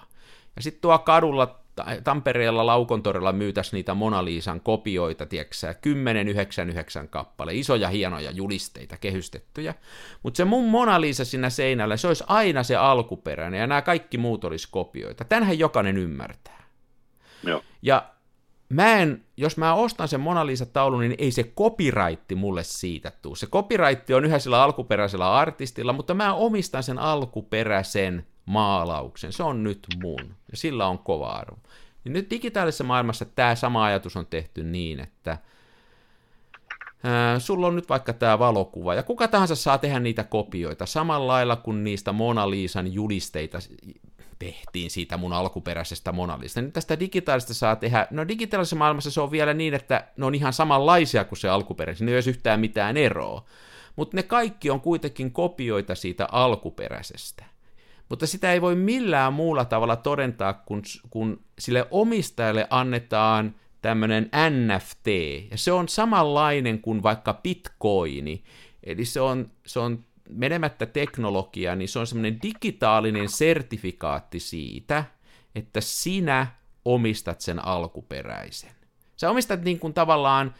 Ja 0.56 0.62
sitten 0.62 0.80
tuo 0.80 0.98
kadulla 0.98 1.60
Tampereella 2.04 2.66
Laukontorilla 2.66 3.32
myytäisi 3.32 3.76
niitä 3.76 3.94
Mona 3.94 4.24
Liisan 4.24 4.60
kopioita, 4.60 5.26
tieksää, 5.26 5.74
1099 5.74 7.08
kappale, 7.08 7.54
isoja 7.54 7.88
hienoja 7.88 8.30
julisteita, 8.30 8.96
kehystettyjä. 8.96 9.74
Mutta 10.22 10.36
se 10.36 10.44
mun 10.44 10.64
Mona 10.64 11.00
Lisa 11.00 11.24
siinä 11.24 11.50
seinällä, 11.50 11.96
se 11.96 12.08
olisi 12.08 12.24
aina 12.26 12.62
se 12.62 12.76
alkuperäinen, 12.76 13.60
ja 13.60 13.66
nämä 13.66 13.82
kaikki 13.82 14.18
muut 14.18 14.44
olisi 14.44 14.68
kopioita. 14.70 15.24
Tänhän 15.24 15.58
jokainen 15.58 15.96
ymmärtää. 15.96 16.66
Joo. 17.42 17.62
Ja 17.82 18.10
mä 18.68 18.98
en, 18.98 19.24
jos 19.36 19.56
mä 19.56 19.74
ostan 19.74 20.08
sen 20.08 20.20
Mona 20.20 20.46
Lisa-taulun, 20.46 21.00
niin 21.00 21.14
ei 21.18 21.30
se 21.30 21.44
copyright 21.44 22.32
mulle 22.36 22.64
siitä 22.64 23.12
tuu. 23.22 23.34
Se 23.34 23.46
copyright 23.46 24.10
on 24.10 24.24
yhä 24.24 24.38
sillä 24.38 24.62
alkuperäisellä 24.62 25.34
artistilla, 25.34 25.92
mutta 25.92 26.14
mä 26.14 26.34
omistan 26.34 26.82
sen 26.82 26.98
alkuperäisen 26.98 28.26
maalauksen. 28.46 29.32
Se 29.32 29.42
on 29.42 29.64
nyt 29.64 29.86
mun, 30.02 30.36
ja 30.50 30.56
sillä 30.56 30.86
on 30.86 30.98
kova 30.98 31.28
arvo. 31.28 31.58
Ja 32.04 32.10
nyt 32.10 32.30
digitaalisessa 32.30 32.84
maailmassa 32.84 33.24
tämä 33.24 33.54
sama 33.54 33.84
ajatus 33.84 34.16
on 34.16 34.26
tehty 34.26 34.64
niin, 34.64 35.00
että 35.00 35.38
ää, 37.04 37.38
sulla 37.38 37.66
on 37.66 37.76
nyt 37.76 37.88
vaikka 37.88 38.12
tämä 38.12 38.38
valokuva, 38.38 38.94
ja 38.94 39.02
kuka 39.02 39.28
tahansa 39.28 39.54
saa 39.54 39.78
tehdä 39.78 40.00
niitä 40.00 40.24
kopioita, 40.24 40.86
samalla 40.86 41.26
lailla 41.26 41.56
kuin 41.56 41.84
niistä 41.84 42.12
Mona 42.12 42.50
Lisan 42.50 42.92
julisteita 42.92 43.58
tehtiin 44.38 44.90
siitä 44.90 45.16
mun 45.16 45.32
alkuperäisestä 45.32 46.12
monalista. 46.12 46.62
Nyt 46.62 46.72
tästä 46.72 47.00
digitaalista 47.00 47.54
saa 47.54 47.76
tehdä, 47.76 48.06
no 48.10 48.28
digitaalisessa 48.28 48.76
maailmassa 48.76 49.10
se 49.10 49.20
on 49.20 49.30
vielä 49.30 49.54
niin, 49.54 49.74
että 49.74 50.08
ne 50.16 50.26
on 50.26 50.34
ihan 50.34 50.52
samanlaisia 50.52 51.24
kuin 51.24 51.38
se 51.38 51.48
alkuperäinen, 51.48 52.06
ne 52.06 52.12
ei 52.12 52.16
ole 52.16 52.30
yhtään 52.30 52.60
mitään 52.60 52.96
eroa. 52.96 53.44
Mutta 53.96 54.16
ne 54.16 54.22
kaikki 54.22 54.70
on 54.70 54.80
kuitenkin 54.80 55.32
kopioita 55.32 55.94
siitä 55.94 56.28
alkuperäisestä. 56.32 57.44
Mutta 58.08 58.26
sitä 58.26 58.52
ei 58.52 58.60
voi 58.60 58.74
millään 58.74 59.32
muulla 59.32 59.64
tavalla 59.64 59.96
todentaa, 59.96 60.52
kun, 60.52 60.82
kun 61.10 61.44
sille 61.58 61.86
omistajalle 61.90 62.66
annetaan 62.70 63.54
tämmöinen 63.82 64.30
NFT, 64.50 65.06
ja 65.50 65.58
se 65.58 65.72
on 65.72 65.88
samanlainen 65.88 66.80
kuin 66.80 67.02
vaikka 67.02 67.34
bitcoini, 67.34 68.44
eli 68.84 69.04
se 69.04 69.20
on, 69.20 69.50
se 69.66 69.80
on 69.80 70.04
menemättä 70.28 70.86
teknologiaa, 70.86 71.76
niin 71.76 71.88
se 71.88 71.98
on 71.98 72.06
semmoinen 72.06 72.42
digitaalinen 72.42 73.28
sertifikaatti 73.28 74.40
siitä, 74.40 75.04
että 75.54 75.80
sinä 75.80 76.46
omistat 76.84 77.40
sen 77.40 77.64
alkuperäisen. 77.66 78.70
Sä 79.16 79.30
omistat 79.30 79.62
niin 79.62 79.78
kuin 79.78 79.94
tavallaan 79.94 80.54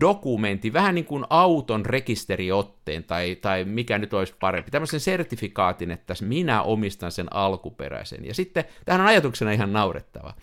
dokumentti, 0.00 0.72
vähän 0.72 0.94
niin 0.94 1.04
kuin 1.04 1.24
auton 1.30 1.86
rekisteriotteen, 1.86 3.04
tai, 3.04 3.36
tai 3.36 3.64
mikä 3.64 3.98
nyt 3.98 4.14
olisi 4.14 4.34
parempi, 4.40 4.70
tämmöisen 4.70 5.00
sertifikaatin, 5.00 5.90
että 5.90 6.14
minä 6.20 6.62
omistan 6.62 7.12
sen 7.12 7.32
alkuperäisen. 7.32 8.24
Ja 8.24 8.34
sitten, 8.34 8.64
tähän 8.84 9.00
on 9.00 9.06
ajatuksena 9.06 9.52
ihan 9.52 9.72
naurettava. 9.72 10.34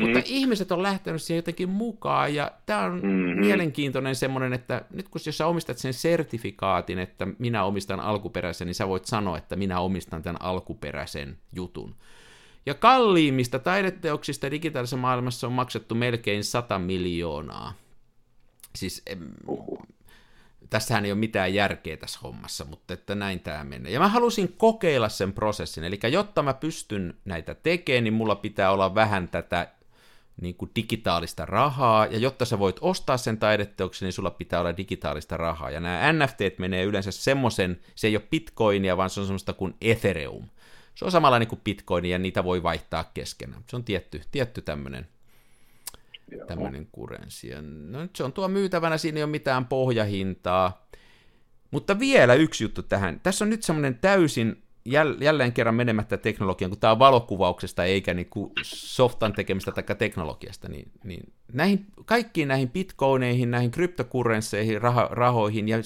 Mutta 0.00 0.18
mm. 0.18 0.24
ihmiset 0.26 0.72
on 0.72 0.82
lähtenyt 0.82 1.22
siihen 1.22 1.38
jotenkin 1.38 1.68
mukaan, 1.68 2.34
ja 2.34 2.52
tämä 2.66 2.80
on 2.80 2.94
mm-hmm. 2.94 3.40
mielenkiintoinen 3.40 4.14
semmoinen, 4.14 4.52
että 4.52 4.84
nyt 4.90 5.08
kun 5.08 5.20
jos 5.26 5.38
sä 5.38 5.46
omistat 5.46 5.78
sen 5.78 5.94
sertifikaatin, 5.94 6.98
että 6.98 7.26
minä 7.38 7.64
omistan 7.64 8.00
alkuperäisen, 8.00 8.66
niin 8.66 8.74
sä 8.74 8.88
voit 8.88 9.04
sanoa, 9.04 9.38
että 9.38 9.56
minä 9.56 9.80
omistan 9.80 10.22
tämän 10.22 10.42
alkuperäisen 10.42 11.38
jutun. 11.52 11.94
Ja 12.66 12.74
kalliimmista 12.74 13.58
taideteoksista 13.58 14.50
digitaalisessa 14.50 14.96
maailmassa 14.96 15.46
on 15.46 15.52
maksettu 15.52 15.94
melkein 15.94 16.44
100 16.44 16.78
miljoonaa. 16.78 17.74
Siis 18.76 19.02
uhuh. 19.46 19.82
tässähän 20.70 21.04
ei 21.04 21.12
ole 21.12 21.18
mitään 21.18 21.54
järkeä 21.54 21.96
tässä 21.96 22.18
hommassa, 22.22 22.64
mutta 22.64 22.94
että 22.94 23.14
näin 23.14 23.40
tämä 23.40 23.64
menee. 23.64 23.92
Ja 23.92 24.00
mä 24.00 24.08
halusin 24.08 24.52
kokeilla 24.58 25.08
sen 25.08 25.32
prosessin, 25.32 25.84
eli 25.84 26.00
jotta 26.10 26.42
mä 26.42 26.54
pystyn 26.54 27.14
näitä 27.24 27.54
tekemään, 27.54 28.04
niin 28.04 28.14
mulla 28.14 28.34
pitää 28.34 28.70
olla 28.70 28.94
vähän 28.94 29.28
tätä 29.28 29.68
niin 30.40 30.54
kuin 30.54 30.70
digitaalista 30.76 31.46
rahaa, 31.46 32.06
ja 32.06 32.18
jotta 32.18 32.44
sä 32.44 32.58
voit 32.58 32.76
ostaa 32.80 33.16
sen 33.16 33.38
taideteoksen, 33.38 34.06
niin 34.06 34.12
sulla 34.12 34.30
pitää 34.30 34.60
olla 34.60 34.76
digitaalista 34.76 35.36
rahaa. 35.36 35.70
Ja 35.70 35.80
nämä 35.80 36.12
NFT 36.12 36.58
menee 36.58 36.84
yleensä 36.84 37.10
semmoisen, 37.10 37.80
se 37.94 38.06
ei 38.06 38.16
ole 38.16 38.26
bitcoinia, 38.30 38.96
vaan 38.96 39.10
se 39.10 39.20
on 39.20 39.26
semmoista 39.26 39.52
kuin 39.52 39.74
Ethereum. 39.80 40.48
Se 40.94 41.04
on 41.04 41.10
samalla 41.10 41.38
niin 41.38 41.48
kuin 41.48 41.60
bitcoin, 41.64 42.04
ja 42.04 42.18
niitä 42.18 42.44
voi 42.44 42.62
vaihtaa 42.62 43.10
keskenään. 43.14 43.62
Se 43.70 43.76
on 43.76 43.84
tietty, 43.84 44.22
tietty 44.30 44.62
tämmöinen 44.62 45.08
tämmöinen 46.46 46.88
kurenssi. 46.92 47.50
No 47.62 48.02
nyt 48.02 48.16
se 48.16 48.24
on 48.24 48.32
tuo 48.32 48.48
myytävänä, 48.48 48.98
siinä 48.98 49.18
ei 49.18 49.24
ole 49.24 49.30
mitään 49.30 49.66
pohjahintaa. 49.66 50.86
Mutta 51.70 51.98
vielä 51.98 52.34
yksi 52.34 52.64
juttu 52.64 52.82
tähän. 52.82 53.20
Tässä 53.22 53.44
on 53.44 53.50
nyt 53.50 53.62
semmoinen 53.62 53.94
täysin 53.94 54.62
jälleen 55.20 55.52
kerran 55.52 55.74
menemättä 55.74 56.16
teknologian, 56.16 56.70
kun 56.70 56.80
tämä 56.80 56.90
on 56.90 56.98
valokuvauksesta 56.98 57.84
eikä 57.84 58.14
niin 58.14 58.30
kuin 58.30 58.52
softan 58.62 59.32
tekemistä 59.32 59.72
tai 59.72 59.96
teknologiasta, 59.98 60.68
niin, 60.68 60.92
niin 61.04 61.32
näihin, 61.52 61.86
kaikkiin 62.04 62.48
näihin 62.48 62.70
bitcoineihin, 62.70 63.50
näihin 63.50 63.70
kryptokurrensseihin, 63.70 64.82
raho, 64.82 65.08
rahoihin 65.10 65.68
ja 65.68 65.76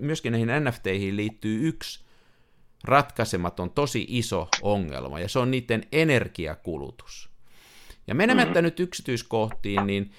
myöskin 0.00 0.32
näihin 0.32 0.48
NFTihin 0.64 1.16
liittyy 1.16 1.68
yksi 1.68 2.04
ratkaisematon, 2.84 3.70
tosi 3.70 4.06
iso 4.08 4.48
ongelma, 4.62 5.20
ja 5.20 5.28
se 5.28 5.38
on 5.38 5.50
niiden 5.50 5.82
energiakulutus. 5.92 7.33
Ja 8.06 8.14
menemättä 8.14 8.52
mm-hmm. 8.52 8.64
nyt 8.64 8.80
yksityiskohtiin, 8.80 9.86
niin 9.86 10.12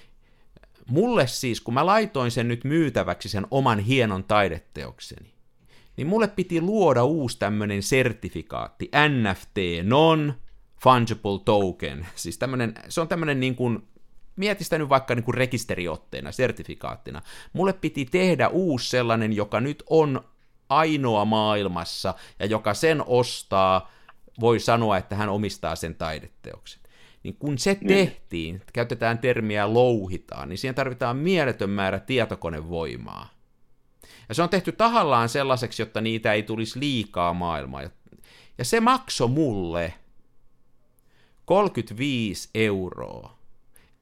mulle 0.88 1.28
siis, 1.28 1.62
kun 1.62 1.74
mä 1.74 1.86
laitoin 1.86 2.32
sen 2.32 2.48
nyt 2.48 2.64
myytäväksi, 2.64 3.30
sen 3.30 3.48
oman 3.52 3.80
hienon 3.80 4.24
taideteokseni, 4.24 5.34
niin 5.98 6.08
mulle 6.08 6.28
piti 6.28 6.62
luoda 6.62 7.04
uusi 7.04 7.40
tämmöinen 7.40 7.84
sertifikaatti, 7.84 8.90
NFT, 9.10 9.58
Non-Fungible 9.84 11.40
Token. 11.46 12.08
Siis 12.16 12.38
tämmönen, 12.38 12.74
se 12.90 13.02
on 13.02 13.08
tämmöinen 13.08 13.40
niin 13.40 13.56
kuin, 13.56 13.88
mieti 14.36 14.64
sitä 14.64 14.78
nyt 14.78 14.90
vaikka 14.90 15.16
niin 15.16 15.24
kuin 15.24 15.36
rekisteriotteena, 15.36 16.32
sertifikaattina. 16.32 17.22
Mulle 17.54 17.74
piti 17.74 18.06
tehdä 18.06 18.48
uusi 18.48 18.90
sellainen, 18.90 19.34
joka 19.34 19.62
nyt 19.62 19.84
on 19.90 20.22
ainoa 20.70 21.26
maailmassa, 21.26 22.14
ja 22.40 22.46
joka 22.46 22.74
sen 22.74 23.04
ostaa, 23.08 23.92
voi 24.40 24.60
sanoa, 24.60 24.98
että 24.98 25.16
hän 25.16 25.30
omistaa 25.30 25.76
sen 25.76 25.96
taideteoksen. 25.96 26.85
Niin 27.26 27.36
kun 27.40 27.58
se 27.58 27.78
niin. 27.82 27.88
tehtiin, 27.88 28.62
käytetään 28.74 29.20
termiä 29.20 29.74
louhitaan, 29.74 30.50
niin 30.50 30.58
siihen 30.58 30.76
tarvitaan 30.76 31.18
mieletön 31.18 31.70
määrä 31.70 32.00
tietokonevoimaa. 32.00 33.30
Ja 34.30 34.36
se 34.36 34.44
on 34.44 34.50
tehty 34.50 34.72
tahallaan 34.72 35.30
sellaiseksi, 35.30 35.82
jotta 35.82 36.02
niitä 36.02 36.34
ei 36.34 36.44
tulisi 36.44 36.80
liikaa 36.80 37.34
maailmaa. 37.34 37.82
Ja 38.58 38.66
se 38.66 38.80
maksoi 38.80 39.28
mulle 39.28 39.94
35 41.46 42.50
euroa, 42.56 43.38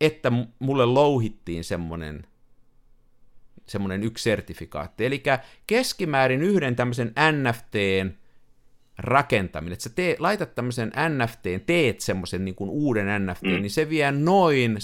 että 0.01 0.31
mulle 0.59 0.85
louhittiin 0.85 1.63
semmonen 1.63 2.27
semmoinen 3.65 4.03
yksi 4.03 4.23
sertifikaatti. 4.23 5.05
Eli 5.05 5.23
keskimäärin 5.67 6.41
yhden 6.41 6.75
tämmöisen 6.75 7.13
NFTn 7.31 8.22
rakentaminen, 8.97 9.73
että 9.73 9.83
sä 9.83 9.89
tee, 9.89 10.15
laitat 10.19 10.55
tämmöisen 10.55 10.91
NFTn, 11.09 11.61
teet 11.65 11.99
semmoisen 11.99 12.45
niin 12.45 12.55
kuin 12.55 12.69
uuden 12.69 13.25
NFT, 13.25 13.43
mm. 13.43 13.49
niin 13.49 13.69
se 13.69 13.89
vie 13.89 14.11
noin 14.11 14.77
150-200 14.77 14.79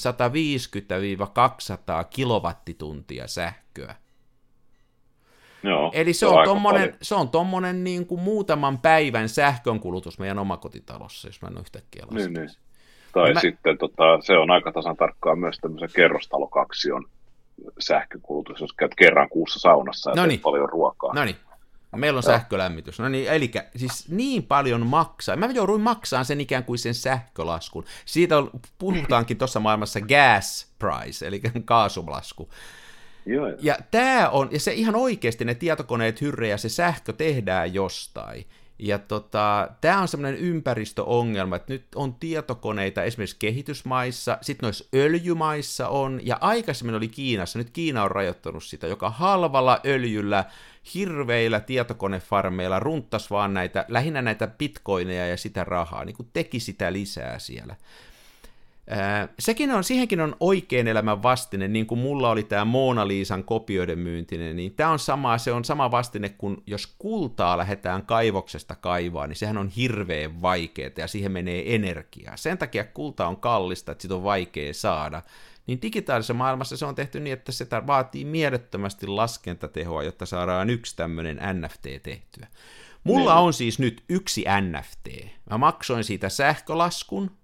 kilowattituntia 2.09 3.27
sähköä. 3.27 3.95
Joo, 5.63 5.91
Eli 5.93 6.13
se, 6.13 6.19
se, 6.19 6.25
on, 6.25 6.45
tommonen, 6.45 6.95
se 7.01 7.15
on 7.15 7.29
tommonen 7.29 7.83
niin 7.83 8.05
kuin 8.05 8.21
muutaman 8.21 8.79
päivän 8.79 9.29
sähkönkulutus 9.29 10.19
meidän 10.19 10.39
omakotitalossa, 10.39 11.27
jos 11.27 11.41
mä 11.41 11.47
en 11.47 11.57
yhtäkkiä 11.57 12.05
niin, 12.11 12.33
niin. 12.33 12.49
Tai 13.13 13.23
niin 13.23 13.33
mä... 13.33 13.39
sitten 13.39 13.77
tota, 13.77 14.21
se 14.21 14.37
on 14.37 14.51
aika 14.51 14.71
tasan 14.71 14.97
tarkkaan 14.97 15.39
myös 15.39 15.57
tämmöisen 15.57 15.89
kerrostalokaksion 15.95 17.05
sähkökulutus, 17.79 18.61
jos 18.61 18.73
käyt 18.73 18.95
kerran 18.95 19.29
kuussa 19.29 19.59
saunassa 19.59 20.11
ja 20.11 20.15
no 20.15 20.25
niin. 20.25 20.39
paljon 20.39 20.69
ruokaa. 20.69 21.13
No 21.13 21.25
niin, 21.25 21.35
Meillä 21.95 22.17
on 22.17 22.23
sähkölämmitys. 22.23 22.99
No 22.99 23.09
niin, 23.09 23.27
eli 23.27 23.51
siis 23.75 24.09
niin 24.09 24.43
paljon 24.43 24.85
maksaa. 24.85 25.35
Mä 25.35 25.45
jouduin 25.45 25.81
maksamaan 25.81 26.25
sen 26.25 26.41
ikään 26.41 26.63
kuin 26.63 26.79
sen 26.79 26.93
sähkölaskun. 26.93 27.85
Siitä 28.05 28.35
puhutaankin 28.77 29.37
tuossa 29.37 29.59
maailmassa 29.59 29.99
gas 30.01 30.67
price, 30.79 31.27
eli 31.27 31.41
kaasulasku. 31.65 32.49
Joo, 33.25 33.47
joo. 33.47 33.57
Ja 33.61 33.77
tämä 33.91 34.29
on, 34.29 34.49
ja 34.51 34.59
se 34.59 34.73
ihan 34.73 34.95
oikeasti 34.95 35.45
ne 35.45 35.55
tietokoneet 35.55 36.21
hyrrejä, 36.21 36.57
se 36.57 36.69
sähkö 36.69 37.13
tehdään 37.13 37.73
jostain. 37.73 38.45
Ja 38.79 38.99
tota, 38.99 39.69
tämä 39.81 40.01
on 40.01 40.07
semmoinen 40.07 40.39
ympäristöongelma, 40.39 41.55
että 41.55 41.73
nyt 41.73 41.85
on 41.95 42.15
tietokoneita 42.15 43.03
esimerkiksi 43.03 43.35
kehitysmaissa, 43.39 44.37
sitten 44.41 44.67
noissa 44.67 44.85
öljymaissa 44.95 45.87
on, 45.87 46.19
ja 46.23 46.37
aikaisemmin 46.41 46.95
oli 46.95 47.07
Kiinassa, 47.07 47.59
nyt 47.59 47.69
Kiina 47.69 48.03
on 48.03 48.11
rajoittanut 48.11 48.63
sitä, 48.63 48.87
joka 48.87 49.09
halvalla 49.09 49.79
öljyllä, 49.85 50.45
hirveillä 50.93 51.59
tietokonefarmeilla 51.59 52.79
runttas 52.79 53.31
vaan 53.31 53.53
näitä, 53.53 53.85
lähinnä 53.87 54.21
näitä 54.21 54.47
bitcoineja 54.47 55.27
ja 55.27 55.37
sitä 55.37 55.63
rahaa, 55.63 56.05
niin 56.05 56.15
kuin 56.15 56.29
teki 56.33 56.59
sitä 56.59 56.93
lisää 56.93 57.39
siellä 57.39 57.75
sekin 59.39 59.71
on, 59.71 59.83
siihenkin 59.83 60.21
on 60.21 60.35
oikein 60.39 60.87
elämän 60.87 61.23
vastine, 61.23 61.67
niin 61.67 61.87
kuin 61.87 61.99
mulla 61.99 62.29
oli 62.29 62.43
tämä 62.43 62.65
Mona 62.65 63.07
Liisan 63.07 63.43
kopioiden 63.43 63.99
myyntinen, 63.99 64.55
niin 64.55 64.73
tämä 64.73 64.89
on 64.89 64.99
sama, 64.99 65.37
se 65.37 65.51
on 65.51 65.65
sama 65.65 65.91
vastine 65.91 66.29
kuin 66.29 66.63
jos 66.67 66.95
kultaa 66.97 67.57
lähdetään 67.57 68.05
kaivoksesta 68.05 68.75
kaivaa, 68.75 69.27
niin 69.27 69.35
sehän 69.35 69.57
on 69.57 69.67
hirveän 69.67 70.41
vaikeaa 70.41 70.91
ja 70.97 71.07
siihen 71.07 71.31
menee 71.31 71.75
energiaa. 71.75 72.37
Sen 72.37 72.57
takia 72.57 72.83
kulta 72.83 73.27
on 73.27 73.37
kallista, 73.37 73.91
että 73.91 74.01
sitä 74.01 74.15
on 74.15 74.23
vaikea 74.23 74.73
saada. 74.73 75.21
Niin 75.67 75.81
digitaalisessa 75.81 76.33
maailmassa 76.33 76.77
se 76.77 76.85
on 76.85 76.95
tehty 76.95 77.19
niin, 77.19 77.33
että 77.33 77.51
se 77.51 77.67
vaatii 77.87 78.25
mielettömästi 78.25 79.07
laskentatehoa, 79.07 80.03
jotta 80.03 80.25
saadaan 80.25 80.69
yksi 80.69 80.95
tämmöinen 80.95 81.39
NFT 81.53 81.83
tehtyä. 82.03 82.47
Mulla 83.03 83.33
niin. 83.33 83.43
on 83.43 83.53
siis 83.53 83.79
nyt 83.79 84.03
yksi 84.09 84.45
NFT. 84.61 85.07
Mä 85.49 85.57
maksoin 85.57 86.03
siitä 86.03 86.29
sähkölaskun, 86.29 87.38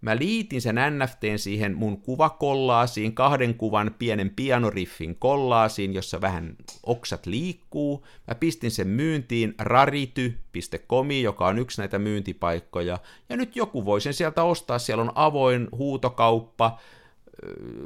Mä 0.00 0.16
liitin 0.16 0.62
sen 0.62 0.76
NFTn 0.76 1.38
siihen 1.38 1.76
mun 1.76 2.00
kuvakollaasiin, 2.00 3.14
kahden 3.14 3.54
kuvan 3.54 3.94
pienen 3.98 4.30
pianoriffin 4.36 5.16
kollaasiin, 5.18 5.94
jossa 5.94 6.20
vähän 6.20 6.56
oksat 6.82 7.26
liikkuu. 7.26 8.06
Mä 8.28 8.34
pistin 8.34 8.70
sen 8.70 8.88
myyntiin 8.88 9.54
rarity.com, 9.58 11.10
joka 11.10 11.46
on 11.46 11.58
yksi 11.58 11.80
näitä 11.80 11.98
myyntipaikkoja. 11.98 12.98
Ja 13.28 13.36
nyt 13.36 13.56
joku 13.56 13.84
voi 13.84 14.00
sen 14.00 14.14
sieltä 14.14 14.42
ostaa, 14.42 14.78
siellä 14.78 15.02
on 15.02 15.12
avoin 15.14 15.68
huutokauppa. 15.72 16.78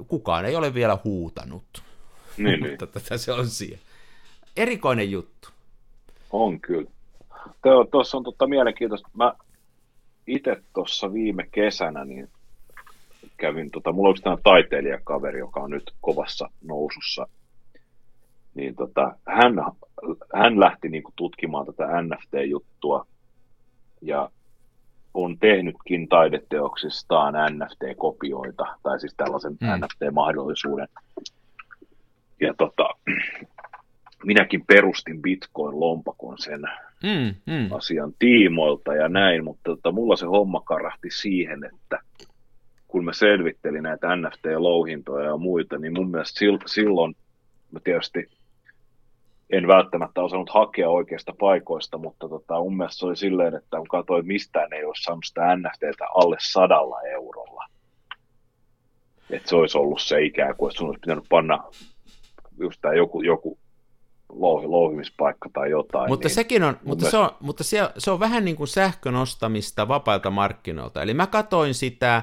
Kukaan 0.09 0.45
ei 0.45 0.57
ole 0.57 0.75
vielä 0.75 0.99
huutanut. 1.05 1.83
Niin, 2.37 2.61
niin. 2.61 2.71
Mutta 2.71 2.87
tätä 2.87 3.17
se 3.17 3.33
on 3.33 3.49
siellä. 3.49 3.79
Erikoinen 4.57 5.11
juttu. 5.11 5.49
On 6.31 6.61
kyllä. 6.61 6.91
Tuossa 7.91 8.17
on 8.17 8.25
totta 8.25 8.47
mielenkiintoista. 8.47 9.09
Mä 9.15 9.35
itse 10.27 10.63
tuossa 10.75 11.13
viime 11.13 11.49
kesänä 11.53 12.05
niin 12.05 12.29
kävin, 13.37 13.71
tota, 13.71 13.93
mulla 13.93 14.09
on 14.09 14.17
tämä 14.23 14.37
taiteilijakaveri, 14.43 15.39
joka 15.39 15.61
on 15.61 15.71
nyt 15.71 15.93
kovassa 16.01 16.49
nousussa, 16.65 17.27
niin 18.55 18.75
tota, 18.75 19.17
hän, 19.27 19.55
hän 20.35 20.61
lähti 20.61 20.89
niin 20.89 21.03
kuin, 21.03 21.15
tutkimaan 21.17 21.67
tätä 21.67 21.87
NFT-juttua 22.03 23.07
ja 24.01 24.31
on 25.15 25.39
tehnytkin 25.39 26.09
taideteoksistaan 26.09 27.35
NFT-kopioita, 27.35 28.67
tai 28.83 29.01
siis 29.01 29.15
tällaisen 29.17 29.53
mm. 29.61 29.67
NFT-mahdollisuuden. 29.67 30.89
Ja 32.41 32.55
tota, 32.59 32.89
minäkin 34.25 34.65
perustin 34.67 35.23
Bitcoin-lompakon 35.23 36.39
sen 36.39 36.61
mm, 37.05 37.35
mm. 37.47 37.73
asian 37.73 38.13
tiimoilta 38.19 38.95
ja 38.95 39.09
näin, 39.09 39.45
mutta 39.45 39.63
tota, 39.65 39.93
mulla 39.93 40.17
se 40.17 40.27
homma 40.27 40.61
karahti 40.61 41.11
siihen, 41.11 41.65
että 41.65 41.99
kun 42.89 43.05
mä 43.05 43.13
selvittelin 43.13 43.83
näitä 43.83 44.07
NFT-louhintoja 44.07 45.25
ja 45.25 45.37
muita, 45.37 45.79
niin 45.79 45.93
mun 45.93 46.11
mielestä 46.11 46.41
silloin 46.67 47.17
mä 47.71 47.81
tietysti 47.85 48.29
en 49.51 49.67
välttämättä 49.67 50.23
osannut 50.23 50.51
hakea 50.51 50.89
oikeista 50.89 51.33
paikoista, 51.41 51.99
mutta 51.99 52.29
tota, 52.29 52.61
mun 52.61 52.77
mielestä 52.77 52.99
se 52.99 53.07
oli 53.07 53.17
silleen, 53.17 53.55
että 53.55 53.77
kun 53.77 53.89
katsoin 53.89 54.27
mistään 54.27 54.73
ei 54.73 54.85
olisi 54.85 55.03
saanut 55.03 55.25
sitä 55.25 55.57
NFTtä 55.57 56.05
alle 56.15 56.37
sadalla 56.41 57.03
eurolla. 57.03 57.65
Että 59.31 59.49
se 59.49 59.57
olisi 59.57 59.79
ollut 59.79 60.01
se 60.01 60.23
ikään 60.23 60.57
kuin, 60.57 60.71
että 60.71 60.79
sun 60.79 60.89
olisi 60.89 61.01
pitänyt 61.01 61.25
panna 61.29 61.65
just 62.61 62.81
tämä 62.83 62.95
joku, 62.95 63.23
joku 63.23 63.59
louhi, 64.33 64.67
louhimispaikka 64.67 65.49
tai 65.53 65.71
jotain. 65.71 66.11
Mutta 66.11 66.29
niin 66.29 66.35
sekin 66.35 66.63
on, 66.63 66.79
mutta, 66.85 67.11
se 67.11 67.17
on, 67.17 67.31
mutta 67.41 67.65
se, 67.65 67.83
on, 67.83 67.89
se 67.99 68.11
on 68.11 68.21
vähän 68.21 68.45
niin 68.45 68.57
kuin 68.57 68.69
sähkön 68.69 69.17
ostamista 69.17 69.89
vapailta 69.89 70.31
markkinoilta. 70.31 71.03
Eli 71.03 71.15
mä 71.15 71.27
katoin 71.27 71.75
sitä, 71.75 72.23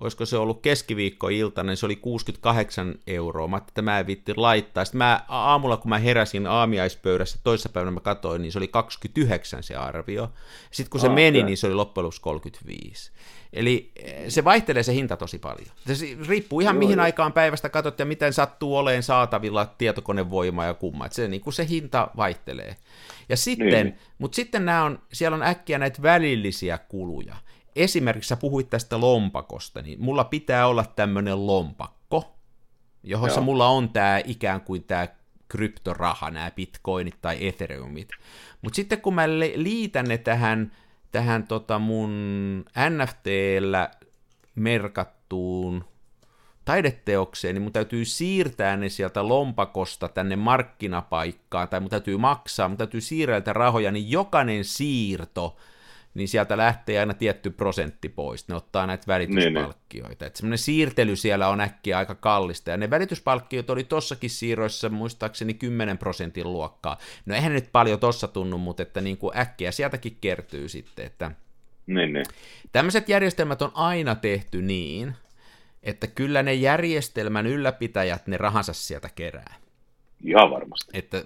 olisiko 0.00 0.26
se 0.26 0.36
ollut 0.36 0.62
keskiviikkoilta, 0.62 1.62
niin 1.62 1.76
se 1.76 1.86
oli 1.86 1.96
68 1.96 2.94
euroa. 3.06 3.48
Mä 3.48 3.56
että 3.56 3.82
mä 3.82 3.98
en 3.98 4.06
vitti 4.06 4.32
laittaa. 4.36 4.84
Sitten 4.84 4.98
mä 4.98 5.24
aamulla, 5.28 5.76
kun 5.76 5.88
mä 5.88 5.98
heräsin 5.98 6.46
aamiaispöydässä, 6.46 7.38
toissapäivänä 7.44 7.90
mä 7.90 8.00
katoin, 8.00 8.42
niin 8.42 8.52
se 8.52 8.58
oli 8.58 8.68
29 8.68 9.62
se 9.62 9.76
arvio. 9.76 10.32
Sitten 10.70 10.90
kun 10.90 11.00
se 11.00 11.06
ah, 11.06 11.14
meni, 11.14 11.38
okay. 11.38 11.46
niin 11.46 11.56
se 11.56 11.66
oli 11.66 11.74
loppujen 11.74 12.04
lopuksi 12.04 12.20
35. 12.20 13.10
Eli 13.52 13.90
eh, 13.96 14.24
se 14.28 14.44
vaihtelee 14.44 14.82
se 14.82 14.94
hinta 14.94 15.16
tosi 15.16 15.38
paljon. 15.38 15.68
Se 15.94 16.16
riippuu 16.28 16.60
ihan 16.60 16.74
Joo, 16.74 16.78
mihin 16.78 16.98
jo. 16.98 17.02
aikaan 17.02 17.32
päivästä 17.32 17.68
katsot 17.68 17.98
ja 17.98 18.04
miten 18.04 18.32
sattuu 18.32 18.76
oleen 18.76 19.02
saatavilla 19.02 19.66
tietokonevoima 19.78 20.64
ja 20.64 20.74
kumma. 20.74 21.08
se, 21.10 21.28
niin 21.28 21.40
kuin 21.40 21.54
se 21.54 21.68
hinta 21.68 22.10
vaihtelee. 22.16 22.76
Ja 23.28 23.36
sitten, 23.36 23.86
niin. 23.86 23.98
mutta 24.18 24.36
sitten 24.36 24.64
nämä 24.64 24.84
on, 24.84 24.98
siellä 25.12 25.34
on 25.34 25.42
äkkiä 25.42 25.78
näitä 25.78 26.02
välillisiä 26.02 26.78
kuluja. 26.78 27.36
Esimerkiksi 27.76 28.28
sä 28.28 28.36
puhuit 28.36 28.70
tästä 28.70 29.00
lompakosta, 29.00 29.82
niin 29.82 30.02
mulla 30.02 30.24
pitää 30.24 30.66
olla 30.66 30.84
tämmöinen 30.96 31.46
lompakko, 31.46 32.36
johon 33.02 33.44
mulla 33.44 33.68
on 33.68 33.88
tämä 33.88 34.20
ikään 34.24 34.60
kuin 34.60 34.84
tämä 34.84 35.08
kryptoraha, 35.48 36.30
nämä 36.30 36.50
bitcoinit 36.50 37.14
tai 37.22 37.46
ethereumit. 37.46 38.08
Mutta 38.62 38.76
sitten 38.76 39.00
kun 39.00 39.14
mä 39.14 39.28
liitän 39.54 40.04
ne 40.04 40.18
tähän 40.18 40.72
tähän 41.12 41.46
tota 41.46 41.78
mun 41.78 42.64
NFTllä 42.90 43.90
merkattuun 44.54 45.84
taideteokseen, 46.64 47.54
niin 47.54 47.62
mun 47.62 47.72
täytyy 47.72 48.04
siirtää 48.04 48.76
ne 48.76 48.88
sieltä 48.88 49.28
lompakosta 49.28 50.08
tänne 50.08 50.36
markkinapaikkaan, 50.36 51.68
tai 51.68 51.80
mun 51.80 51.90
täytyy 51.90 52.16
maksaa, 52.16 52.68
mun 52.68 52.76
täytyy 52.76 53.00
siirrellä 53.00 53.52
rahoja, 53.52 53.92
niin 53.92 54.10
jokainen 54.10 54.64
siirto 54.64 55.56
niin 56.16 56.28
sieltä 56.28 56.56
lähtee 56.56 57.00
aina 57.00 57.14
tietty 57.14 57.50
prosentti 57.50 58.08
pois. 58.08 58.48
Ne 58.48 58.54
ottaa 58.54 58.86
näitä 58.86 59.04
välityspalkkioita. 59.06 60.08
Niin, 60.08 60.18
niin. 60.20 60.26
Että 60.26 60.38
semmoinen 60.38 60.58
siirtely 60.58 61.16
siellä 61.16 61.48
on 61.48 61.60
äkkiä 61.60 61.98
aika 61.98 62.14
kallista. 62.14 62.70
Ja 62.70 62.76
ne 62.76 62.90
välityspalkkiot 62.90 63.70
oli 63.70 63.84
tossakin 63.84 64.30
siirroissa 64.30 64.88
muistaakseni 64.88 65.54
10 65.54 65.98
prosentin 65.98 66.52
luokkaa. 66.52 66.98
No 67.26 67.34
eihän 67.34 67.52
nyt 67.52 67.68
paljon 67.72 68.00
tossa 68.00 68.28
tunnu, 68.28 68.58
mutta 68.58 68.82
että 68.82 69.00
niin 69.00 69.16
kuin 69.16 69.36
äkkiä 69.38 69.72
sieltäkin 69.72 70.16
kertyy 70.20 70.68
sitten. 70.68 71.06
Että 71.06 71.30
niin, 71.86 72.12
niin. 72.12 72.26
Tämmöiset 72.72 73.08
järjestelmät 73.08 73.62
on 73.62 73.70
aina 73.74 74.14
tehty 74.14 74.62
niin, 74.62 75.14
että 75.82 76.06
kyllä 76.06 76.42
ne 76.42 76.54
järjestelmän 76.54 77.46
ylläpitäjät 77.46 78.26
ne 78.26 78.36
rahansa 78.36 78.72
sieltä 78.72 79.08
kerää. 79.14 79.54
Ihan 80.24 80.50
varmasti. 80.50 80.98
Että 80.98 81.24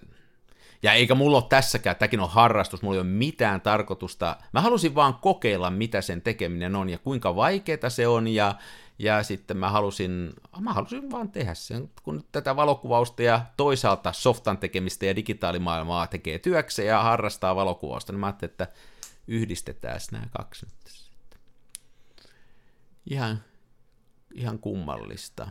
ja 0.82 0.92
eikä 0.92 1.14
mulla 1.14 1.36
ole 1.36 1.46
tässäkään, 1.48 1.96
tämäkin 1.96 2.20
on 2.20 2.30
harrastus, 2.30 2.82
mulla 2.82 2.96
ei 2.96 3.00
ole 3.00 3.08
mitään 3.08 3.60
tarkoitusta. 3.60 4.36
Mä 4.52 4.60
halusin 4.60 4.94
vaan 4.94 5.14
kokeilla, 5.14 5.70
mitä 5.70 6.00
sen 6.00 6.22
tekeminen 6.22 6.76
on 6.76 6.88
ja 6.88 6.98
kuinka 6.98 7.36
vaikeaa 7.36 7.88
se 7.88 8.06
on 8.06 8.28
ja, 8.28 8.54
ja 8.98 9.22
sitten 9.22 9.56
mä 9.56 9.70
halusin, 9.70 10.32
mä 10.60 10.72
halusin 10.72 11.10
vaan 11.10 11.30
tehdä 11.30 11.54
sen, 11.54 11.90
kun 12.02 12.24
tätä 12.32 12.56
valokuvausta 12.56 13.22
ja 13.22 13.40
toisaalta 13.56 14.12
softan 14.12 14.58
tekemistä 14.58 15.06
ja 15.06 15.16
digitaalimaailmaa 15.16 16.06
tekee 16.06 16.38
työkseen 16.38 16.88
ja 16.88 17.02
harrastaa 17.02 17.56
valokuvausta, 17.56 18.12
niin 18.12 18.20
mä 18.20 18.26
ajattelin, 18.26 18.50
että 18.50 18.66
yhdistetään 19.28 20.00
nämä 20.12 20.26
kaksi 20.36 20.66
nyt. 20.66 21.10
Ihan, 23.10 23.42
ihan 24.34 24.58
kummallista. 24.58 25.48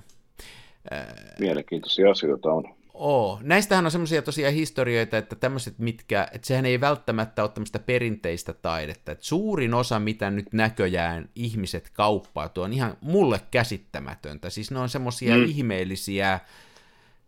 Mielenkiintoisia 1.39 2.11
asioita 2.11 2.49
on 2.49 2.78
oo. 2.99 3.39
Näistähän 3.41 3.85
on 3.85 3.91
semmoisia 3.91 4.21
tosiaan 4.21 4.53
historioita, 4.53 5.17
että 5.17 5.35
tämmöiset 5.35 5.79
mitkä, 5.79 6.27
että 6.31 6.47
sehän 6.47 6.65
ei 6.65 6.81
välttämättä 6.81 7.41
ole 7.41 7.49
tämmöistä 7.49 7.79
perinteistä 7.79 8.53
taidetta. 8.53 9.11
Että 9.11 9.25
suurin 9.25 9.73
osa, 9.73 9.99
mitä 9.99 10.31
nyt 10.31 10.53
näköjään 10.53 11.29
ihmiset 11.35 11.89
kauppaa, 11.93 12.49
tuo 12.49 12.63
on 12.63 12.73
ihan 12.73 12.97
mulle 13.01 13.41
käsittämätöntä. 13.51 14.49
Siis 14.49 14.71
ne 14.71 14.79
on 14.79 14.89
semmoisia 14.89 15.35
mm. 15.37 15.43
ihmeellisiä 15.43 16.39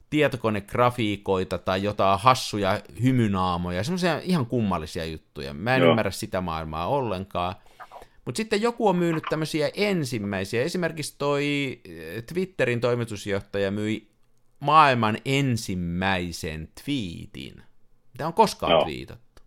tietokonegrafiikoita 0.09 1.57
tai 1.57 1.83
jotain 1.83 2.19
hassuja 2.19 2.81
hymynaamoja, 3.03 3.83
semmoisia 3.83 4.19
ihan 4.19 4.45
kummallisia 4.45 5.05
juttuja. 5.05 5.53
Mä 5.53 5.75
en 5.75 5.81
Joo. 5.81 5.89
ymmärrä 5.89 6.11
sitä 6.11 6.41
maailmaa 6.41 6.87
ollenkaan. 6.87 7.55
Mutta 8.25 8.37
sitten 8.37 8.61
joku 8.61 8.87
on 8.87 8.95
myynyt 8.95 9.23
tämmöisiä 9.29 9.69
ensimmäisiä. 9.73 10.63
Esimerkiksi 10.63 11.15
toi 11.17 11.79
eh, 11.85 12.23
Twitterin 12.23 12.81
toimitusjohtaja 12.81 13.71
myi 13.71 14.10
maailman 14.61 15.17
ensimmäisen 15.25 16.69
twiitin. 16.83 17.63
Mitä 18.13 18.27
on 18.27 18.33
koskaan 18.33 18.71
no. 18.71 18.83
twiitattu. 18.83 19.41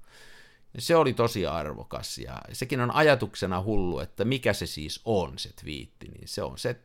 Ja 0.75 0.81
se 0.81 0.97
oli 0.97 1.12
tosi 1.12 1.47
arvokas 1.47 2.19
ja 2.19 2.39
sekin 2.53 2.81
on 2.81 2.95
ajatuksena 2.95 3.62
hullu, 3.62 3.99
että 4.01 4.25
mikä 4.25 4.53
se 4.53 4.67
siis 4.67 5.01
on 5.05 5.39
se 5.39 5.51
twiitti. 5.61 6.09
Niin 6.09 6.29
se 6.29 6.43
on 6.43 6.59
se 6.59 6.77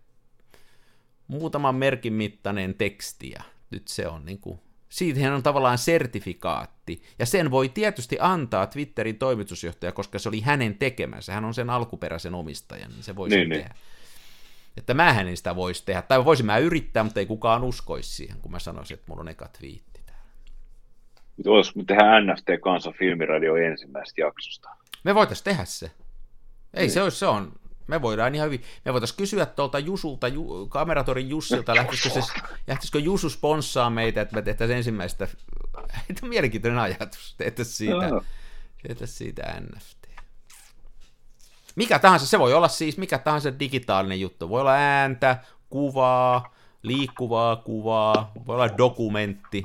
muutaman 1.28 1.76
merkin 1.76 2.14
mittainen 2.14 2.74
tekstiä. 2.74 3.44
Nyt 3.72 3.88
se 3.88 4.08
on 4.08 4.26
niin 4.26 4.40
kuin, 4.40 4.60
siitähän 4.90 5.34
on 5.34 5.44
tavallaan 5.44 5.78
sertifikaatti. 5.78 7.04
Ja 7.20 7.26
sen 7.26 7.52
voi 7.52 7.70
tietysti 7.70 8.18
antaa 8.20 8.68
Twitterin 8.68 9.18
toimitusjohtaja, 9.18 9.92
koska 9.92 10.20
se 10.20 10.30
oli 10.30 10.42
hänen 10.42 10.78
tekemänsä. 10.78 11.34
Hän 11.34 11.46
on 11.46 11.54
sen 11.54 11.70
alkuperäisen 11.70 12.36
omistajan, 12.36 12.92
niin 12.92 13.04
se 13.04 13.16
voi 13.16 13.30
niin, 13.30 13.50
niin. 13.50 13.62
tehdä. 13.62 13.76
Että 14.80 14.94
mä 14.94 15.22
en 15.22 15.38
sitä 15.38 15.56
voisi 15.56 15.86
tehdä, 15.86 16.02
tai 16.02 16.26
voisin 16.26 16.46
mä 16.46 16.58
yrittää, 16.58 17.04
mutta 17.04 17.20
ei 17.20 17.26
kukaan 17.26 17.64
uskoisi 17.64 18.14
siihen, 18.14 18.38
kun 18.42 18.52
mä 18.52 18.60
sanoisin, 18.60 18.96
että 18.96 19.06
mulla 19.08 19.22
on 19.22 19.28
eka 19.28 19.50
twiitti 19.60 20.02
täällä. 20.06 20.24
Voisiko 21.46 21.80
me 21.80 21.86
tehdä 21.86 22.22
NFT 22.22 22.48
kanssa 22.64 22.92
filmiradio 22.92 23.56
ensimmäisestä 23.56 24.22
jaksosta? 24.22 24.70
Me 25.04 25.16
voitaisiin 25.16 25.44
tehdä 25.44 25.66
se. 25.66 25.92
Ei 26.74 26.82
niin. 26.82 26.92
se 26.92 27.02
olisi, 27.02 27.18
se 27.18 27.26
on, 27.26 27.52
me 27.88 28.02
voidaan 28.02 28.36
ihan 28.36 28.46
hyvin, 28.46 28.64
me 28.86 28.94
voitaisiin 28.94 29.18
kysyä 29.18 29.46
tuolta 29.46 29.80
Jusulta, 29.80 30.28
Ju, 30.28 30.68
kameratorin 30.68 31.30
Jussilta, 31.30 31.76
lähtisikö, 31.76 32.10
se, 32.10 32.22
lähtisikö 32.68 33.00
Jusu 33.00 33.30
sponssaa 33.30 33.90
meitä, 33.90 34.22
että 34.22 34.36
me 34.36 34.42
tehtäisiin 34.42 34.78
ensimmäistä, 34.78 35.28
että 36.10 36.26
mielenkiintoinen 36.26 36.80
ajatus, 36.80 37.36
tehtäisiin 37.38 37.76
siitä, 37.76 38.22
tehtäisiin 38.88 39.18
siitä 39.18 39.62
NFT. 39.62 39.99
Mikä 41.80 42.00
tahansa, 42.00 42.26
se 42.26 42.40
voi 42.40 42.54
olla 42.54 42.68
siis 42.68 42.98
mikä 42.98 43.18
tahansa 43.18 43.60
digitaalinen 43.60 44.22
juttu. 44.22 44.50
Voi 44.50 44.62
olla 44.62 44.74
ääntä, 44.74 45.38
kuvaa, 45.70 46.56
liikkuvaa 46.84 47.56
kuvaa, 47.56 48.32
voi 48.48 48.56
olla 48.56 48.78
dokumentti. 48.78 49.64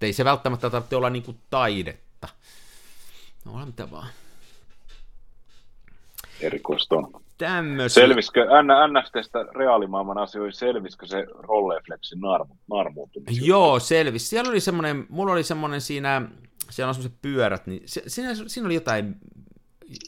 Ei 0.00 0.12
se 0.12 0.24
välttämättä 0.24 0.70
tarvitse 0.70 0.96
olla 0.96 1.10
niinku 1.10 1.34
taidetta. 1.50 2.28
No 3.44 3.52
olla 3.52 3.66
mitä 3.66 3.90
vaan. 3.90 4.08
Erikoista 6.40 6.94
on. 6.94 7.22
Selvisikö 7.88 8.46
NFTstä 8.62 9.38
reaalimaailman 9.54 10.18
asioihin, 10.18 10.52
selvisikö 10.52 11.06
se 11.06 11.26
rolleflexin 11.38 12.20
narmu, 12.20 12.54
narmuutuminen? 12.70 13.46
Joo, 13.46 13.78
selvis. 13.78 14.30
Siellä 14.30 14.50
oli 14.50 14.60
semmoinen, 14.60 15.06
mulla 15.08 15.32
oli 15.32 15.42
semmoinen 15.42 15.80
siinä, 15.80 16.22
siellä 16.70 16.88
on 16.88 16.94
semmoiset 16.94 17.22
pyörät, 17.22 17.66
niin 17.66 17.82
se, 17.84 18.02
siinä, 18.06 18.30
siinä 18.46 18.66
oli 18.66 18.74
jotain, 18.74 19.16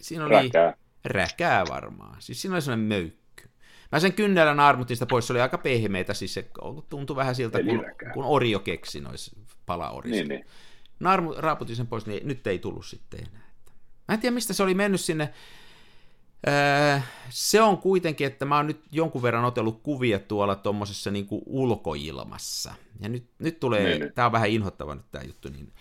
siinä 0.01 0.25
oli... 0.25 0.35
Räkää 0.35 0.75
räkää 1.05 1.65
varmaan. 1.69 2.17
Siis 2.23 2.43
siinä 2.43 2.55
oli 2.55 2.63
sellainen 2.63 2.89
möykky. 2.89 3.49
Mä 3.93 4.01
sen 4.01 4.13
kynnellä 4.13 4.55
naarmutin 4.55 4.97
sitä 4.97 5.07
pois, 5.07 5.27
se 5.27 5.33
oli 5.33 5.41
aika 5.41 5.59
pehmeitä, 5.59 6.15
siis 6.15 6.35
se 6.35 6.51
tuntui 6.89 7.17
vähän 7.17 7.35
siltä, 7.35 7.59
kun, 7.63 7.85
kun 8.15 8.25
Orio 8.25 8.59
keksi 8.59 9.01
noissa 9.01 9.37
palaorissa. 9.67 10.17
Niin, 10.17 10.29
niin. 10.29 10.47
Naarmu, 11.01 11.35
raaputin 11.37 11.77
sen 11.77 11.87
pois, 11.87 12.07
niin 12.07 12.29
nyt 12.29 12.47
ei 12.47 12.59
tullut 12.59 12.87
sitten 12.87 13.21
enää. 13.21 13.49
Mä 14.09 14.15
en 14.15 14.21
tiedä, 14.21 14.35
mistä 14.35 14.53
se 14.53 14.63
oli 14.63 14.75
mennyt 14.75 15.01
sinne. 15.01 15.33
Öö, 16.49 17.01
se 17.29 17.61
on 17.61 17.79
kuitenkin, 17.79 18.27
että 18.27 18.45
mä 18.45 18.57
oon 18.57 18.67
nyt 18.67 18.81
jonkun 18.93 19.23
verran 19.23 19.45
otellut 19.45 19.83
kuvia 19.83 20.19
tuolla 20.19 20.55
tuommoisessa 20.55 21.11
niin 21.11 21.27
ulkoilmassa. 21.47 22.75
Ja 23.01 23.09
nyt, 23.09 23.27
nyt 23.39 23.61
tulee, 23.61 23.89
niin, 23.89 24.01
niin. 24.01 24.13
tää 24.13 24.27
on 24.27 24.33
vähän 24.33 24.49
inhottava 24.49 24.95
nyt 24.95 25.11
tää 25.11 25.23
juttu, 25.23 25.49
niin, 25.49 25.73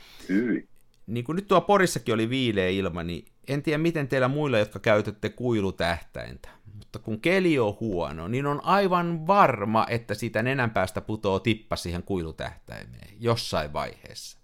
niin 1.08 1.24
kun 1.24 1.36
nyt 1.36 1.48
tuo 1.48 1.62
Porissakin 1.62 2.14
oli 2.14 2.30
viileä 2.30 2.70
ilma, 2.70 3.04
niin 3.04 3.26
en 3.48 3.64
tiedä 3.64 3.78
miten 3.78 4.08
teillä 4.08 4.28
muilla, 4.28 4.60
jotka 4.60 4.80
käytätte 4.80 5.30
kuilutähtäintä, 5.30 6.50
mutta 6.74 7.00
kun 7.00 7.22
keli 7.22 7.60
on 7.60 7.78
huono, 7.80 8.28
niin 8.28 8.46
on 8.46 8.66
aivan 8.66 9.28
varma, 9.28 9.86
että 9.90 10.14
siitä 10.14 10.44
nenän 10.44 10.72
päästä 10.72 11.02
putoo 11.02 11.40
tippa 11.40 11.76
siihen 11.76 12.04
kuilutähtäimeen 12.04 13.10
jossain 13.20 13.74
vaiheessa. 13.74 14.38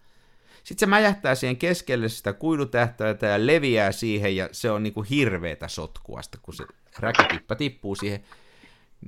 Sitten 0.63 0.79
se 0.79 0.89
mäjähtää 0.89 1.35
siihen 1.35 1.57
keskelle 1.57 2.09
sitä 2.09 2.33
kuilutähtäintä 2.33 3.25
ja 3.25 3.47
leviää 3.47 3.91
siihen, 3.91 4.35
ja 4.35 4.49
se 4.51 4.71
on 4.71 4.83
niinku 4.83 5.01
hirveetä 5.01 5.67
sotkuasta, 5.67 6.37
kun 6.41 6.53
se 6.53 6.65
räkätippa 6.99 7.55
tippuu 7.55 7.95
siihen. 7.95 8.23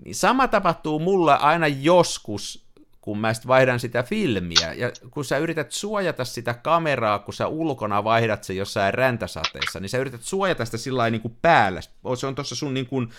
Niin 0.06 0.16
sama 0.16 0.48
tapahtuu 0.48 1.00
mulla 1.00 1.36
aina 1.36 1.68
joskus 1.68 2.65
kun 3.06 3.18
mä 3.18 3.34
sitten 3.34 3.48
vaihdan 3.48 3.80
sitä 3.80 4.04
filmiä, 4.04 4.74
ja 4.74 4.92
kun 5.12 5.26
sä 5.26 5.38
yrität 5.38 5.72
suojata 5.72 6.26
sitä 6.26 6.54
kameraa, 6.54 7.20
kun 7.20 7.34
sä 7.34 7.48
ulkona 7.48 8.04
vaihdat 8.04 8.44
se 8.44 8.54
jossain 8.54 8.94
räntäsateessa, 8.94 9.80
niin 9.80 9.90
sä 9.90 9.98
yrität 9.98 10.24
suojata 10.24 10.66
sitä 10.66 10.78
sillä 10.78 11.10
niin 11.10 11.22
kuin 11.22 11.38
päällä. 11.42 11.82
Se 12.18 12.28
on 12.28 12.36
tuossa 12.36 12.56
sun 12.56 12.74
niin 12.74 12.86
kuin 12.86 13.10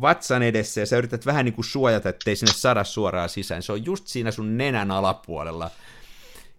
vatsan 0.00 0.42
edessä, 0.42 0.80
ja 0.80 0.86
sä 0.86 0.96
yrität 0.96 1.26
vähän 1.26 1.44
niin 1.44 1.54
kuin 1.54 1.64
suojata, 1.64 2.08
ettei 2.08 2.36
sinne 2.36 2.52
sada 2.52 2.84
suoraan 2.84 3.28
sisään. 3.28 3.62
Se 3.62 3.72
on 3.72 3.84
just 3.84 4.06
siinä 4.06 4.30
sun 4.30 4.58
nenän 4.58 4.90
alapuolella. 4.90 5.70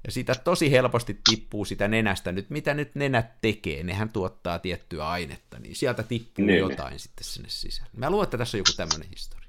Ja 0.05 0.11
siitä 0.11 0.35
tosi 0.35 0.71
helposti 0.71 1.19
tippuu 1.29 1.65
sitä 1.65 1.87
nenästä 1.87 2.31
nyt, 2.31 2.49
mitä 2.49 2.73
nyt 2.73 2.95
nenät 2.95 3.41
tekee, 3.41 3.83
nehän 3.83 4.09
tuottaa 4.09 4.59
tiettyä 4.59 5.09
ainetta, 5.09 5.59
niin 5.59 5.75
sieltä 5.75 6.03
tippuu 6.03 6.45
niin. 6.45 6.59
jotain 6.59 6.99
sitten 6.99 7.23
sinne 7.23 7.49
sisään. 7.49 7.89
Mä 7.97 8.09
luulen, 8.09 8.23
että 8.23 8.37
tässä 8.37 8.57
on 8.57 8.59
joku 8.59 8.71
tämmöinen 8.77 9.09
historia. 9.09 9.42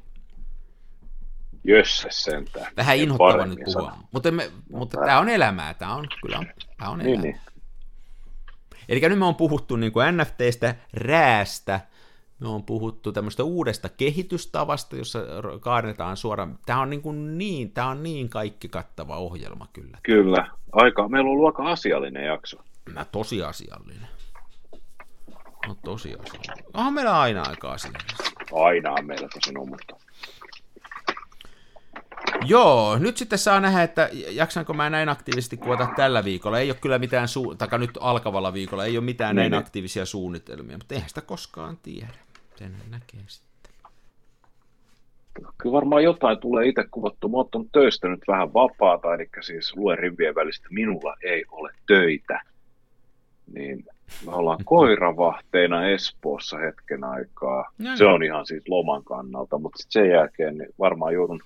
Jösses 1.65 2.25
sentään. 2.25 2.73
Vähän 2.77 2.97
inhottava 2.97 3.47
nyt 3.47 3.59
puhua. 3.65 3.93
Mutta, 4.13 4.31
me, 4.31 4.51
mutta 4.73 5.01
tämä 5.01 5.19
on 5.19 5.29
elämää, 5.29 5.75
tämä 5.75 5.95
on 5.95 6.07
kyllä, 6.23 6.43
tämä 6.79 6.91
on 6.91 6.99
niin, 6.99 7.09
elämää. 7.09 7.23
Niin, 7.23 7.35
niin. 7.35 7.55
Eli 8.89 9.01
nyt 9.01 9.19
me 9.19 9.25
on 9.25 9.35
puhuttu 9.35 9.77
niin 9.77 9.93
kuin 9.93 10.17
NFTstä, 10.17 10.75
räästä, 10.95 11.81
me 12.41 12.49
on 12.49 12.65
puhuttu 12.65 13.13
tämmöistä 13.13 13.45
uudesta 13.45 13.89
kehitystavasta, 13.89 14.97
jossa 14.97 15.19
kaadetaan 15.61 16.17
suoraan. 16.17 16.59
Tämä 16.67 16.81
on 16.81 16.91
niin, 16.91 17.03
kuin 17.03 17.39
niin, 17.39 17.73
tämä 17.73 17.89
on 17.89 18.03
niin 18.03 18.29
kaikki 18.29 18.69
kattava 18.69 19.17
ohjelma 19.17 19.69
kyllä. 19.73 19.99
Kyllä. 20.03 20.51
Aika, 20.73 21.09
meillä 21.09 21.29
on 21.29 21.33
ollut 21.33 21.47
aika 21.47 21.73
asiallinen 21.73 22.25
jakso. 22.25 22.57
Mä 22.93 23.05
tosi 23.05 23.43
asiallinen. 23.43 24.09
No 25.67 25.77
tosi 25.85 26.15
asiallinen. 26.15 26.65
Onhan 26.75 26.95
meillä 26.95 27.21
aina 27.21 27.43
aika 27.43 27.73
asiallinen. 27.73 28.17
Aina 28.53 28.93
on 28.93 29.07
meillä 29.07 29.29
tosi 29.29 29.53
mutta 29.53 29.97
Joo, 32.47 32.99
nyt 32.99 33.17
sitten 33.17 33.39
saa 33.39 33.61
nähdä, 33.61 33.83
että 33.83 34.09
jaksanko 34.13 34.75
mä 34.75 34.91
näin 34.91 35.09
aktiivisesti 35.09 35.57
kuvata 35.57 35.89
tällä 35.97 36.25
viikolla. 36.25 36.59
Ei 36.59 36.71
ole 36.71 36.79
kyllä 36.81 36.99
mitään, 36.99 37.29
su- 37.29 37.57
taka 37.57 37.79
nyt 37.79 37.91
alkavalla 38.01 38.53
viikolla, 38.53 38.85
ei 38.85 38.99
ole 38.99 39.05
mitään 39.05 39.37
näin, 39.37 39.51
näin 39.51 39.63
aktiivisia 39.63 40.07
suunnitelmia, 40.07 40.79
mutta 40.79 40.95
eihän 40.95 41.09
sitä 41.09 41.21
koskaan 41.21 41.79
tiedä. 41.83 42.15
Sen 42.57 42.73
näkee 42.91 43.21
sitten. 43.27 43.55
Kyllä 45.59 45.73
varmaan 45.73 46.05
jotain 46.05 46.39
tulee 46.39 46.67
itse 46.67 46.85
kuvattu. 46.91 47.29
Mä 47.29 47.37
oon 47.37 47.69
töistä 47.73 48.09
nyt 48.09 48.21
vähän 48.29 48.55
vapaata, 48.55 49.15
eli 49.15 49.29
siis 49.41 49.77
luen 49.77 49.99
rivien 49.99 50.35
välistä, 50.35 50.67
minulla 50.71 51.17
ei 51.25 51.45
ole 51.51 51.71
töitä. 51.87 52.41
Niin 53.55 53.85
me 54.27 54.33
ollaan 54.33 54.65
koiravahteina 54.75 55.89
Espoossa 55.89 56.59
hetken 56.59 57.05
aikaa. 57.05 57.71
No, 57.79 57.97
se 57.97 58.05
on 58.05 58.23
ihan 58.23 58.47
siis 58.47 58.69
loman 58.69 59.05
kannalta, 59.05 59.59
mutta 59.59 59.83
sitten 59.83 60.03
sen 60.03 60.11
jälkeen 60.11 60.59
niin 60.59 60.75
varmaan 60.79 61.15
joudun 61.15 61.41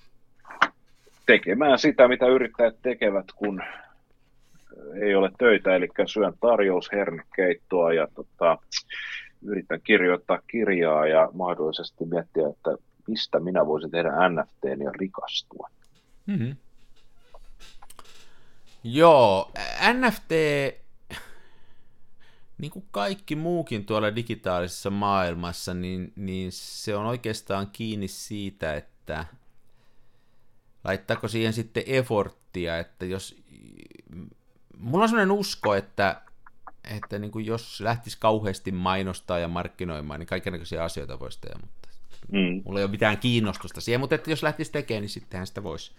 tekemään 1.29 1.79
sitä, 1.79 2.07
mitä 2.07 2.27
yrittäjät 2.27 2.75
tekevät, 2.81 3.25
kun 3.35 3.61
ei 5.01 5.15
ole 5.15 5.31
töitä, 5.37 5.75
eli 5.75 5.87
syön 6.05 6.33
tarjoushernekeittoa 6.41 7.93
ja 7.93 8.07
tota, 8.15 8.57
yritän 9.41 9.81
kirjoittaa 9.83 10.39
kirjaa 10.47 11.07
ja 11.07 11.29
mahdollisesti 11.33 12.05
miettiä, 12.05 12.47
että 12.49 12.83
mistä 13.07 13.39
minä 13.39 13.65
voisin 13.65 13.91
tehdä 13.91 14.09
NFT 14.09 14.83
ja 14.83 14.91
rikastua. 14.91 15.69
Mm-hmm. 16.25 16.55
Joo, 18.83 19.51
NFT, 19.93 20.31
niin 22.57 22.71
kuin 22.71 22.85
kaikki 22.91 23.35
muukin 23.35 23.85
tuolla 23.85 24.15
digitaalisessa 24.15 24.89
maailmassa, 24.89 25.73
niin, 25.73 26.13
niin 26.15 26.51
se 26.51 26.95
on 26.95 27.05
oikeastaan 27.05 27.67
kiinni 27.73 28.07
siitä, 28.07 28.75
että– 28.75 29.25
laittaako 30.83 31.27
siihen 31.27 31.53
sitten 31.53 31.83
efforttia, 31.85 32.79
että 32.79 33.05
jos, 33.05 33.43
mulla 34.77 35.03
on 35.03 35.09
sellainen 35.09 35.37
usko, 35.37 35.75
että, 35.75 36.21
että 36.97 37.19
niin 37.19 37.31
kuin 37.31 37.45
jos 37.45 37.81
lähtisi 37.81 38.17
kauheasti 38.19 38.71
mainostaa 38.71 39.39
ja 39.39 39.47
markkinoimaan, 39.47 40.19
niin 40.19 40.27
kaikenlaisia 40.27 40.85
asioita 40.85 41.19
voisi 41.19 41.41
tehdä, 41.41 41.59
mutta 41.61 41.89
mm. 42.31 42.61
mulla 42.65 42.79
ei 42.79 42.83
ole 42.83 42.91
mitään 42.91 43.17
kiinnostusta 43.17 43.81
siihen, 43.81 43.99
mutta 43.99 44.15
että 44.15 44.29
jos 44.29 44.43
lähtisi 44.43 44.71
tekemään, 44.71 45.01
niin 45.01 45.09
sittenhän 45.09 45.47
sitä 45.47 45.63
voisi 45.63 45.91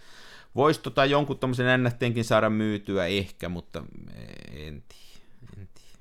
Voisi 0.55 0.81
tota 0.81 1.05
jonkun 1.05 1.39
tuommoisen 1.39 1.83
NFTnkin 1.83 2.25
saada 2.25 2.49
myytyä 2.49 3.05
ehkä, 3.05 3.49
mutta 3.49 3.83
en 4.51 4.83
tiedä. 4.87 5.21
En 5.57 5.67
tiedä. 5.73 5.99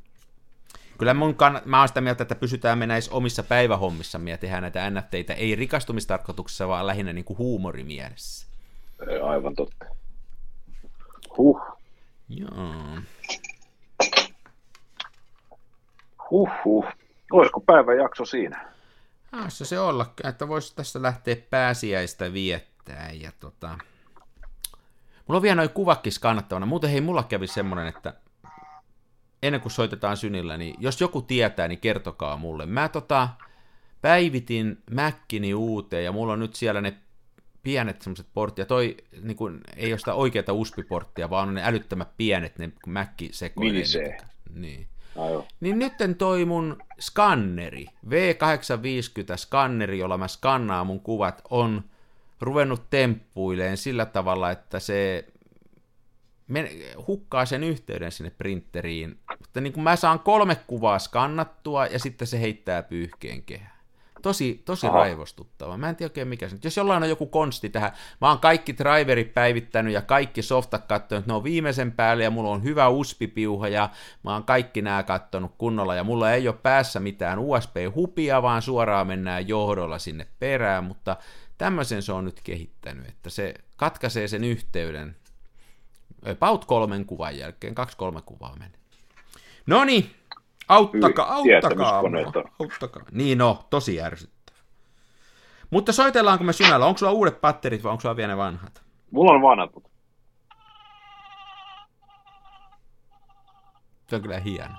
Kyllä 0.98 1.14
mun 1.14 1.34
kann- 1.34 1.62
mä 1.64 1.78
oon 1.78 1.88
sitä 1.88 2.00
mieltä, 2.00 2.22
että 2.22 2.34
pysytään 2.34 2.78
me 2.78 2.86
näissä 2.86 3.12
omissa 3.12 3.42
päivähommissa 3.42 4.20
ja 4.24 4.38
tehdään 4.38 4.62
näitä 4.62 4.90
NFTitä, 4.90 5.34
ei 5.34 5.56
rikastumistarkoituksessa, 5.56 6.68
vaan 6.68 6.86
lähinnä 6.86 7.12
niin 7.12 7.24
kuin 7.24 7.38
huumorimielessä. 7.38 8.49
Aivan 9.24 9.54
totta. 9.54 9.84
Huh. 11.36 11.60
Joo. 12.28 12.98
Huh, 16.30 16.50
huh. 16.64 16.84
Olisiko 17.32 17.60
päivän 17.60 17.96
jakso 17.96 18.24
siinä? 18.24 18.70
Aassa 19.32 19.64
se 19.64 19.80
olla, 19.80 20.14
että 20.24 20.48
voisi 20.48 20.76
tässä 20.76 21.02
lähteä 21.02 21.36
pääsiäistä 21.50 22.32
viettää. 22.32 23.10
Ja 23.12 23.32
tota... 23.40 23.78
Mulla 25.26 25.38
on 25.38 25.42
vielä 25.42 25.54
noin 25.54 25.70
kuvakki 25.70 26.10
skannattavana. 26.10 26.66
Muuten 26.66 26.90
hei, 26.90 27.00
mulla 27.00 27.22
kävi 27.22 27.46
semmonen, 27.46 27.86
että 27.86 28.14
ennen 29.42 29.60
kuin 29.60 29.72
soitetaan 29.72 30.16
synillä, 30.16 30.56
niin 30.56 30.74
jos 30.78 31.00
joku 31.00 31.22
tietää, 31.22 31.68
niin 31.68 31.80
kertokaa 31.80 32.36
mulle. 32.36 32.66
Mä 32.66 32.88
tota, 32.88 33.28
päivitin 34.02 34.82
Mäkkini 34.90 35.54
uuteen 35.54 36.04
ja 36.04 36.12
mulla 36.12 36.32
on 36.32 36.40
nyt 36.40 36.54
siellä 36.54 36.80
ne 36.80 36.94
pienet 37.62 38.02
semmoiset 38.02 38.26
porttia. 38.34 38.66
Toi 38.66 38.96
niin 39.22 39.36
kun, 39.36 39.60
ei 39.76 39.92
ole 39.92 39.98
sitä 39.98 40.14
oikeata 40.14 40.52
USB-porttia, 40.52 41.30
vaan 41.30 41.48
on 41.48 41.54
ne 41.54 41.62
älyttömät 41.64 42.16
pienet, 42.16 42.58
ne 42.58 42.72
Mäkki. 42.86 43.30
Niin. 44.54 44.86
Aivan. 45.16 45.44
Niin 45.60 45.78
nytten 45.78 46.14
toi 46.14 46.44
mun 46.44 46.82
skanneri, 47.00 47.86
V850 48.06 49.36
skanneri, 49.36 49.98
jolla 49.98 50.18
mä 50.18 50.28
skannaan 50.28 50.86
mun 50.86 51.00
kuvat, 51.00 51.42
on 51.50 51.84
ruvennut 52.40 52.90
temppuileen 52.90 53.76
sillä 53.76 54.06
tavalla, 54.06 54.50
että 54.50 54.80
se 54.80 55.24
men- 56.48 56.68
hukkaa 57.06 57.46
sen 57.46 57.64
yhteyden 57.64 58.12
sinne 58.12 58.30
printeriin. 58.30 59.18
Mutta 59.38 59.60
niin 59.60 59.72
kun 59.72 59.82
mä 59.82 59.96
saan 59.96 60.20
kolme 60.20 60.54
kuvaa 60.54 60.98
skannattua 60.98 61.86
ja 61.86 61.98
sitten 61.98 62.28
se 62.28 62.40
heittää 62.40 62.82
pyyhkeen 62.82 63.42
kehään. 63.42 63.79
Tosi, 64.22 64.62
tosi 64.64 64.86
Aha. 64.86 64.98
raivostuttava. 64.98 65.76
Mä 65.76 65.88
en 65.88 65.96
tiedä 65.96 66.10
oikein 66.10 66.28
mikä 66.28 66.48
se. 66.48 66.56
Jos 66.64 66.76
jollain 66.76 67.02
on 67.02 67.08
joku 67.08 67.26
konsti 67.26 67.68
tähän, 67.68 67.92
mä 68.20 68.28
oon 68.28 68.38
kaikki 68.38 68.78
driverit 68.78 69.34
päivittänyt 69.34 69.92
ja 69.92 70.02
kaikki 70.02 70.42
softat 70.42 70.86
kattonut, 70.86 71.26
ne 71.26 71.32
on 71.32 71.44
viimeisen 71.44 71.92
päälle 71.92 72.24
ja 72.24 72.30
mulla 72.30 72.50
on 72.50 72.62
hyvä 72.62 72.88
USB-piuha 72.88 73.68
ja 73.68 73.88
mä 74.22 74.32
oon 74.32 74.44
kaikki 74.44 74.82
nämä 74.82 75.02
kattonut 75.02 75.54
kunnolla 75.58 75.94
ja 75.94 76.04
mulla 76.04 76.32
ei 76.32 76.48
ole 76.48 76.56
päässä 76.62 77.00
mitään 77.00 77.38
USB-hupia, 77.38 78.42
vaan 78.42 78.62
suoraan 78.62 79.06
mennään 79.06 79.48
johdolla 79.48 79.98
sinne 79.98 80.26
perään, 80.38 80.84
mutta 80.84 81.16
tämmöisen 81.58 82.02
se 82.02 82.12
on 82.12 82.24
nyt 82.24 82.40
kehittänyt, 82.44 83.08
että 83.08 83.30
se 83.30 83.54
katkaisee 83.76 84.28
sen 84.28 84.44
yhteyden 84.44 85.16
about 86.26 86.64
kolmen 86.64 87.04
kuvan 87.04 87.38
jälkeen, 87.38 87.74
kaksi-kolme 87.74 88.22
kuvaa 88.22 88.56
meni. 88.58 88.74
No 89.66 89.84
niin, 89.84 90.10
auttakaa, 90.70 91.34
auttakaa 91.34 92.02
mua, 92.02 92.44
auttakaa. 92.60 93.02
Niin 93.12 93.38
no, 93.38 93.64
tosi 93.70 94.02
ärsyttävä. 94.02 94.58
Mutta 95.70 95.92
soitellaanko 95.92 96.44
me 96.44 96.52
synällä? 96.52 96.86
Onko 96.86 96.98
sulla 96.98 97.12
uudet 97.12 97.40
patterit 97.40 97.84
vai 97.84 97.90
onko 97.90 98.00
sulla 98.00 98.16
vielä 98.16 98.32
ne 98.32 98.36
vanhat? 98.36 98.82
Mulla 99.10 99.32
on 99.32 99.42
vanhat, 99.42 99.70
Se 104.08 104.16
on 104.16 104.22
kyllä 104.22 104.38
hieno. 104.38 104.74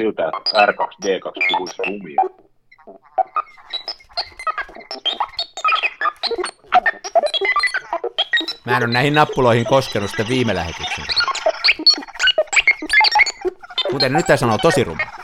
Siltä, 0.00 0.30
että 0.38 0.66
R2D2 0.66 1.46
puhuisi 1.48 1.82
rumia. 1.86 2.22
Mä 8.64 8.76
en 8.76 8.82
ole 8.84 8.92
näihin 8.92 9.14
nappuloihin 9.14 9.66
koskenut 9.66 10.10
sitä 10.10 10.28
viime 10.28 10.54
lähetyksen. 10.54 11.04
Kuten 13.90 14.12
nyt 14.12 14.26
tää 14.26 14.36
sanoo 14.36 14.58
tosi 14.58 14.84
ruma. 14.84 15.19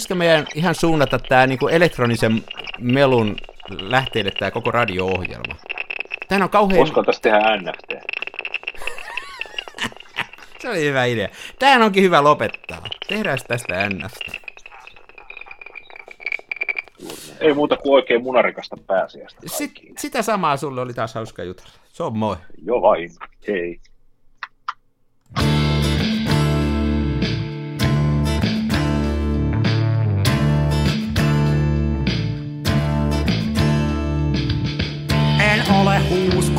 Pitäisikö 0.00 0.14
meidän 0.14 0.46
ihan 0.54 0.74
suunnata 0.74 1.18
tämä 1.18 1.46
niinku 1.46 1.68
elektronisen 1.68 2.44
melun 2.78 3.36
lähteille 3.80 4.30
tämä 4.30 4.50
koko 4.50 4.70
radio-ohjelma? 4.70 5.56
Tämähän 6.28 6.42
on 6.42 6.50
kauhean... 6.50 6.80
Koska 6.80 7.02
tässä 7.02 7.22
tehdään 7.22 7.64
NFT? 7.64 7.92
Se 10.60 10.68
oli 10.68 10.84
hyvä 10.84 11.04
idea. 11.04 11.28
Tämähän 11.58 11.82
onkin 11.82 12.02
hyvä 12.02 12.24
lopettaa. 12.24 12.86
Tehdään 13.08 13.38
tästä 13.48 13.88
NFT. 13.88 14.50
Ei 17.40 17.54
muuta 17.54 17.76
kuin 17.76 17.94
oikein 17.94 18.22
munarikasta 18.22 18.76
pääsiäistä 18.86 19.40
Sit, 19.46 19.72
sitä 19.98 20.22
samaa 20.22 20.56
sulle 20.56 20.80
oli 20.80 20.94
taas 20.94 21.14
hauska 21.14 21.42
jutella. 21.42 21.70
Se 21.92 22.02
on 22.02 22.18
moi. 22.18 22.36
Jo 22.62 22.82
vain. 22.82 23.10
Hei. 23.48 23.80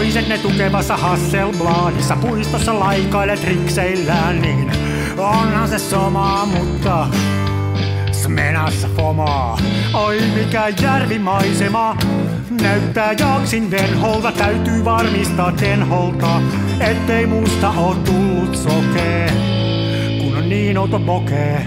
Toiset 0.00 0.28
ne 0.28 0.38
tukevassa 0.38 0.96
Hasselbladissa 0.96 2.16
puistossa 2.16 2.80
laikaile 2.80 3.36
trikseillään, 3.36 4.42
niin 4.42 4.72
onhan 5.18 5.68
se 5.68 5.78
somaa, 5.78 6.46
mutta 6.46 7.06
smenassa 8.12 8.88
fomaa. 8.96 9.58
Oi 9.94 10.20
mikä 10.34 10.68
järvimaisema, 10.82 11.96
näyttää 12.62 13.12
jaksin 13.12 13.70
venholta, 13.70 14.32
täytyy 14.32 14.84
varmistaa 14.84 15.52
tenholta, 15.52 16.42
ettei 16.80 17.26
musta 17.26 17.70
oo 17.70 17.94
tullut 17.94 18.56
sokee, 18.56 19.32
kun 20.20 20.36
on 20.36 20.48
niin 20.48 20.78
outo 20.78 21.00
pokee. 21.00 21.66